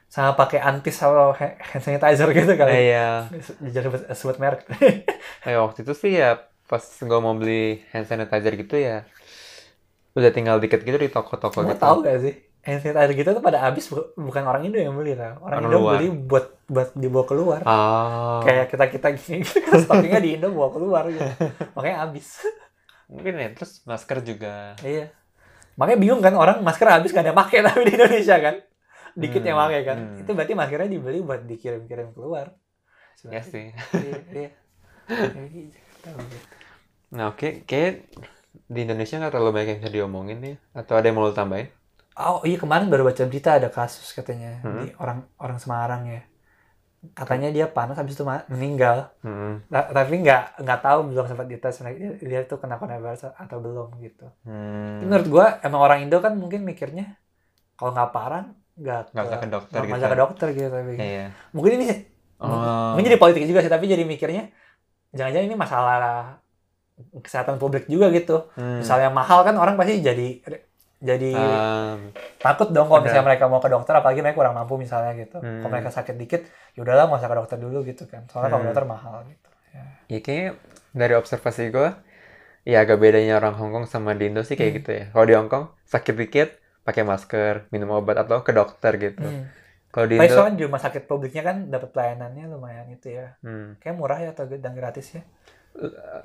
sama 0.08 0.32
pakai 0.32 0.58
antis 0.58 0.96
atau 0.96 1.36
ha- 1.36 1.56
hand 1.60 1.84
sanitizer 1.84 2.28
gitu 2.32 2.52
kali 2.56 2.72
iya. 2.88 3.28
Jadi 3.60 3.86
sebut, 4.16 4.40
merek. 4.40 4.64
Kayak 5.44 5.60
waktu 5.60 5.84
itu 5.84 5.92
sih 5.92 6.16
ya 6.16 6.40
pas 6.64 6.80
gue 6.80 7.18
mau 7.20 7.36
beli 7.36 7.84
hand 7.92 8.04
sanitizer 8.04 8.56
gitu 8.56 8.76
ya 8.76 9.04
udah 10.12 10.32
tinggal 10.32 10.56
dikit 10.58 10.80
gitu 10.80 10.96
di 10.96 11.08
toko-toko 11.08 11.62
gitu. 11.62 11.76
tahu 11.76 12.00
gak 12.00 12.24
sih? 12.24 12.34
Hand 12.58 12.80
sanitizer 12.80 13.12
gitu 13.12 13.28
tuh 13.30 13.44
pada 13.44 13.60
habis 13.60 13.84
bu- 13.86 14.16
bukan 14.16 14.42
orang 14.42 14.64
Indo 14.64 14.80
yang 14.80 14.96
beli 14.96 15.12
tau 15.12 15.36
orang, 15.44 15.60
Orang 15.60 15.62
Indo 15.68 15.78
luar. 15.78 15.92
beli 16.00 16.08
buat 16.10 16.46
buat 16.66 16.88
dibawa 16.96 17.24
keluar. 17.28 17.60
Oh. 17.64 18.40
Kayak 18.40 18.72
kita 18.72 18.84
kita 18.88 19.08
gini 19.12 19.36
gitu 19.44 19.60
kan 19.60 19.76
stockingnya 19.78 20.20
di 20.20 20.30
Indo 20.40 20.48
bawa 20.50 20.72
keluar 20.72 21.04
gitu. 21.06 21.24
Makanya 21.76 22.08
habis. 22.08 22.40
Mungkin 23.08 23.36
ya 23.36 23.48
terus 23.52 23.84
masker 23.84 24.24
juga. 24.24 24.72
Iya 24.80 25.12
makanya 25.78 25.98
bingung 26.02 26.20
kan 26.26 26.34
orang 26.36 26.58
masker 26.66 26.88
habis 26.90 27.10
gak 27.14 27.22
ada 27.24 27.30
yang 27.32 27.40
pakai 27.42 27.58
tapi 27.66 27.80
di 27.88 27.92
Indonesia 27.98 28.36
kan. 28.46 28.56
Dikit 29.22 29.42
yang 29.48 29.58
Hmm, 29.58 29.64
pakai 29.66 29.80
kan. 29.88 29.98
hmm. 29.98 30.20
itu 30.22 30.30
berarti 30.36 30.54
maskernya 30.58 30.90
dibeli 30.94 31.18
buat 31.28 31.40
dikirim-kirim 31.50 32.08
keluar. 32.16 32.46
Ya 33.34 33.42
sih. 33.42 33.66
iya 33.94 34.18
iya. 34.32 34.48
Gitu. 35.52 35.72
nah 37.14 37.24
oke. 37.32 37.48
Kayak 37.68 37.92
di 38.74 38.78
Indonesia 38.84 39.16
nggak 39.20 39.32
terlalu 39.34 39.50
banyak 39.56 39.68
yang 39.72 39.80
bisa 39.82 39.92
diomongin 39.96 40.38
nih 40.44 40.54
atau 40.80 40.94
ada 40.98 41.06
yang 41.08 41.16
mau 41.16 41.26
lu 41.28 41.34
tambahin? 41.36 41.68
Oh 42.18 42.38
iya 42.48 42.58
kemarin 42.62 42.86
baru 42.92 43.02
baca 43.08 43.22
berita 43.30 43.50
ada 43.58 43.68
kasus 43.78 44.08
katanya 44.18 44.50
Hmm. 44.64 44.82
di 44.82 44.86
orang 45.02 45.18
orang 45.44 45.58
Semarang 45.62 46.02
ya 46.14 46.20
katanya 47.14 47.48
dia 47.54 47.66
panas 47.70 47.94
habis 47.94 48.18
itu 48.18 48.24
meninggal 48.50 49.10
Hmm. 49.22 49.62
Ta- 49.70 49.90
tapi 49.94 50.18
nggak 50.22 50.42
nggak 50.62 50.80
tahu 50.82 50.98
belum 51.14 51.24
sempat 51.30 51.46
dites 51.46 51.76
dia, 51.78 52.10
dia 52.18 52.40
tuh 52.50 52.58
kena 52.58 52.74
coronavirus 52.80 53.30
atau 53.38 53.58
belum 53.62 53.88
gitu 54.02 54.26
Hmm. 54.42 55.06
Menurut 55.06 55.26
gua 55.30 55.46
emang 55.62 55.80
orang 55.86 55.98
Indo 56.02 56.18
kan 56.18 56.34
mungkin 56.34 56.66
mikirnya 56.66 57.14
kalau 57.78 57.94
nggak 57.94 58.10
parah 58.10 58.44
nggak 58.78 59.00
Nggak 59.14 59.24
usah 59.26 59.38
ke 59.42 59.48
dokter 59.50 59.78
nggak 59.82 59.98
gitu. 59.98 60.10
ke 60.10 60.18
dokter 60.18 60.48
gitu 60.54 60.68
tapi 60.70 60.92
iya 60.98 61.26
mungkin 61.54 61.72
ini 61.78 61.86
oh 62.38 62.94
mungkin 62.94 63.06
jadi 63.10 63.18
politik 63.18 63.42
juga 63.50 63.60
sih 63.62 63.70
tapi 63.70 63.90
jadi 63.90 64.04
mikirnya 64.06 64.50
jangan-jangan 65.14 65.46
ini 65.50 65.56
masalah 65.58 66.38
kesehatan 67.22 67.62
publik 67.62 67.86
juga 67.86 68.10
gitu 68.10 68.50
Hmm. 68.58 68.82
misalnya 68.82 69.10
mahal 69.14 69.46
kan 69.46 69.54
orang 69.54 69.78
pasti 69.78 70.02
jadi 70.02 70.42
jadi 70.98 71.30
Um, 71.30 72.10
takut 72.38 72.68
dong 72.68 72.90
kalau 72.90 73.00
misalnya 73.00 73.26
mereka 73.26 73.46
mau 73.46 73.62
ke 73.62 73.70
dokter 73.70 73.94
apalagi 73.94 74.18
mereka 74.18 74.36
kurang 74.36 74.58
mampu 74.58 74.74
misalnya 74.74 75.14
gitu 75.14 75.38
Hmm. 75.38 75.62
kalau 75.62 75.70
mereka 75.70 75.90
sakit 75.90 76.14
dikit 76.14 76.42
ya 76.74 76.80
udahlah 76.82 77.06
nggak 77.06 77.20
usah 77.22 77.30
ke 77.30 77.36
dokter 77.38 77.58
dulu 77.58 77.78
gitu 77.82 78.04
kan 78.04 78.26
soalnya 78.26 78.50
kalau 78.50 78.62
Hmm. 78.62 78.68
dokter 78.74 78.84
mahal 78.84 79.16
gitu 79.24 79.48
ya. 79.70 79.84
ya 80.06 80.18
kayaknya 80.18 80.48
dari 80.90 81.14
observasi 81.14 81.70
gue 81.70 81.88
ya 82.64 82.82
agak 82.82 82.98
bedanya 82.98 83.38
orang 83.38 83.54
Hongkong 83.54 83.86
sama 83.86 84.12
di 84.12 84.26
Indo 84.26 84.42
sih 84.42 84.58
kayak 84.58 84.70
Hmm. 84.70 84.78
gitu 84.82 84.90
ya 84.90 85.04
kalau 85.10 85.24
di 85.24 85.34
Hongkong 85.38 85.64
sakit 85.86 86.14
dikit 86.16 86.48
pakai 86.82 87.02
masker 87.04 87.54
minum 87.70 87.94
obat 87.94 88.18
atau 88.18 88.42
ke 88.42 88.50
dokter 88.50 88.92
gitu 88.98 89.22
Hmm. 89.22 89.46
kalau 89.88 90.06
di 90.06 90.18
Indo 90.18 90.34
soalnya 90.34 90.58
di 90.58 90.64
rumah 90.66 90.82
sakit 90.82 91.06
publiknya 91.06 91.42
kan 91.42 91.56
dapat 91.70 91.94
pelayanannya 91.94 92.44
lumayan 92.50 92.90
itu 92.90 93.14
ya 93.14 93.38
hmm, 93.40 93.78
kayak 93.78 93.94
murah 93.94 94.18
ya 94.18 94.34
atau 94.34 94.50
dan 94.50 94.74
gratis 94.74 95.14
ya 95.14 95.22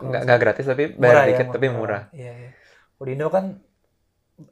nggak 0.01 0.21
nggak 0.25 0.39
gratis 0.41 0.65
tapi 0.65 0.83
bayar 0.97 1.13
Murah 1.13 1.23
ya, 1.23 1.29
dikit 1.29 1.45
murah. 1.45 1.53
tapi 1.53 1.67
murah 1.69 2.03
Iya, 2.09 2.31
iya. 2.33 2.49
Kalau 2.97 3.05
di 3.05 3.13
Indo 3.13 3.27
kan 3.29 3.45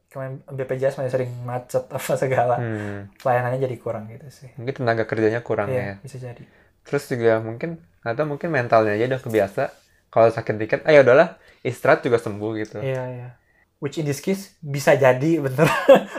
kemarin 0.07 0.43
BPJS 0.45 0.95
masih 0.95 1.11
sering 1.11 1.31
macet 1.41 1.85
apa 1.91 2.13
segala. 2.15 2.55
hmm, 2.55 3.17
Pelayanannya 3.17 3.59
jadi 3.59 3.75
kurang 3.75 4.05
gitu 4.07 4.27
sih. 4.29 4.49
mungkin 4.55 4.73
tenaga 4.75 5.03
kerjanya 5.03 5.41
kurang 5.41 5.69
ya 5.69 5.75
Iya, 5.75 5.93
bisa 5.99 6.17
jadi. 6.17 6.43
terus 6.81 7.05
juga 7.05 7.37
mungkin 7.39 7.77
atau 8.01 8.25
mungkin 8.25 8.49
mentalnya 8.49 8.93
aja 8.93 9.05
udah 9.07 9.21
kebiasa 9.21 9.63
kalau 10.07 10.27
sakit 10.27 10.55
dikit 10.55 10.79
ayo 10.83 11.01
udahlah 11.01 11.37
istirahat 11.61 12.01
juga 12.01 12.17
sembuh 12.17 12.51
gitu 12.57 12.77
Iya, 12.79 13.03
iya. 13.07 13.29
Which 13.77 13.97
in 13.97 14.05
this 14.05 14.19
case 14.19 14.53
bisa 14.57 14.93
jadi 14.93 15.31
bener. 15.41 15.65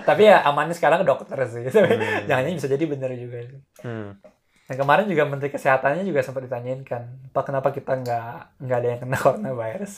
Tapi 0.03 0.22
ya 0.25 0.42
amannya 0.42 0.75
sekarang 0.75 0.98
ke 0.98 1.07
dokter 1.07 1.38
sih. 1.44 1.62
Tapi 1.64 1.94
Hmm. 1.94 2.27
jangan-jangan 2.27 2.59
bisa 2.59 2.66
jadi 2.68 2.85
bener 2.85 3.11
juga 3.14 3.38
sih. 3.40 3.61
hmm. 3.81 4.11
Dan 4.62 4.77
kemarin 4.79 5.07
juga 5.07 5.22
Menteri 5.25 5.46
Kesehatannya 5.48 6.03
juga 6.03 6.22
sempat 6.22 6.42
ditanyain 6.42 6.83
kan, 6.83 7.03
Pak 7.29 7.44
kenapa 7.44 7.70
kita 7.70 7.92
nggak 7.94 8.27
nggak 8.59 8.77
ada 8.77 8.88
yang 8.88 9.01
kena 9.01 9.16
coronavirus? 9.16 9.94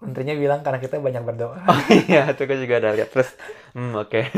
Menterinya 0.00 0.34
bilang 0.36 0.60
karena 0.64 0.80
kita 0.80 0.96
banyak 0.96 1.22
berdoa. 1.24 1.60
oh 1.60 1.80
iya 2.08 2.32
itu 2.32 2.42
gue 2.48 2.58
juga 2.64 2.74
ada 2.80 2.90
lihat 2.96 3.12
terus 3.12 3.30
hmm, 3.76 3.92
oke 4.00 4.20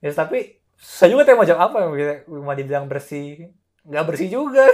Ya, 0.00 0.16
tapi 0.16 0.56
saya 0.80 1.12
juga 1.12 1.28
tanya 1.28 1.36
mau 1.36 1.44
jawab 1.44 1.76
apa. 1.76 1.92
Mau 2.24 2.56
dibilang 2.56 2.88
bersih, 2.88 3.52
nggak 3.84 4.04
bersih 4.08 4.32
juga. 4.32 4.64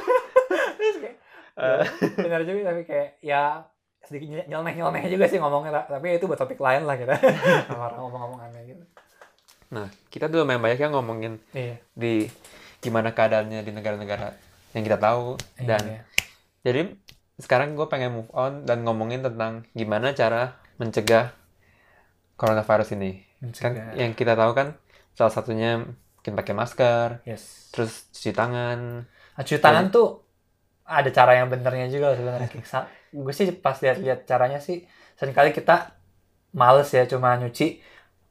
Terus 0.80 0.96
kayak, 1.04 1.16
ya, 1.52 1.84
benar 2.16 2.40
juga 2.48 2.72
tapi 2.72 2.82
kayak 2.88 3.20
ya 3.20 3.68
sedikit 4.08 4.48
nyeleneh 4.48 4.74
nyeleneh 4.80 5.04
juga 5.12 5.28
sih 5.28 5.36
ngomongnya 5.36 5.84
ta- 5.84 6.00
tapi 6.00 6.16
itu 6.16 6.24
buat 6.24 6.40
topik 6.40 6.56
lain 6.56 6.88
lah 6.88 6.96
kita 6.96 7.12
orang 7.76 8.00
ngomong-ngomong 8.00 8.40
aneh 8.40 8.72
gitu 8.72 8.84
nah 9.68 9.84
kita 10.08 10.32
dulu 10.32 10.48
main 10.48 10.56
banyak 10.56 10.80
yang 10.80 10.96
ngomongin 10.96 11.36
iya 11.52 11.76
di 11.92 12.24
gimana 12.80 13.12
keadaannya 13.12 13.60
di 13.60 13.72
negara-negara 13.74 14.32
yang 14.72 14.80
kita 14.80 14.96
tahu 14.96 15.36
dan 15.60 15.82
iya. 15.84 16.00
jadi 16.64 16.80
sekarang 17.38 17.78
gue 17.78 17.86
pengen 17.86 18.18
move 18.18 18.30
on 18.34 18.66
dan 18.66 18.82
ngomongin 18.82 19.22
tentang 19.22 19.62
gimana 19.70 20.10
cara 20.10 20.58
mencegah 20.82 21.30
coronavirus 22.34 22.98
ini. 22.98 23.22
Kan 23.38 23.50
Mencegah. 23.50 23.94
yang 23.94 24.12
kita 24.18 24.34
tahu 24.34 24.50
kan 24.58 24.74
salah 25.14 25.30
satunya 25.30 25.78
mungkin 26.18 26.34
pakai 26.34 26.54
masker 26.54 27.08
yes. 27.22 27.70
terus 27.70 28.10
cuci 28.10 28.34
tangan. 28.34 29.06
Nah, 29.06 29.42
cuci 29.46 29.62
tangan 29.62 29.94
tuh 29.94 30.26
ada 30.82 31.10
cara 31.14 31.38
yang 31.38 31.46
benernya 31.46 31.86
juga 31.86 32.18
sebenarnya. 32.18 32.50
Gue 33.14 33.32
sih 33.32 33.54
pas 33.54 33.78
lihat-lihat 33.78 34.26
caranya 34.26 34.58
sih 34.58 34.84
sering 35.14 35.32
kali 35.34 35.54
kita 35.54 35.94
males 36.54 36.90
ya 36.90 37.06
cuma 37.06 37.38
nyuci 37.38 37.80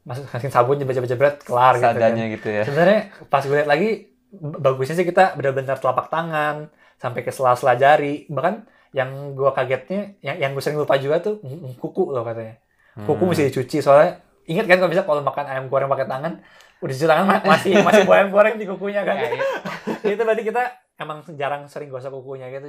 masukin 0.08 0.48
sabun 0.48 0.80
jebret-jebret 0.80 1.44
kelar 1.44 1.76
gitu 1.76 2.00
kan. 2.00 2.12
gitu 2.16 2.48
ya. 2.48 2.62
Sebenarnya 2.64 3.00
pas 3.28 3.44
gue 3.44 3.56
lihat 3.56 3.68
lagi 3.68 4.08
bagusnya 4.38 4.96
sih 4.96 5.04
kita 5.08 5.36
benar-benar 5.36 5.76
telapak 5.80 6.08
tangan 6.08 6.72
sampai 6.96 7.20
ke 7.24 7.32
sela-sela 7.32 7.76
jari 7.76 8.24
bahkan 8.32 8.64
yang 8.90 9.08
gua 9.32 9.50
kagetnya 9.50 10.16
yang 10.20 10.36
yang 10.38 10.50
gue 10.50 10.60
sering 10.60 10.76
lupa 10.76 10.96
juga 10.96 11.18
tuh 11.18 11.40
kuku 11.76 12.08
loh 12.08 12.22
katanya 12.22 12.56
kuku 12.98 13.18
Hmm. 13.18 13.30
mesti 13.30 13.44
dicuci 13.46 13.78
soalnya 13.78 14.18
ingat 14.44 14.64
kan 14.64 14.76
kalau 14.76 14.90
bisa 14.90 15.02
kalau 15.02 15.20
makan 15.20 15.44
ayam 15.44 15.64
goreng 15.66 15.86
pakai 15.86 16.04
tangan 16.04 16.32
udah 16.78 16.94
cuci 16.94 17.06
tangan 17.06 17.24
ma- 17.24 17.44
masih 17.46 17.72
masih 17.78 18.02
bau 18.02 18.14
ayam 18.14 18.28
goreng 18.28 18.54
di 18.54 18.64
kukunya 18.64 19.02
kan 19.02 19.14
Ya, 19.14 19.28
iya. 19.30 19.44
itu 20.12 20.18
berarti 20.18 20.42
kita 20.42 20.62
emang 20.96 21.22
jarang 21.32 21.66
sering 21.66 21.88
gosok 21.88 22.10
kukunya 22.12 22.48
gitu 22.48 22.66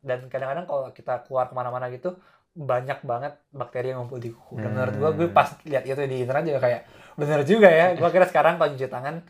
dan 0.00 0.26
kadang-kadang 0.26 0.64
kalau 0.64 0.88
kita 0.90 1.22
keluar 1.22 1.46
ke 1.46 1.54
mana-mana 1.54 1.86
gitu 1.88 2.16
banyak 2.50 2.98
banget 3.02 3.38
bakteri 3.50 3.92
yang 3.92 4.02
ngumpul 4.02 4.18
di 4.18 4.28
kuku 4.28 4.58
dan 4.58 4.72
menurut 4.72 4.94
gua 4.96 5.10
gue 5.12 5.28
Hmm. 5.28 5.36
pas 5.36 5.48
lihat 5.62 5.84
itu 5.84 6.00
di 6.00 6.16
internet 6.18 6.44
juga 6.46 6.60
kayak 6.60 6.80
bener 7.14 7.40
juga 7.44 7.68
ya 7.68 7.86
gua 7.94 8.08
kira 8.08 8.24
sekarang 8.24 8.56
kalau 8.56 8.72
cuci 8.72 8.86
tangan 8.86 9.22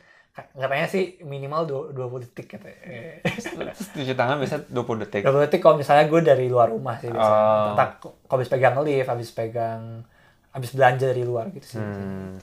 katanya 0.51 0.87
sih 0.87 1.05
minimal 1.21 1.63
dua- 1.63 1.89
20 1.91 2.23
detik 2.23 2.47
katanya 2.51 2.79
Eh, 2.81 3.21
Terus 3.23 3.89
cuci 3.91 4.13
tangan 4.13 4.37
bisa 4.37 4.61
20 4.63 4.77
detik. 5.01 5.23
20 5.23 5.45
detik 5.45 5.59
kalau 5.59 5.77
misalnya 5.77 6.05
gue 6.05 6.21
dari 6.21 6.47
luar 6.47 6.69
rumah 6.69 6.97
sih 6.97 7.09
biasanya 7.09 7.37
Oh. 7.37 7.73
Entah 7.73 7.89
kalau 7.97 8.15
habis 8.31 8.47
pegang 8.47 8.77
lift 8.81 9.07
habis 9.07 9.31
pegang 9.31 10.03
habis 10.51 10.71
belanja 10.71 11.07
dari 11.07 11.23
luar 11.23 11.49
gitu 11.49 11.67
sih 11.69 11.79
Hmm. 11.79 12.39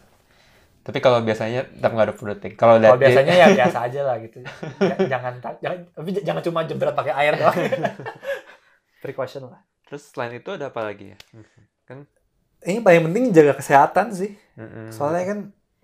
Tapi 0.79 0.97
kalau 0.97 1.19
biasanya 1.19 1.67
tetap 1.67 1.91
nggak 1.91 2.07
20 2.13 2.31
detik. 2.33 2.53
Kalau 2.55 2.75
biasanya 2.79 3.33
ya 3.35 3.47
biasa 3.59 3.77
aja 3.83 4.01
lah 4.03 4.15
gitu. 4.17 4.39
Ja- 4.79 5.03
jangan 5.09 5.33
jangan 5.59 5.77
tapi 5.91 6.09
jangan 6.17 6.41
cuma 6.41 6.63
jebret 6.63 6.93
pakai 6.93 7.13
air 7.13 7.35
doang. 7.35 7.55
Precaution 9.03 9.47
lah. 9.47 9.59
Terus 9.83 10.07
selain 10.07 10.33
itu 10.33 10.49
ada 10.49 10.67
apa 10.67 10.81
lagi 10.81 11.11
ya? 11.11 11.17
Ini 12.59 12.81
paling 12.81 13.03
penting 13.05 13.23
jaga 13.31 13.53
kesehatan 13.53 14.11
sih. 14.11 14.31
Mm-mm. 14.55 14.89
Soalnya 14.89 15.23
kan 15.25 15.39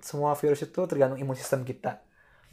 semua 0.10 0.32
virus 0.42 0.62
itu 0.68 0.80
tergantung 0.90 1.20
imun 1.24 1.38
sistem 1.42 1.62
kita. 1.70 1.92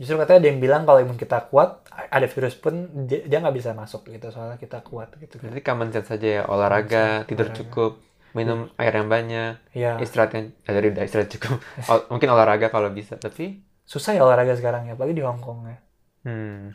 Justru 0.00 0.16
katanya 0.20 0.38
ada 0.42 0.48
yang 0.50 0.60
bilang 0.64 0.82
kalau 0.88 0.98
imun 1.04 1.18
kita 1.20 1.38
kuat, 1.52 1.70
ada 2.16 2.26
virus 2.34 2.54
pun 2.56 2.74
dia 3.10 3.36
nggak 3.42 3.56
bisa 3.58 3.70
masuk 3.76 4.02
gitu. 4.14 4.26
Soalnya 4.34 4.56
kita 4.64 4.78
kuat 4.88 5.08
gitu. 5.22 5.36
kan. 5.36 5.50
Berarti 5.50 5.62
common 5.68 5.88
sense 5.94 6.08
saja 6.12 6.28
ya, 6.36 6.42
olahraga, 6.52 7.04
tidur 7.28 7.48
olahraga. 7.48 7.58
cukup, 7.58 7.90
minum 8.38 8.58
air 8.80 8.92
yang 8.98 9.08
banyak, 9.14 9.52
Ya 9.74 10.00
istirahat 10.02 10.30
yang 10.36 10.46
eh, 10.68 10.72
dari 10.76 10.86
udah 10.92 11.04
istirahat 11.08 11.30
cukup. 11.34 11.56
Ol- 11.92 12.06
mungkin 12.12 12.28
olahraga 12.34 12.66
kalau 12.74 12.88
bisa, 12.98 13.14
tapi 13.20 13.44
susah 13.92 14.12
ya 14.16 14.22
olahraga 14.26 14.54
sekarang 14.60 14.82
ya, 14.88 14.92
apalagi 14.96 15.14
di 15.18 15.24
Hong 15.26 15.40
Kong 15.46 15.60
ya. 15.70 15.76
hmm, 16.24 16.70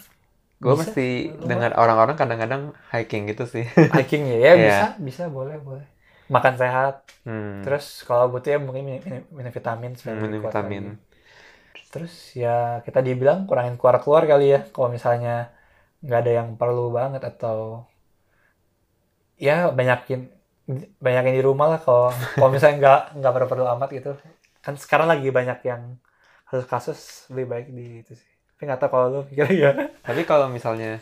gue 0.64 0.76
mesti 0.82 1.02
dengar 1.50 1.72
orang-orang 1.82 2.16
kadang-kadang 2.22 2.64
hiking 2.94 3.24
gitu 3.32 3.44
sih. 3.54 3.66
Hiking 3.94 4.24
ya, 4.32 4.38
ya 4.46 4.52
Iya. 4.58 4.66
bisa, 4.66 4.86
bisa 5.08 5.24
boleh 5.36 5.58
boleh. 5.68 5.86
Makan 6.30 6.56
sehat, 6.62 6.94
Hmm, 7.26 7.64
terus 7.64 7.86
kalau 8.08 8.26
butuh 8.34 8.50
ya 8.56 8.60
mungkin 8.62 8.84
minum, 8.88 9.02
minum- 9.06 9.30
minum 9.38 9.54
vitamin 9.54 9.94
minum 10.06 10.42
vitamin. 10.46 10.84
lagi. 10.84 10.98
Terus 11.92 12.14
ya 12.44 12.84
kita 12.86 13.00
dibilang 13.08 13.40
kurangin 13.50 13.76
keluar-keluar 13.80 14.24
kali 14.32 14.46
ya 14.56 14.60
kalau 14.74 14.90
misalnya 14.96 15.50
nggak 16.06 16.20
ada 16.24 16.32
yang 16.40 16.50
perlu 16.62 16.86
banget 16.98 17.22
atau 17.32 17.58
ya 19.38 19.70
banyakin 19.72 20.32
banyakin 20.98 21.34
di 21.38 21.44
rumah 21.46 21.68
lah 21.78 21.80
kalau 21.86 22.10
kalau 22.40 22.50
misalnya 22.50 22.76
nggak 22.82 23.00
nggak 23.22 23.34
perlu-perlu 23.36 23.66
amat 23.78 23.90
gitu. 23.94 24.12
Kan 24.64 24.74
sekarang 24.82 25.08
lagi 25.12 25.30
banyak 25.30 25.60
yang 25.70 25.82
kasus-kasus 26.50 27.30
lebih 27.34 27.46
baik 27.54 27.68
di 27.78 27.86
itu 28.02 28.14
sih. 28.18 28.32
Tapi 28.56 28.62
nggak 28.66 28.80
tahu 28.82 28.90
kalau 28.94 29.06
lu 29.14 29.20
pikir 29.30 29.46
gimana 29.52 29.84
Tapi 30.06 30.22
kalau 30.30 30.48
misalnya 30.50 31.02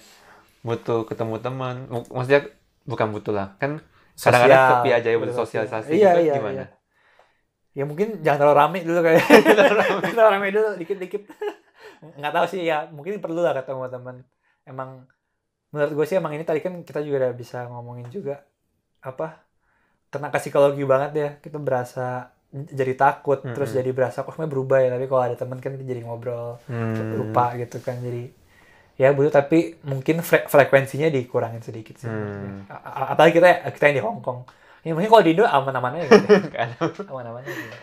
butuh 0.64 1.04
ketemu 1.10 1.36
teman, 1.44 1.76
mak- 1.92 2.12
maksudnya 2.12 2.42
bukan 2.88 3.08
butuh 3.16 3.34
lah, 3.36 3.48
kan 3.62 3.80
kadang-kadang 4.22 4.62
sepi 4.70 4.90
aja 4.94 5.08
ya 5.10 5.18
butuh 5.18 5.36
betul, 5.36 5.46
sosialisasi. 5.46 5.92
iya 5.94 6.12
gitu 6.18 6.20
iya 6.28 6.34
gimana? 6.38 6.64
iya 6.64 6.66
ya 7.74 7.84
mungkin 7.90 8.22
jangan 8.22 8.38
terlalu 8.46 8.58
rame 8.62 8.80
dulu 8.86 9.00
kayak 9.02 9.24
terlalu 10.14 10.30
rame 10.30 10.48
dulu 10.54 10.70
dikit-dikit 10.78 11.22
nggak 12.20 12.34
tahu 12.36 12.46
sih 12.52 12.62
ya 12.68 12.86
mungkin 12.94 13.18
perlu 13.24 13.42
lah 13.42 13.54
ketemu 13.58 13.90
teman 13.90 14.16
emang 14.68 14.90
menurut 15.74 15.92
gue 15.98 16.06
sih 16.06 16.18
emang 16.22 16.34
ini 16.38 16.46
tadi 16.46 16.62
kan 16.62 16.74
kita 16.86 17.02
juga 17.02 17.26
udah 17.28 17.34
bisa 17.34 17.66
ngomongin 17.72 18.08
juga 18.14 18.46
apa 19.02 19.42
kena 20.14 20.30
ke 20.30 20.40
psikologi 20.40 20.84
banget 20.86 21.12
ya 21.18 21.30
kita 21.42 21.58
berasa 21.58 22.30
jadi 22.54 22.94
takut 22.94 23.42
terus 23.50 23.74
Mm-mm. 23.74 23.80
jadi 23.82 23.90
berasa 23.98 24.22
kok 24.22 24.32
semuanya 24.38 24.54
berubah 24.54 24.78
ya 24.86 24.90
tapi 24.94 25.06
kalau 25.10 25.24
ada 25.26 25.38
teman 25.40 25.58
kan 25.58 25.74
kita 25.74 25.86
jadi 25.90 26.02
ngobrol 26.06 26.62
Hmm. 26.70 27.18
lupa 27.18 27.58
gitu 27.58 27.82
kan 27.82 27.98
jadi 27.98 28.30
ya 29.02 29.10
butuh 29.18 29.34
tapi 29.34 29.58
mungkin 29.92 30.16
fre- 30.22 30.48
frekuensinya 30.54 31.08
dikurangin 31.10 31.64
sedikit 31.66 31.96
sih 31.98 32.10
Hmm. 32.10 32.66
Apalagi 33.14 33.34
kita 33.40 33.48
kita 33.76 33.84
yang 33.90 33.98
di 34.00 34.04
Hong 34.06 34.20
Kong 34.26 34.40
ya 34.86 34.92
mungkin 34.96 35.10
kalau 35.12 35.24
di 35.26 35.32
Indo 35.34 35.44
aman-aman 35.48 35.92
aja 35.98 36.08
gitu 36.12 36.28
aman-aman 37.10 37.42
aja 37.44 37.52
gitu. 37.56 37.78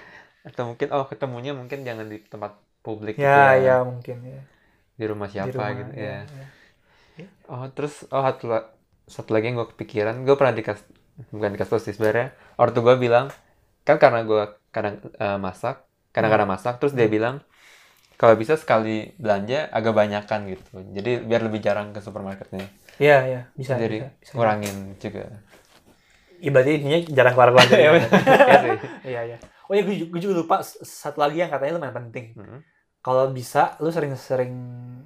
Atau 0.46 0.62
mungkin 0.72 0.88
oh 0.96 1.04
ketemunya 1.10 1.52
mungkin 1.56 1.78
jangan 1.88 2.06
di 2.12 2.18
tempat 2.32 2.52
publik 2.84 3.16
gitu 3.24 3.38
ya 3.40 3.40
ya. 3.44 3.56
ya 3.66 3.74
mungkin 3.84 4.16
ya 4.24 4.40
Di 4.98 5.04
rumah 5.08 5.28
siapa 5.32 5.48
di 5.48 5.50
rumah 5.56 5.74
gitu 5.80 5.92
ya, 5.96 6.04
ya. 6.06 6.20
ya. 6.38 7.26
Oh, 7.50 7.64
terus 7.74 8.06
oh 8.14 8.22
satu, 8.22 8.46
satu 9.10 9.30
lagi 9.34 9.50
yang 9.50 9.56
gue 9.60 9.68
kepikiran, 9.74 10.22
gue 10.22 10.34
pernah 10.38 10.54
dikasih 10.54 10.86
bukan 11.34 11.50
dikasih 11.54 11.72
tau 11.74 11.82
sih 11.82 11.94
sebenarnya. 11.96 12.26
Ortu 12.60 12.80
gue 12.86 12.96
bilang 12.96 13.26
kan 13.86 13.96
karena 14.02 14.20
gue 14.26 14.42
kadang 14.74 14.94
eh, 15.02 15.38
masak, 15.40 15.82
kadang-kadang 16.14 16.48
masak, 16.50 16.74
terus 16.80 16.94
dia 16.94 17.06
Hmm. 17.06 17.14
bilang 17.16 17.36
kalau 18.20 18.36
bisa 18.36 18.52
sekali 18.60 19.16
belanja 19.16 19.72
agak 19.72 19.96
banyakan 19.96 20.52
gitu. 20.52 20.84
Jadi 20.92 21.24
biar 21.24 21.40
lebih 21.40 21.64
jarang 21.64 21.96
ke 21.96 22.04
supermarketnya. 22.04 22.68
Iya, 23.00 23.16
iya, 23.24 23.40
bisa. 23.56 23.80
Jadi 23.80 24.04
bisa, 24.04 24.12
bisa. 24.20 24.32
ngurangin 24.36 24.76
juga. 25.00 25.24
Iya, 26.36 26.50
berarti 26.52 26.70
intinya 26.76 26.98
jarang 27.16 27.32
keluar-keluar 27.32 27.64
aja. 27.68 27.76
Iya, 27.80 27.90
ya. 27.90 27.92
Iya. 27.96 28.72
Iya, 29.08 29.20
iya. 29.24 29.36
Oh 29.40 29.72
ya, 29.72 29.82
gue, 29.88 29.96
ju- 29.96 30.08
gue 30.12 30.20
juga 30.20 30.34
lupa 30.44 30.56
satu 30.84 31.16
lagi 31.16 31.40
yang 31.40 31.48
katanya 31.48 31.80
lumayan 31.80 31.96
penting. 31.96 32.36
Hmm. 32.36 32.60
Kalau 33.00 33.32
bisa, 33.32 33.80
lu 33.80 33.88
sering-sering 33.88 34.52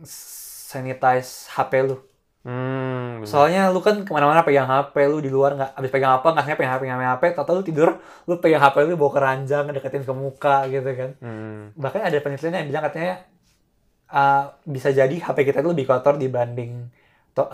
sanitize 0.03 1.47
HP 1.55 1.87
lu. 1.87 2.03
Hmm, 2.45 3.24
bener. 3.24 3.28
Soalnya 3.28 3.72
lu 3.72 3.80
kan 3.80 4.05
ke 4.05 4.12
mana-mana 4.12 4.45
pegang 4.45 4.68
HP 4.68 4.95
lu 5.09 5.24
di 5.24 5.32
luar 5.32 5.57
nggak 5.57 5.70
habis 5.80 5.88
pegang 5.88 6.20
apa 6.20 6.28
nggak 6.28 6.61
pegang 6.61 6.72
HP 6.76 6.80
pegang 6.84 7.01
HP, 7.01 7.22
tau 7.32 7.57
lu 7.57 7.64
tidur 7.64 7.97
lu 8.28 8.36
pegang 8.36 8.61
HP 8.61 8.84
lu 8.84 9.01
bawa 9.01 9.11
ke 9.16 9.20
ranjang 9.24 9.64
deketin 9.72 10.05
ke 10.05 10.12
muka 10.12 10.68
gitu 10.68 10.90
kan. 10.92 11.11
Hmm. 11.24 11.72
Bahkan 11.72 12.01
ada 12.05 12.18
penelitian 12.20 12.53
yang 12.53 12.68
bilang 12.68 12.84
katanya 12.84 13.24
uh, 14.12 14.53
bisa 14.68 14.92
jadi 14.92 15.16
HP 15.16 15.38
kita 15.40 15.64
itu 15.64 15.70
lebih 15.72 15.88
kotor 15.88 16.20
dibanding 16.20 16.92
to- 17.32 17.51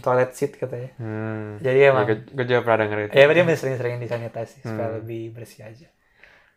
toilet 0.00 0.32
seat 0.32 0.56
katanya. 0.56 0.90
Hmm. 0.96 1.60
Jadi 1.60 1.78
emang 1.86 2.08
gue, 2.08 2.24
gue 2.24 2.46
juga 2.48 2.64
pernah 2.64 2.88
denger 2.88 2.98
itu. 3.06 3.12
Ya, 3.14 3.24
berarti 3.28 3.42
masih 3.44 3.60
sering-sering 3.60 4.00
disanitasi 4.00 4.56
supaya 4.64 4.88
Hmm. 4.88 4.96
lebih 5.04 5.36
bersih 5.36 5.68
aja. 5.68 5.88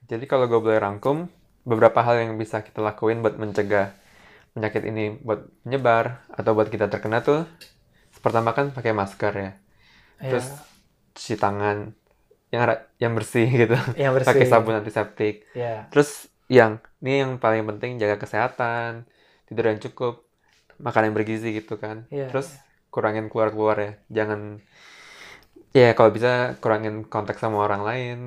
Jadi 0.07 0.23
kalau 0.23 0.47
gue 0.47 0.59
boleh 0.59 0.79
rangkum, 0.79 1.27
beberapa 1.63 1.99
hal 2.03 2.19
yang 2.19 2.35
bisa 2.35 2.59
kita 2.59 2.83
lakuin 2.83 3.23
buat 3.23 3.35
mencegah 3.39 3.91
penyakit 4.53 4.83
ini 4.83 5.17
buat 5.23 5.47
menyebar 5.63 6.27
atau 6.29 6.51
buat 6.53 6.67
kita 6.67 6.91
terkena 6.91 7.23
tuh, 7.23 7.47
pertama 8.23 8.55
kan 8.55 8.71
pakai 8.71 8.95
masker 8.95 9.33
ya, 9.35 9.51
terus 10.17 10.47
cuci 11.13 11.35
tangan 11.35 11.91
yang 12.53 12.63
yang 12.97 13.13
bersih 13.17 13.47
gitu, 13.67 13.75
yang 13.99 14.15
bersih. 14.15 14.29
pakai 14.31 14.45
sabun 14.47 14.79
antiseptik. 14.79 15.43
Ya, 15.53 15.91
Terus 15.91 16.31
yang 16.47 16.79
ini 17.03 17.25
yang 17.27 17.31
paling 17.43 17.67
penting 17.67 17.99
jaga 17.99 18.15
kesehatan, 18.21 19.03
tidur 19.49 19.65
yang 19.67 19.81
cukup, 19.83 20.23
makan 20.79 21.11
yang 21.11 21.15
bergizi 21.17 21.49
gitu 21.53 21.75
kan. 21.75 22.07
Iya, 22.07 22.31
Terus 22.31 22.55
kurangin 22.93 23.27
keluar-keluar 23.27 23.77
ya, 23.81 23.91
jangan 24.09 24.61
ya 25.73 25.97
kalau 25.97 26.13
bisa 26.13 26.55
kurangin 26.61 27.03
kontak 27.09 27.37
sama 27.41 27.65
orang 27.65 27.83
lain. 27.83 28.19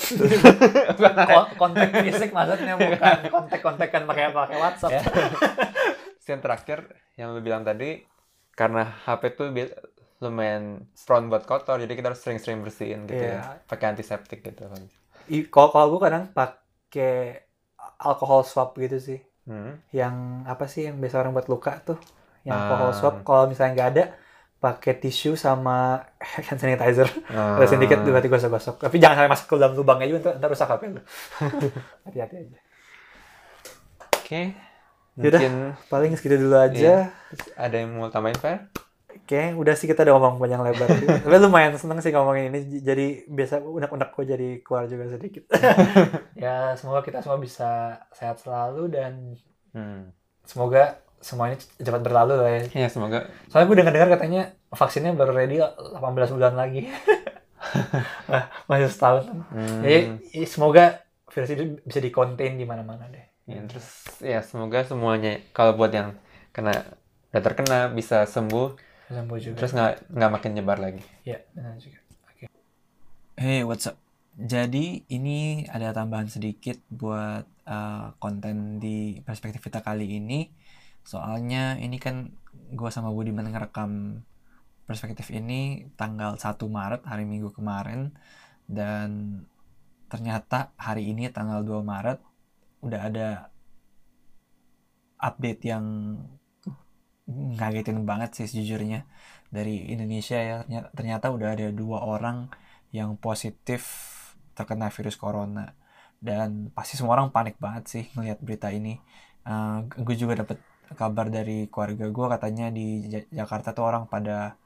Kon- 0.96 1.52
kontak 1.60 1.90
fisik 1.92 2.30
maksudnya 2.32 2.74
bukan 2.78 3.18
kontak-kontakan 3.28 4.02
pakai 4.08 4.24
pakai 4.32 4.56
WhatsApp. 4.56 4.92
Ya. 4.94 5.02
Terus 5.04 6.26
yang 6.30 6.40
terakhir 6.40 6.78
yang 7.18 7.28
lu 7.36 7.40
bilang 7.44 7.66
tadi 7.66 8.00
karena 8.60 8.84
HP 9.00 9.22
tuh 9.32 9.46
lumayan 10.20 10.64
prone 11.00 11.26
buat 11.26 11.48
kotor 11.48 11.80
jadi 11.80 11.92
kita 11.96 12.12
harus 12.12 12.20
sering-sering 12.20 12.60
bersihin 12.60 13.08
gitu 13.08 13.16
Iya. 13.16 13.40
ya 13.40 13.64
pakai 13.64 13.86
antiseptik 13.90 14.44
gitu 14.44 14.68
kan 14.68 14.82
Kalau 15.48 15.68
kalau 15.70 15.86
gue 15.90 16.00
kadang 16.02 16.24
pakai 16.30 17.46
alkohol 17.96 18.42
swab 18.42 18.76
gitu 18.76 18.98
sih. 18.98 19.20
hmm. 19.46 19.94
Yang 19.94 20.14
apa 20.44 20.64
sih 20.66 20.82
yang 20.84 20.98
biasa 20.98 21.16
orang 21.18 21.32
buat 21.32 21.46
luka 21.46 21.72
tuh? 21.80 21.96
Yang 22.42 22.56
Ah. 22.56 22.62
alkohol 22.66 22.90
swab. 22.92 23.14
Kalau 23.22 23.44
misalnya 23.46 23.72
nggak 23.72 23.90
ada, 23.94 24.04
pakai 24.58 24.92
tisu 24.98 25.38
sama 25.38 26.02
hand 26.50 26.58
sanitizer. 26.58 27.06
Ah. 27.30 27.56
Resin 27.56 27.78
dikit 27.78 28.02
berarti 28.02 28.26
gosok-gosok. 28.26 28.82
Tapi 28.82 28.96
jangan 28.98 29.22
sampai 29.22 29.30
masuk 29.30 29.46
ke 29.46 29.54
dalam 29.56 29.72
lubangnya 29.72 30.06
juga, 30.10 30.20
ntar, 30.20 30.32
ntar 30.36 30.48
rusak 30.50 30.68
HP 30.68 30.82
lu. 30.90 31.02
Hati-hati 32.04 32.34
aja. 32.36 32.58
oke 34.18 34.42
Yaudah. 35.20 35.40
mungkin 35.40 35.54
Paling 35.86 36.12
segitu 36.14 36.36
dulu 36.38 36.56
aja. 36.56 37.12
ada 37.54 37.76
yang 37.76 37.94
mau 37.94 38.08
tambahin 38.08 38.36
Fer? 38.36 38.68
Oke, 39.10 39.54
udah 39.54 39.74
sih 39.74 39.86
kita 39.86 40.02
udah 40.02 40.14
ngomong 40.16 40.38
panjang 40.38 40.58
lebar. 40.60 40.86
Tapi 41.22 41.36
lumayan 41.36 41.74
seneng 41.74 41.98
sih 41.98 42.10
ngomongin 42.10 42.50
ini. 42.50 42.80
Jadi 42.80 43.06
biasa 43.26 43.58
unek-unek 43.58 44.10
gue 44.10 44.24
jadi 44.26 44.48
keluar 44.60 44.86
juga 44.86 45.06
sedikit. 45.08 45.46
ya 46.34 46.74
semoga 46.74 47.00
kita 47.00 47.20
semua 47.20 47.38
bisa 47.38 47.70
sehat 48.10 48.38
selalu 48.38 48.88
dan 48.88 49.12
Hmm. 49.70 50.10
semoga 50.42 50.98
semuanya 51.16 51.54
cepat 51.76 52.02
berlalu 52.02 52.34
lah 52.34 52.50
ya. 52.50 52.62
ya 52.74 52.88
semoga 52.90 53.30
Soalnya 53.46 53.70
gue 53.70 53.76
dengar-dengar 53.78 54.10
katanya 54.10 54.42
vaksinnya 54.68 55.14
baru 55.14 55.30
ready 55.30 55.62
18 55.62 56.02
bulan 56.32 56.54
lagi. 56.54 56.90
Nah, 58.26 58.50
masih 58.66 58.88
setahun. 58.88 59.30
hmm, 59.30 59.78
Jadi 59.84 59.98
semoga 60.42 61.06
virus 61.28 61.50
itu 61.50 61.78
bisa 61.82 62.00
di-contain 62.00 62.58
di 62.58 62.66
mana-mana 62.66 63.06
deh. 63.06 63.29
Ya, 63.46 63.60
terus 63.68 63.88
ya 64.20 64.40
semoga 64.42 64.84
semuanya 64.84 65.40
kalau 65.54 65.76
buat 65.78 65.92
yang 65.92 66.16
karena 66.50 66.84
udah 67.30 67.42
terkena 67.42 67.78
bisa 67.94 68.26
sembuh 68.26 68.74
sembuh 69.10 69.38
juga 69.38 69.56
terus 69.58 69.72
nggak 69.74 69.92
nggak 70.12 70.30
makin 70.30 70.50
nyebar 70.58 70.78
lagi 70.82 71.02
ya 71.22 71.38
benar 71.54 71.78
juga 71.78 72.00
Hey, 73.40 73.64
what's 73.64 73.88
up? 73.88 73.96
Jadi 74.36 75.08
ini 75.08 75.64
ada 75.64 75.96
tambahan 75.96 76.28
sedikit 76.28 76.76
buat 76.92 77.48
uh, 77.64 78.12
konten 78.20 78.76
di 78.76 79.16
perspektif 79.24 79.64
kita 79.64 79.80
kali 79.80 80.20
ini. 80.20 80.44
Soalnya 81.08 81.80
ini 81.80 81.96
kan 81.96 82.28
gue 82.52 82.90
sama 82.92 83.08
Budiman 83.08 83.48
ngerekam 83.48 84.20
perspektif 84.84 85.32
ini 85.32 85.88
tanggal 85.96 86.36
1 86.36 86.52
Maret, 86.68 87.08
hari 87.08 87.24
Minggu 87.24 87.48
kemarin. 87.56 88.12
Dan 88.68 89.40
ternyata 90.12 90.76
hari 90.76 91.08
ini 91.08 91.32
tanggal 91.32 91.64
2 91.64 91.80
Maret 91.80 92.20
udah 92.80 93.00
ada 93.08 93.28
update 95.20 95.62
yang 95.68 95.84
ngagetin 97.30 98.02
banget 98.08 98.30
sih 98.36 98.46
sejujurnya 98.50 99.06
dari 99.52 99.92
Indonesia 99.92 100.38
ya. 100.40 100.56
Ternyata, 100.96 101.30
udah 101.30 101.48
ada 101.54 101.68
dua 101.70 102.02
orang 102.02 102.50
yang 102.90 103.14
positif 103.20 103.82
terkena 104.56 104.90
virus 104.90 105.14
corona. 105.14 105.76
Dan 106.20 106.68
pasti 106.76 107.00
semua 107.00 107.16
orang 107.16 107.32
panik 107.32 107.56
banget 107.56 107.84
sih 107.88 108.04
ngelihat 108.12 108.38
berita 108.44 108.68
ini. 108.72 109.00
Uh, 109.46 109.88
gue 109.88 110.16
juga 110.20 110.44
dapet 110.44 110.60
kabar 110.92 111.30
dari 111.30 111.70
keluarga 111.70 112.10
gue 112.10 112.26
katanya 112.28 112.66
di 112.74 113.08
Ja- 113.08 113.28
Jakarta 113.44 113.72
tuh 113.72 113.88
orang 113.88 114.04
pada 114.10 114.58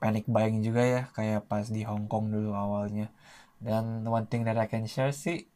panic 0.00 0.24
buying 0.26 0.64
juga 0.64 0.82
ya 0.82 1.02
kayak 1.12 1.46
pas 1.46 1.68
di 1.68 1.84
Hong 1.84 2.08
Kong 2.10 2.32
dulu 2.32 2.56
awalnya. 2.56 3.12
Dan 3.60 4.02
one 4.08 4.26
thing 4.26 4.42
that 4.48 4.56
I 4.56 4.66
can 4.66 4.88
share 4.88 5.12
sih 5.12 5.46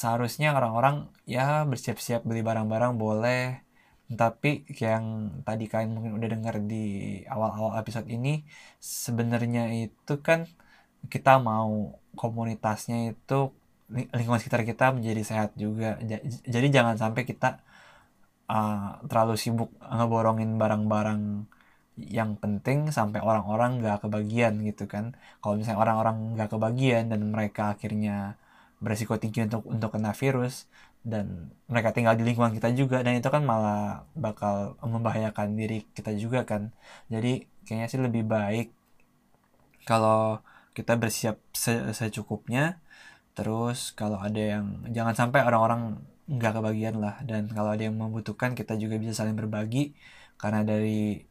seharusnya 0.00 0.48
orang-orang 0.58 0.96
ya 1.34 1.40
bersiap-siap 1.70 2.20
beli 2.28 2.40
barang-barang 2.48 2.92
boleh. 3.04 3.40
Tapi 4.20 4.48
yang 4.84 5.04
tadi 5.46 5.64
kalian 5.72 5.90
mungkin 5.96 6.12
udah 6.18 6.28
dengar 6.34 6.56
di 6.70 6.76
awal-awal 7.34 7.72
episode 7.80 8.06
ini 8.16 8.30
sebenarnya 9.04 9.62
itu 9.84 10.12
kan 10.26 10.40
kita 11.12 11.30
mau 11.48 11.72
komunitasnya 12.20 12.96
itu 13.12 13.34
ling- 13.94 14.10
lingkungan 14.16 14.40
sekitar 14.42 14.62
kita 14.70 14.84
menjadi 14.96 15.22
sehat 15.30 15.50
juga. 15.64 15.86
Ja- 16.10 16.24
jadi 16.54 16.66
jangan 16.76 16.96
sampai 17.02 17.22
kita 17.30 17.46
uh, 18.50 19.00
terlalu 19.08 19.34
sibuk 19.42 19.70
ngeborongin 19.80 20.50
barang-barang 20.60 21.22
yang 22.18 22.30
penting 22.42 22.78
sampai 22.98 23.20
orang-orang 23.20 23.70
nggak 23.80 23.98
kebagian 24.08 24.54
gitu 24.68 24.84
kan. 24.92 25.04
Kalau 25.40 25.54
misalnya 25.58 25.80
orang-orang 25.84 26.16
nggak 26.36 26.48
kebagian 26.54 27.04
dan 27.12 27.20
mereka 27.34 27.62
akhirnya 27.76 28.12
beresiko 28.84 29.14
tinggi 29.22 29.40
untuk 29.46 29.62
untuk 29.74 29.90
kena 29.94 30.12
virus 30.22 30.54
dan 31.12 31.26
mereka 31.72 31.90
tinggal 31.96 32.14
di 32.18 32.22
lingkungan 32.28 32.54
kita 32.58 32.68
juga 32.80 32.96
dan 33.06 33.14
itu 33.18 33.28
kan 33.34 33.42
malah 33.52 34.06
bakal 34.24 34.54
membahayakan 34.94 35.48
diri 35.60 35.76
kita 35.96 36.10
juga 36.22 36.40
kan. 36.50 36.62
Jadi 37.12 37.28
kayaknya 37.66 37.86
sih 37.92 38.00
lebih 38.06 38.22
baik 38.34 38.66
kalau 39.88 40.40
kita 40.76 40.92
bersiap 41.02 41.36
se- 41.52 41.92
secukupnya 41.98 42.80
terus 43.36 43.78
kalau 44.00 44.18
ada 44.26 44.40
yang 44.54 44.66
jangan 44.96 45.14
sampai 45.20 45.40
orang-orang 45.48 45.82
nggak 46.36 46.52
kebagian 46.58 46.96
lah 47.04 47.14
dan 47.28 47.42
kalau 47.56 47.70
ada 47.74 47.82
yang 47.88 47.96
membutuhkan 48.02 48.52
kita 48.58 48.74
juga 48.82 48.96
bisa 49.02 49.14
saling 49.20 49.36
berbagi 49.40 49.94
karena 50.40 50.60
dari 50.70 51.24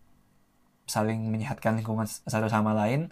saling 0.93 1.19
menyehatkan 1.31 1.79
lingkungan 1.79 2.03
satu 2.27 2.47
sama 2.51 2.75
lain 2.75 3.07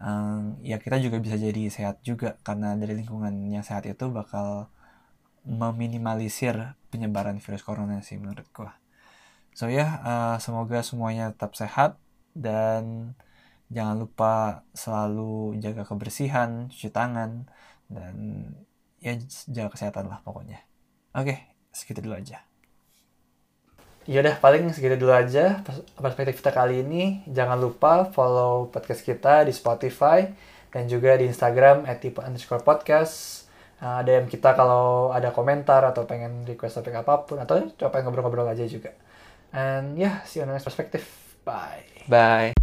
em, 0.00 0.56
ya 0.64 0.76
kita 0.80 0.96
juga 1.02 1.18
bisa 1.24 1.36
jadi 1.40 1.62
sehat 1.72 2.00
juga 2.04 2.38
karena 2.46 2.74
dari 2.80 2.94
lingkungan 3.00 3.34
yang 3.52 3.64
sehat 3.66 3.84
itu 3.88 4.08
bakal 4.12 4.68
meminimalisir 5.42 6.54
penyebaran 6.92 7.38
virus 7.42 7.64
corona 7.66 7.98
sih 8.04 8.16
menurut 8.20 8.46
gua. 8.54 8.78
So 9.58 9.68
ya, 9.68 9.86
eh, 10.04 10.36
semoga 10.44 10.80
semuanya 10.86 11.34
tetap 11.34 11.52
sehat 11.58 11.98
dan 12.32 13.14
jangan 13.72 13.96
lupa 14.04 14.64
selalu 14.76 15.58
jaga 15.64 15.82
kebersihan, 15.88 16.68
cuci 16.72 16.88
tangan 16.92 17.48
dan 17.90 18.16
ya 19.02 19.12
jaga 19.50 19.74
kesehatan 19.74 20.06
lah 20.08 20.20
pokoknya. 20.24 20.62
Oke, 21.16 21.36
segitu 21.74 22.00
dulu 22.04 22.16
aja. 22.16 22.51
Ya 24.06 24.18
udah 24.18 24.34
paling 24.42 24.66
segitu 24.74 24.98
dulu 24.98 25.14
aja 25.14 25.62
pers- 25.62 25.86
perspektif 25.94 26.42
kita 26.42 26.50
kali 26.50 26.82
ini. 26.82 27.22
Jangan 27.30 27.58
lupa 27.58 28.10
follow 28.10 28.66
podcast 28.70 29.06
kita 29.06 29.46
di 29.46 29.54
Spotify 29.54 30.26
dan 30.74 30.90
juga 30.90 31.14
di 31.14 31.30
Instagram 31.30 31.86
underscore 31.86 32.66
podcast. 32.66 33.46
Uh, 33.82 33.98
DM 34.06 34.30
kita 34.30 34.54
kalau 34.54 35.10
ada 35.10 35.34
komentar 35.34 35.82
atau 35.82 36.06
pengen 36.06 36.46
request 36.46 36.78
topik 36.78 36.94
apa 36.94 37.26
pun 37.26 37.42
atau 37.42 37.66
coba 37.74 37.98
ngobrol-ngobrol 38.02 38.46
aja 38.46 38.62
juga. 38.66 38.94
And 39.50 39.98
yeah, 39.98 40.22
see 40.22 40.38
you 40.38 40.46
on 40.46 40.50
the 40.50 40.54
next 40.54 40.66
perspective. 40.66 41.04
Bye. 41.42 42.06
bye 42.06 42.61